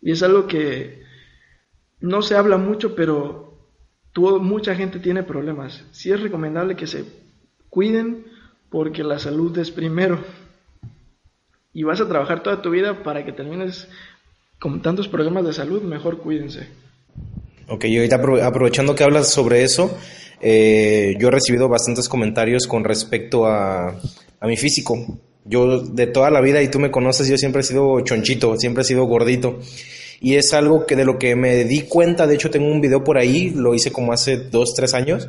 Y 0.00 0.10
es 0.10 0.22
algo 0.22 0.46
que 0.46 1.02
no 2.00 2.22
se 2.22 2.36
habla 2.36 2.56
mucho, 2.56 2.94
pero 2.94 3.52
mucha 4.40 4.74
gente 4.74 4.98
tiene 4.98 5.22
problemas. 5.22 5.84
Sí 5.92 6.10
es 6.10 6.20
recomendable 6.20 6.76
que 6.76 6.86
se 6.86 7.04
cuiden 7.70 8.26
porque 8.70 9.04
la 9.04 9.18
salud 9.18 9.56
es 9.58 9.70
primero. 9.70 10.18
Y 11.72 11.84
vas 11.84 12.00
a 12.00 12.08
trabajar 12.08 12.42
toda 12.42 12.60
tu 12.60 12.70
vida 12.70 13.02
para 13.02 13.24
que 13.24 13.32
termines 13.32 13.88
con 14.58 14.82
tantos 14.82 15.08
problemas 15.08 15.44
de 15.44 15.52
salud, 15.52 15.82
mejor 15.82 16.18
cuídense. 16.18 16.68
Ok, 17.68 17.84
y 17.86 17.96
ahorita 17.96 18.20
aprovechando 18.46 18.94
que 18.94 19.04
hablas 19.04 19.30
sobre 19.30 19.62
eso, 19.62 19.96
eh, 20.40 21.16
yo 21.18 21.28
he 21.28 21.30
recibido 21.30 21.68
bastantes 21.68 22.08
comentarios 22.08 22.66
con 22.66 22.84
respecto 22.84 23.46
a, 23.46 23.98
a 24.42 24.46
mi 24.48 24.56
físico. 24.56 24.98
Yo 25.44 25.80
de 25.80 26.06
toda 26.08 26.30
la 26.30 26.40
vida, 26.40 26.60
y 26.62 26.68
tú 26.68 26.78
me 26.78 26.90
conoces, 26.90 27.28
yo 27.28 27.38
siempre 27.38 27.62
he 27.62 27.64
sido 27.64 28.00
chonchito, 28.00 28.56
siempre 28.58 28.82
he 28.82 28.84
sido 28.84 29.04
gordito. 29.04 29.60
Y 30.20 30.34
es 30.34 30.52
algo 30.52 30.84
que 30.84 30.96
de 30.96 31.04
lo 31.04 31.18
que 31.18 31.34
me 31.36 31.64
di 31.64 31.82
cuenta, 31.82 32.26
de 32.26 32.34
hecho 32.34 32.50
tengo 32.50 32.66
un 32.66 32.80
video 32.80 33.02
por 33.02 33.18
ahí, 33.18 33.50
lo 33.50 33.74
hice 33.74 33.92
como 33.92 34.12
hace 34.12 34.36
dos, 34.36 34.74
tres 34.74 34.94
años, 34.94 35.28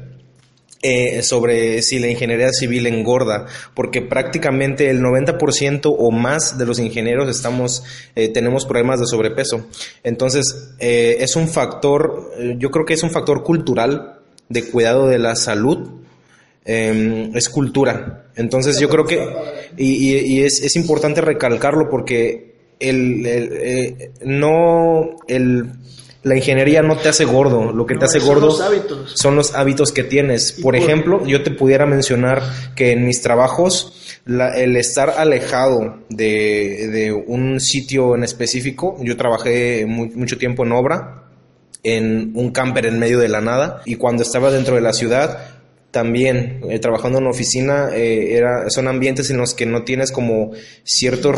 eh, 0.82 1.22
sobre 1.22 1.82
si 1.82 2.00
la 2.00 2.08
ingeniería 2.08 2.52
civil 2.52 2.88
engorda, 2.88 3.46
porque 3.74 4.02
prácticamente 4.02 4.90
el 4.90 5.02
90% 5.02 5.96
o 5.98 6.12
más 6.12 6.58
de 6.58 6.66
los 6.66 6.78
ingenieros 6.80 7.30
estamos, 7.30 7.84
eh, 8.16 8.30
tenemos 8.30 8.66
problemas 8.66 9.00
de 9.00 9.06
sobrepeso. 9.06 9.66
Entonces, 10.04 10.74
eh, 10.80 11.18
es 11.20 11.36
un 11.36 11.48
factor, 11.48 12.32
yo 12.58 12.70
creo 12.70 12.86
que 12.86 12.96
es 12.96 13.04
un 13.04 13.12
factor 13.12 13.44
cultural 13.44 14.20
de 14.50 14.64
cuidado 14.64 15.08
de 15.08 15.20
la 15.20 15.36
salud, 15.36 16.03
em, 16.66 17.36
es 17.36 17.50
cultura. 17.50 18.28
Entonces, 18.36 18.80
yo 18.80 18.90
creo 18.90 19.06
que, 19.06 19.28
y, 19.78 20.42
es, 20.42 20.62
es, 20.62 20.76
importante 20.76 21.22
recalcarlo 21.22 21.90
porque 21.90 22.56
el, 22.80 23.26
el 23.26 24.12
no, 24.24 25.18
el 25.28 25.70
la 26.24 26.38
ingeniería 26.38 26.82
no 26.82 26.96
te 26.96 27.10
hace 27.10 27.26
gordo, 27.26 27.74
lo 27.74 27.86
que 27.86 27.96
te 27.96 28.06
hace 28.06 28.20
gordo 28.20 28.50
son 28.52 28.60
los 28.60 28.62
hábitos. 28.62 29.12
son 29.14 29.36
los 29.36 29.56
hábitos 29.56 29.92
que 29.92 30.04
tienes. 30.04 30.54
Por, 30.54 30.76
ejemplo, 30.76 31.26
yo 31.26 31.44
te 31.44 31.52
pudiera 31.52 31.86
mencionar 31.86 32.42
que 32.76 32.94
en 32.94 33.06
mis 33.06 33.22
trabajos 33.22 34.18
el 34.26 34.78
estar 34.78 35.16
alejado 35.18 36.00
de, 36.10 37.24
un 37.28 37.60
sitio 37.60 38.16
en 38.16 38.24
específico, 38.24 38.98
yo 39.02 39.18
trabajé 39.18 39.86
mucho 39.86 40.38
tiempo 40.38 40.66
en 40.66 40.72
obra, 40.72 41.26
en 41.84 42.32
un 42.36 42.52
camper 42.52 42.86
en 42.86 43.00
medio 43.00 43.20
de 43.20 43.28
la 43.28 43.42
nada, 43.42 43.82
y 43.86 43.96
cuando 43.96 44.24
estaba 44.24 44.50
dentro 44.50 44.76
de 44.76 44.82
la 44.82 44.94
ciudad, 44.94 45.63
también 45.94 46.62
eh, 46.72 46.80
trabajando 46.80 47.20
en 47.20 47.28
oficina 47.28 47.90
eh, 47.94 48.36
era, 48.36 48.68
son 48.72 48.88
ambientes 48.88 49.30
en 49.30 49.38
los 49.38 49.54
que 49.54 49.68
no 49.68 49.84
tienes 49.84 50.12
como 50.12 50.50
cierto 50.84 51.32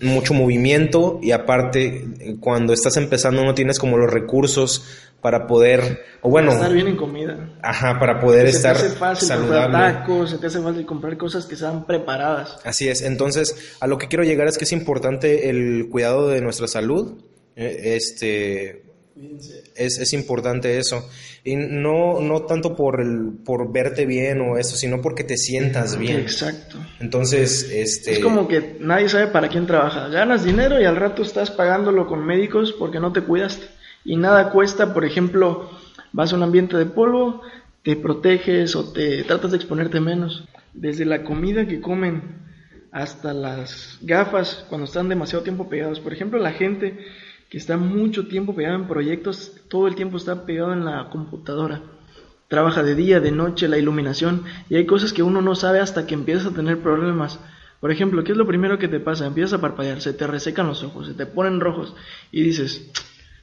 mucho 0.00 0.32
movimiento 0.32 1.18
y 1.20 1.32
aparte 1.32 2.06
cuando 2.38 2.72
estás 2.72 2.96
empezando 2.96 3.44
no 3.44 3.52
tienes 3.52 3.80
como 3.80 3.98
los 3.98 4.08
recursos 4.08 4.86
para 5.20 5.48
poder 5.48 6.04
o 6.22 6.30
bueno 6.30 6.52
estar 6.52 6.72
bien 6.72 6.86
en 6.86 6.96
comida. 6.96 7.58
ajá 7.62 7.98
para 7.98 8.20
poder 8.20 8.48
se 8.52 8.58
estar 8.58 8.76
te 8.76 8.86
hace 8.86 8.96
fácil 8.96 9.26
saludable. 9.26 9.62
comprar 9.64 9.94
tacos 9.94 10.30
se 10.30 10.38
te 10.38 10.46
hace 10.46 10.60
fácil 10.60 10.86
comprar 10.86 11.16
cosas 11.16 11.46
que 11.46 11.56
sean 11.56 11.84
preparadas. 11.84 12.58
Así 12.62 12.88
es. 12.88 13.02
Entonces 13.02 13.76
a 13.80 13.88
lo 13.88 13.98
que 13.98 14.06
quiero 14.06 14.22
llegar 14.22 14.46
es 14.46 14.56
que 14.56 14.64
es 14.64 14.72
importante 14.72 15.50
el 15.50 15.88
cuidado 15.90 16.28
de 16.28 16.40
nuestra 16.40 16.68
salud 16.68 17.24
eh, 17.56 17.96
este 17.96 18.84
es, 19.74 19.98
es, 19.98 20.12
importante 20.12 20.78
eso. 20.78 21.08
Y 21.44 21.56
no, 21.56 22.20
no 22.20 22.42
tanto 22.42 22.76
por, 22.76 23.00
el, 23.00 23.32
por 23.44 23.72
verte 23.72 24.06
bien 24.06 24.40
o 24.40 24.58
eso, 24.58 24.76
sino 24.76 25.00
porque 25.00 25.24
te 25.24 25.36
sientas 25.36 25.98
bien. 25.98 26.20
Exacto. 26.20 26.78
Entonces, 27.00 27.70
este... 27.72 28.12
Es 28.12 28.18
como 28.20 28.48
que 28.48 28.76
nadie 28.80 29.08
sabe 29.08 29.28
para 29.28 29.48
quién 29.48 29.66
trabaja. 29.66 30.08
Ganas 30.08 30.44
dinero 30.44 30.80
y 30.80 30.84
al 30.84 30.96
rato 30.96 31.22
estás 31.22 31.50
pagándolo 31.50 32.06
con 32.06 32.24
médicos 32.24 32.72
porque 32.78 33.00
no 33.00 33.12
te 33.12 33.22
cuidaste. 33.22 33.66
Y 34.04 34.16
nada 34.16 34.50
cuesta, 34.50 34.94
por 34.94 35.04
ejemplo, 35.04 35.70
vas 36.12 36.32
a 36.32 36.36
un 36.36 36.42
ambiente 36.42 36.76
de 36.76 36.86
polvo, 36.86 37.42
te 37.82 37.96
proteges 37.96 38.74
o 38.76 38.92
te 38.92 39.24
tratas 39.24 39.50
de 39.50 39.56
exponerte 39.58 40.00
menos. 40.00 40.48
Desde 40.72 41.04
la 41.04 41.24
comida 41.24 41.66
que 41.66 41.80
comen 41.80 42.40
hasta 42.92 43.32
las 43.32 43.98
gafas 44.02 44.64
cuando 44.68 44.86
están 44.86 45.08
demasiado 45.08 45.44
tiempo 45.44 45.68
pegados. 45.68 46.00
Por 46.00 46.12
ejemplo, 46.12 46.38
la 46.38 46.52
gente 46.52 46.98
que 47.50 47.58
está 47.58 47.76
mucho 47.76 48.28
tiempo 48.28 48.54
pegado 48.54 48.76
en 48.76 48.86
proyectos, 48.86 49.52
todo 49.68 49.88
el 49.88 49.96
tiempo 49.96 50.16
está 50.16 50.46
pegado 50.46 50.72
en 50.72 50.84
la 50.84 51.10
computadora. 51.10 51.82
Trabaja 52.46 52.84
de 52.84 52.94
día, 52.94 53.18
de 53.18 53.32
noche, 53.32 53.66
la 53.66 53.76
iluminación, 53.76 54.44
y 54.68 54.76
hay 54.76 54.86
cosas 54.86 55.12
que 55.12 55.24
uno 55.24 55.42
no 55.42 55.56
sabe 55.56 55.80
hasta 55.80 56.06
que 56.06 56.14
empiezas 56.14 56.46
a 56.46 56.54
tener 56.54 56.78
problemas. 56.78 57.40
Por 57.80 57.90
ejemplo, 57.90 58.22
¿qué 58.22 58.32
es 58.32 58.38
lo 58.38 58.46
primero 58.46 58.78
que 58.78 58.86
te 58.86 59.00
pasa? 59.00 59.26
Empiezas 59.26 59.54
a 59.54 59.60
parpadear, 59.60 60.00
se 60.00 60.12
te 60.12 60.28
resecan 60.28 60.68
los 60.68 60.84
ojos, 60.84 61.08
se 61.08 61.14
te 61.14 61.26
ponen 61.26 61.58
rojos, 61.58 61.94
y 62.30 62.42
dices, 62.42 62.88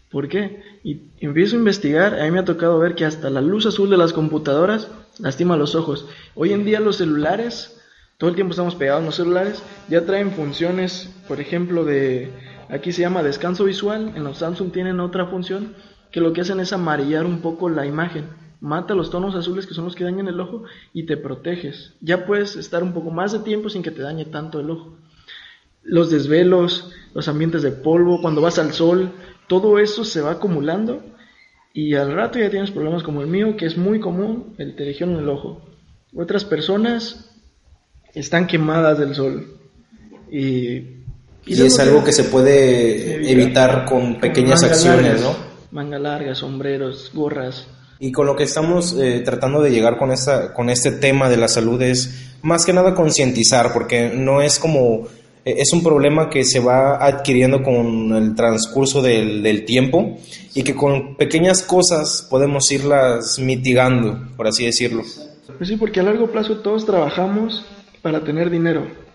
¿por 0.10 0.30
qué? 0.30 0.64
Y 0.86 1.12
empiezo 1.20 1.58
a 1.58 1.60
investigar, 1.60 2.18
a 2.18 2.24
mí 2.24 2.32
me 2.32 2.40
ha 2.40 2.46
tocado 2.46 2.80
ver 2.80 2.96
que 2.96 3.04
hasta 3.04 3.30
la 3.30 3.42
luz 3.42 3.66
azul 3.66 3.90
de 3.90 3.98
las 3.98 4.14
computadoras 4.14 4.90
lastima 5.20 5.58
los 5.58 5.76
ojos. 5.76 6.08
Hoy 6.34 6.54
en 6.54 6.64
día 6.64 6.80
los 6.80 6.96
celulares, 6.96 7.78
todo 8.18 8.30
el 8.30 8.38
tiempo 8.38 8.52
estamos 8.52 8.76
pegados 8.76 9.02
en 9.02 9.06
los 9.08 9.16
celulares, 9.16 9.62
ya 9.90 10.06
traen 10.06 10.32
funciones, 10.32 11.14
por 11.28 11.42
ejemplo, 11.42 11.84
de 11.84 12.32
Aquí 12.70 12.92
se 12.92 13.02
llama 13.02 13.24
descanso 13.24 13.64
visual, 13.64 14.14
en 14.16 14.24
los 14.24 14.40
Samsung 14.40 14.72
tienen 14.72 15.00
otra 15.00 15.28
función 15.28 15.76
que 16.12 16.20
lo 16.20 16.34
que 16.34 16.42
hacen 16.42 16.60
es 16.60 16.74
amarillar 16.74 17.26
un 17.26 17.42
poco 17.42 17.70
la 17.70 17.86
imagen. 17.86 18.30
Mata 18.60 18.96
los 18.96 19.10
tonos 19.10 19.36
azules 19.36 19.68
que 19.68 19.74
son 19.74 19.86
los 19.86 19.96
que 19.96 20.04
dañan 20.04 20.28
el 20.28 20.40
ojo 20.40 20.64
y 20.94 21.06
te 21.06 21.16
proteges. 21.16 21.94
Ya 22.02 22.26
puedes 22.26 22.56
estar 22.56 22.84
un 22.84 22.94
poco 22.94 23.12
más 23.12 23.32
de 23.32 23.40
tiempo 23.40 23.70
sin 23.70 23.84
que 23.84 23.92
te 23.92 24.02
dañe 24.02 24.26
tanto 24.26 24.60
el 24.60 24.70
ojo. 24.70 24.98
Los 25.84 26.10
desvelos, 26.10 26.92
los 27.14 27.28
ambientes 27.28 27.62
de 27.62 27.72
polvo, 27.72 28.22
cuando 28.22 28.42
vas 28.42 28.60
al 28.60 28.74
sol, 28.74 29.12
todo 29.48 29.80
eso 29.80 30.04
se 30.04 30.22
va 30.22 30.32
acumulando 30.32 31.04
y 31.74 31.94
al 31.94 32.14
rato 32.14 32.40
ya 32.40 32.50
tienes 32.50 32.72
problemas 32.72 33.04
como 33.04 33.22
el 33.22 33.28
mío, 33.28 33.56
que 33.56 33.68
es 33.68 33.78
muy 33.78 34.00
común, 34.00 34.56
el 34.58 34.76
teregión 34.76 35.12
en 35.12 35.20
el 35.20 35.30
ojo. 35.30 35.62
Otras 36.16 36.44
personas 36.44 37.32
están 38.14 38.48
quemadas 38.48 38.98
del 38.98 39.14
sol 39.14 39.46
y 40.32 40.97
y, 41.48 41.62
es 41.62 41.80
algo 41.80 42.04
que 42.04 42.12
se 42.12 42.26
puede 42.26 43.30
evitar 43.30 43.86
con 43.86 44.20
pequeñas 44.20 44.64
acciones, 44.64 45.22
¿no? 45.22 45.36
Manga 45.72 46.00
larga, 46.00 46.36
sombreros, 46.36 47.12
gorras. 47.14 47.68
Y 48.00 48.12
con 48.12 48.26
lo 48.26 48.36
que 48.36 48.44
estamos 48.44 48.96
eh, 49.00 49.22
tratando 49.26 49.62
de 49.62 49.72
llegar 49.72 49.98
con, 49.98 50.12
esta, 50.12 50.54
con 50.54 50.70
este 50.70 50.92
tema 50.92 51.30
de 51.30 51.38
la 51.38 51.48
salud 51.48 51.82
es 51.82 52.36
más 52.42 52.66
que 52.66 52.74
nada 52.74 52.94
concientizar, 52.94 53.74
porque 53.74 54.12
no 54.14 54.42
es 54.42 54.60
como, 54.60 55.08
eh, 55.46 55.56
es 55.58 55.74
un 55.74 55.82
problema 55.82 56.30
que 56.30 56.44
se 56.44 56.60
va 56.60 57.04
adquiriendo 57.04 57.64
con 57.64 58.14
el 58.16 58.36
transcurso 58.36 59.02
del, 59.02 59.42
del 59.42 59.66
tiempo 59.66 60.18
y 60.54 60.64
que 60.64 60.76
con 60.76 61.16
pequeñas 61.16 61.64
cosas 61.64 62.28
podemos 62.30 62.72
irlas 62.72 63.40
mitigando, 63.40 64.20
por 64.36 64.48
así 64.48 64.66
decirlo. 64.66 65.04
Pues 65.58 65.70
sí, 65.70 65.76
porque 65.78 66.00
a 66.00 66.04
largo 66.04 66.28
plazo 66.28 66.58
todos 66.58 66.86
trabajamos 66.86 67.66
para 68.02 68.24
tener 68.24 68.52
dinero 68.52 69.07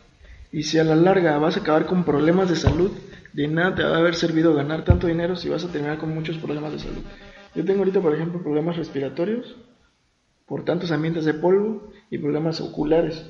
y 0.52 0.64
si 0.64 0.78
a 0.78 0.84
la 0.84 0.94
larga 0.94 1.38
vas 1.38 1.56
a 1.56 1.60
acabar 1.60 1.86
con 1.86 2.04
problemas 2.04 2.50
de 2.50 2.56
salud, 2.56 2.90
de 3.32 3.48
nada 3.48 3.74
te 3.74 3.82
va 3.82 3.96
a 3.96 3.98
haber 3.98 4.14
servido 4.14 4.54
ganar 4.54 4.84
tanto 4.84 5.06
dinero 5.06 5.34
si 5.34 5.48
vas 5.48 5.64
a 5.64 5.72
terminar 5.72 5.98
con 5.98 6.14
muchos 6.14 6.36
problemas 6.36 6.72
de 6.72 6.78
salud. 6.78 7.02
Yo 7.54 7.64
tengo 7.64 7.80
ahorita, 7.80 8.00
por 8.00 8.14
ejemplo, 8.14 8.42
problemas 8.42 8.76
respiratorios 8.76 9.56
por 10.46 10.64
tantos 10.66 10.92
ambientes 10.92 11.24
de 11.24 11.32
polvo 11.32 11.90
y 12.10 12.18
problemas 12.18 12.60
oculares, 12.60 13.24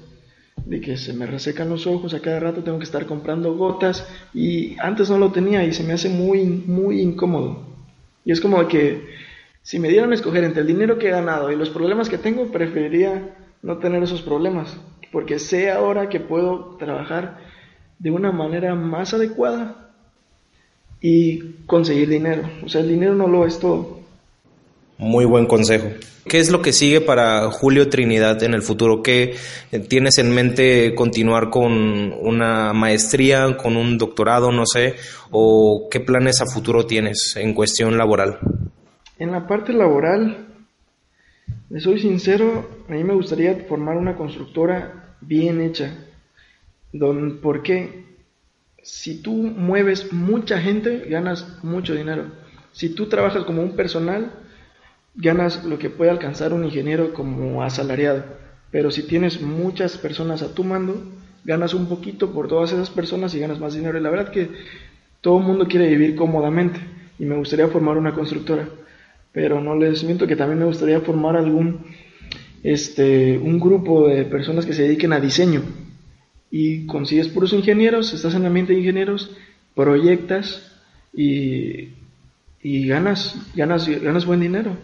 de 0.67 0.81
que 0.81 0.97
se 0.97 1.13
me 1.13 1.27
resecan 1.27 1.69
los 1.69 1.87
ojos, 1.87 2.13
a 2.15 2.21
cada 2.21 2.41
rato 2.41 2.65
tengo 2.65 2.79
que 2.79 2.85
estar 2.85 3.07
comprando 3.07 3.55
gotas 3.57 4.07
y 4.35 4.77
antes 4.81 5.09
no 5.09 5.19
lo 5.19 5.31
tenía 5.31 5.65
y 5.65 5.73
se 5.73 5.85
me 5.85 5.93
hace 5.93 6.09
muy, 6.09 6.45
muy 6.45 7.01
incómodo. 7.01 7.65
Y 8.25 8.33
es 8.33 8.41
como 8.41 8.67
que 8.67 9.07
si 9.63 9.79
me 9.79 9.89
dieran 9.89 10.11
a 10.11 10.15
escoger 10.15 10.43
entre 10.43 10.63
el 10.63 10.67
dinero 10.67 10.99
que 10.99 11.09
he 11.09 11.13
ganado 11.13 11.53
y 11.53 11.57
los 11.57 11.71
problemas 11.71 12.09
que 12.09 12.19
tengo, 12.19 12.51
preferiría 12.51 13.37
no 13.63 13.79
tener 13.79 14.03
esos 14.03 14.23
problemas 14.23 14.77
porque 15.13 15.39
sé 15.39 15.71
ahora 15.71 16.09
que 16.09 16.19
puedo 16.19 16.77
trabajar 16.79 17.39
de 17.99 18.11
una 18.11 18.33
manera 18.33 18.75
más 18.75 19.15
adecuada 19.15 19.91
y 21.01 21.41
conseguir 21.67 22.09
dinero. 22.09 22.49
O 22.65 22.69
sea, 22.69 22.81
el 22.81 22.89
dinero 22.89 23.15
no 23.15 23.29
lo 23.29 23.47
es 23.47 23.59
todo. 23.61 24.01
Muy 24.99 25.25
buen 25.25 25.47
consejo. 25.47 25.89
¿Qué 26.25 26.39
es 26.39 26.51
lo 26.51 26.63
que 26.63 26.73
sigue 26.73 27.01
para 27.01 27.51
Julio 27.51 27.89
Trinidad 27.89 28.43
en 28.45 28.55
el 28.55 28.63
futuro? 28.63 29.03
¿Qué 29.03 29.35
tienes 29.89 30.19
en 30.19 30.33
mente 30.33 30.95
continuar 30.95 31.51
con 31.51 32.13
una 32.13 32.73
maestría, 32.73 33.57
con 33.57 33.77
un 33.77 33.99
doctorado, 33.99 34.53
no 34.53 34.65
sé? 34.65 34.95
¿O 35.31 35.89
qué 35.91 35.99
planes 35.99 36.41
a 36.41 36.47
futuro 36.47 36.87
tienes 36.87 37.37
en 37.37 37.53
cuestión 37.55 37.99
laboral? 37.99 38.39
En 39.19 39.33
la 39.33 39.49
parte 39.49 39.73
laboral, 39.73 40.47
soy 41.79 41.99
sincero, 41.99 42.69
a 42.89 42.93
mí 42.93 43.03
me 43.03 43.15
gustaría 43.15 43.57
formar 43.69 43.97
una 43.97 44.17
constructora 44.17 45.02
bien 45.23 45.61
hecha. 45.61 45.95
Don, 46.93 47.39
porque 47.41 48.05
si 48.83 49.23
tú 49.23 49.33
mueves 49.33 50.13
mucha 50.13 50.61
gente, 50.61 51.07
ganas 51.09 51.63
mucho 51.63 51.95
dinero. 51.95 52.27
Si 52.73 52.91
tú 52.91 53.07
trabajas 53.07 53.45
como 53.45 53.63
un 53.63 53.77
personal, 53.77 54.33
ganas 55.15 55.65
lo 55.65 55.79
que 55.79 55.91
puede 55.91 56.11
alcanzar 56.11 56.53
un 56.53 56.65
ingeniero 56.65 57.13
como 57.15 57.63
asalariado. 57.63 58.25
Pero 58.71 58.91
si 58.91 59.03
tienes 59.03 59.41
muchas 59.41 59.99
personas 59.99 60.43
a 60.43 60.55
tu 60.55 60.65
mando, 60.65 61.03
ganas 61.45 61.75
un 61.75 61.87
poquito 61.87 62.33
por 62.33 62.49
todas 62.49 62.73
esas 62.73 62.91
personas 62.91 63.35
y 63.35 63.41
ganas 63.41 63.61
más 63.61 63.75
dinero. 63.75 63.99
Y 63.99 64.03
la 64.03 64.11
verdad 64.11 64.31
que 64.31 64.49
todo 65.21 65.39
el 65.39 65.45
mundo 65.45 65.67
quiere 65.67 65.89
vivir 65.89 66.17
cómodamente 66.17 66.81
y 67.19 67.25
me 67.25 67.37
gustaría 67.37 67.69
formar 67.69 67.99
una 67.99 68.15
constructora. 68.15 68.69
Pero 69.33 69.61
no 69.61 69.77
les 69.77 70.03
miento 70.05 70.27
que 70.27 70.37
también 70.37 70.59
me 70.59 70.67
gustaría 70.67 71.01
formar 71.01 71.37
algún 71.37 71.87
este, 72.63 73.39
un 73.39 73.59
grupo 73.59 74.09
de 74.09 74.25
personas 74.25 74.67
que 74.67 74.73
se 74.73 74.83
dediquen 74.83 75.13
a 75.13 75.21
diseño 75.21 75.63
y 76.51 76.87
consigues 76.87 77.29
puros 77.29 77.53
ingenieros, 77.53 78.13
estás 78.13 78.35
en 78.35 78.47
ambiente 78.47 78.73
de 78.73 78.81
ingenieros, 78.81 79.31
proyectas 79.75 80.71
y, 81.15 81.91
y 82.63 82.87
ganas, 82.87 83.37
ganas, 83.55 83.89
ganas 83.89 84.27
buen 84.27 84.41
dinero. 84.41 84.77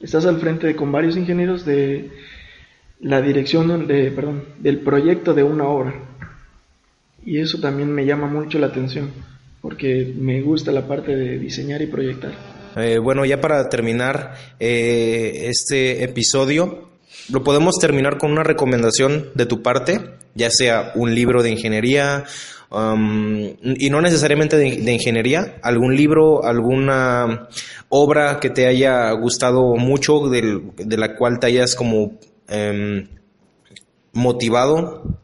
Estás 0.00 0.26
al 0.26 0.38
frente 0.38 0.66
de, 0.66 0.76
con 0.76 0.92
varios 0.92 1.16
ingenieros 1.16 1.64
de 1.64 2.10
la 3.00 3.20
dirección 3.20 3.86
de, 3.86 4.10
perdón, 4.10 4.44
del 4.58 4.78
proyecto 4.80 5.34
de 5.34 5.42
una 5.42 5.64
obra. 5.64 5.94
Y 7.24 7.38
eso 7.38 7.58
también 7.60 7.92
me 7.92 8.06
llama 8.06 8.28
mucho 8.28 8.58
la 8.58 8.68
atención, 8.68 9.10
porque 9.60 10.12
me 10.16 10.40
gusta 10.42 10.70
la 10.70 10.86
parte 10.86 11.16
de 11.16 11.38
diseñar 11.38 11.82
y 11.82 11.86
proyectar. 11.86 12.32
Eh, 12.76 12.98
bueno, 12.98 13.24
ya 13.24 13.40
para 13.40 13.68
terminar 13.68 14.34
eh, 14.60 15.46
este 15.48 16.04
episodio, 16.04 16.90
lo 17.30 17.42
podemos 17.42 17.76
terminar 17.80 18.18
con 18.18 18.32
una 18.32 18.42
recomendación 18.42 19.30
de 19.34 19.46
tu 19.46 19.62
parte, 19.62 20.00
ya 20.34 20.50
sea 20.50 20.92
un 20.94 21.14
libro 21.14 21.42
de 21.42 21.50
ingeniería, 21.50 22.24
um, 22.70 23.54
y 23.62 23.90
no 23.90 24.00
necesariamente 24.00 24.56
de, 24.56 24.92
ingeniería, 24.92 25.56
algún 25.62 25.96
libro, 25.96 26.44
alguna 26.44 27.48
obra 27.88 28.38
que 28.40 28.50
te 28.50 28.66
haya 28.66 29.10
gustado 29.12 29.76
mucho, 29.76 30.28
de 30.28 30.96
la 30.96 31.16
cual 31.16 31.38
te 31.38 31.46
hayas 31.48 31.74
como 31.74 32.18
em, 32.48 33.08
motivado, 34.12 35.18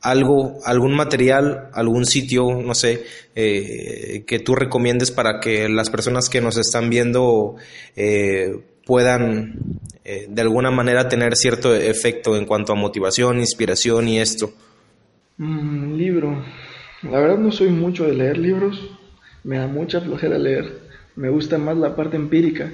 algo, 0.00 0.58
algún 0.64 0.94
material, 0.94 1.70
algún 1.72 2.04
sitio, 2.04 2.60
no 2.62 2.74
sé, 2.74 3.04
eh, 3.34 4.24
que 4.26 4.38
tú 4.38 4.54
recomiendes 4.54 5.10
para 5.10 5.40
que 5.40 5.68
las 5.70 5.88
personas 5.88 6.28
que 6.28 6.42
nos 6.42 6.58
están 6.58 6.90
viendo 6.90 7.56
eh, 7.96 8.54
puedan 8.86 9.80
eh, 10.04 10.26
de 10.28 10.42
alguna 10.42 10.70
manera 10.70 11.08
tener 11.08 11.36
cierto 11.36 11.74
efecto 11.74 12.36
en 12.36 12.46
cuanto 12.46 12.72
a 12.72 12.76
motivación, 12.76 13.40
inspiración 13.40 14.08
y 14.08 14.20
esto? 14.20 14.52
Mm, 15.38 15.94
libro. 15.94 16.44
La 17.02 17.18
verdad 17.18 17.38
no 17.38 17.52
soy 17.52 17.70
mucho 17.70 18.06
de 18.06 18.14
leer 18.14 18.38
libros, 18.38 18.80
me 19.42 19.58
da 19.58 19.66
mucha 19.66 20.00
flojera 20.00 20.38
leer, 20.38 20.80
me 21.16 21.28
gusta 21.28 21.58
más 21.58 21.76
la 21.76 21.96
parte 21.96 22.16
empírica. 22.16 22.70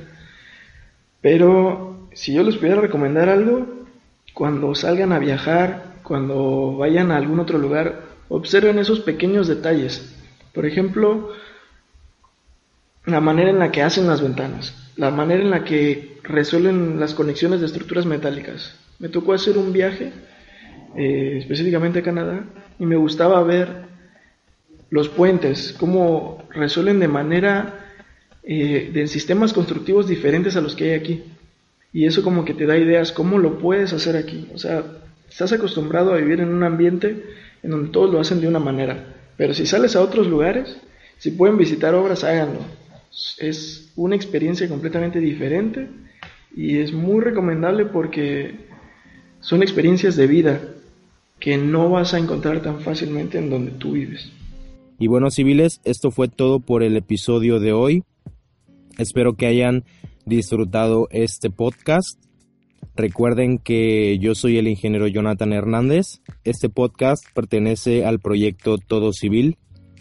Pero 1.21 2.09
si 2.13 2.35
yo 2.35 2.43
les 2.43 2.57
pudiera 2.57 2.81
recomendar 2.81 3.29
algo, 3.29 3.67
cuando 4.35 4.75
salgan 4.75 5.13
a 5.13 5.19
viajar, 5.19 5.95
cuando 6.03 6.77
vayan 6.77 7.11
a 7.11 7.17
algún 7.17 7.41
otro 7.41 7.59
lugar, 7.59 8.03
observen 8.29 8.79
esos 8.79 9.01
pequeños 9.01 9.49
detalles. 9.49 10.17
Por 10.55 10.67
ejemplo, 10.67 11.31
la 13.07 13.21
manera 13.21 13.51
en 13.51 13.59
la 13.59 13.73
que 13.73 13.83
hacen 13.83 14.07
las 14.07 14.23
ventanas, 14.23 14.75
la 14.97 15.11
manera 15.11 15.43
en 15.43 15.51
la 15.51 15.65
que 15.65 16.19
resuelven 16.23 17.01
las 17.01 17.15
conexiones 17.15 17.61
de 17.61 17.67
estructuras 17.67 18.07
metálicas. 18.07 18.75
Me 18.99 19.09
tocó 19.09 19.33
hacer 19.33 19.57
un 19.57 19.73
viaje, 19.73 20.13
eh, 20.97 21.39
específicamente 21.39 22.01
a 22.01 22.03
Canadá, 22.03 22.45
y 22.79 22.87
me 22.87 22.97
gustaba 22.97 23.43
ver 23.43 23.89
los 24.91 25.09
puentes, 25.09 25.75
cómo 25.79 26.45
resuelven 26.51 27.01
de 27.01 27.09
manera, 27.09 27.87
eh, 28.43 28.91
de 28.93 29.07
sistemas 29.07 29.53
constructivos 29.53 30.09
diferentes 30.09 30.57
a 30.57 30.61
los 30.61 30.75
que 30.75 30.93
hay 30.93 30.99
aquí. 30.99 31.25
Y 31.93 32.07
eso 32.07 32.23
como 32.23 32.45
que 32.45 32.55
te 32.55 32.67
da 32.67 32.77
ideas, 32.77 33.13
cómo 33.13 33.39
lo 33.39 33.59
puedes 33.59 33.93
hacer 33.93 34.17
aquí. 34.17 34.49
O 34.55 34.59
sea, 34.59 34.85
estás 35.29 35.53
acostumbrado 35.53 36.13
a 36.13 36.19
vivir 36.19 36.41
en 36.41 36.53
un 36.53 36.63
ambiente 36.63 37.25
en 37.63 37.71
donde 37.71 37.91
todos 37.91 38.13
lo 38.13 38.21
hacen 38.21 38.41
de 38.41 38.49
una 38.49 38.59
manera. 38.59 39.17
Pero 39.37 39.55
si 39.55 39.67
sales 39.67 39.97
a 39.97 40.03
otros 40.03 40.27
lugares, 40.27 40.77
si 41.19 41.31
pueden 41.31 41.57
visitar 41.57 41.95
obras, 41.95 42.25
háganlo. 42.25 42.61
Es 43.39 43.93
una 43.97 44.17
experiencia 44.17 44.69
completamente 44.69 45.19
diferente 45.19 45.89
y 46.55 46.79
es 46.79 46.93
muy 46.93 47.23
recomendable 47.23 47.87
porque 47.87 48.55
son 49.41 49.63
experiencias 49.63 50.17
de 50.17 50.27
vida 50.27 50.61
que 51.39 51.57
no 51.57 51.91
vas 51.91 52.15
a 52.15 52.19
encontrar 52.19 52.63
tan 52.63 52.81
fácilmente 52.81 53.39
en 53.39 53.51
donde 53.51 53.73
tú 53.73 53.93
vives. 53.93 54.31
Y 54.99 55.07
bueno, 55.07 55.31
civiles, 55.31 55.81
esto 55.85 56.11
fue 56.11 56.29
todo 56.29 56.61
por 56.61 56.83
el 56.83 56.97
episodio 56.97 57.59
de 57.59 57.73
hoy. 57.73 58.05
Espero 58.99 59.35
que 59.35 59.47
hayan 59.47 59.85
disfrutado 60.27 61.09
este 61.11 61.49
podcast. 61.49 62.23
Recuerden 62.95 63.59
que 63.59 64.19
yo 64.19 64.35
soy 64.35 64.59
el 64.59 64.69
ingeniero 64.69 65.07
Jonathan 65.07 65.55
Hernández. 65.55 66.21
Este 66.45 66.69
podcast 66.69 67.25
pertenece 67.35 68.05
al 68.05 68.21
proyecto 68.21 68.77
Todo 68.77 69.15
Civil. 69.15 69.57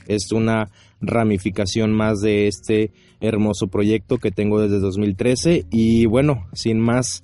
Es 0.07 0.34
una 0.34 0.70
ramificación 1.02 1.93
más 1.93 2.20
de 2.20 2.47
este 2.47 2.91
hermoso 3.22 3.68
proyecto 3.68 4.18
que 4.18 4.32
tengo 4.32 4.62
desde 4.62 4.80
2013. 4.80 5.66
Y 5.70 6.06
bueno, 6.06 6.47
sin 6.54 6.80
más 6.80 7.24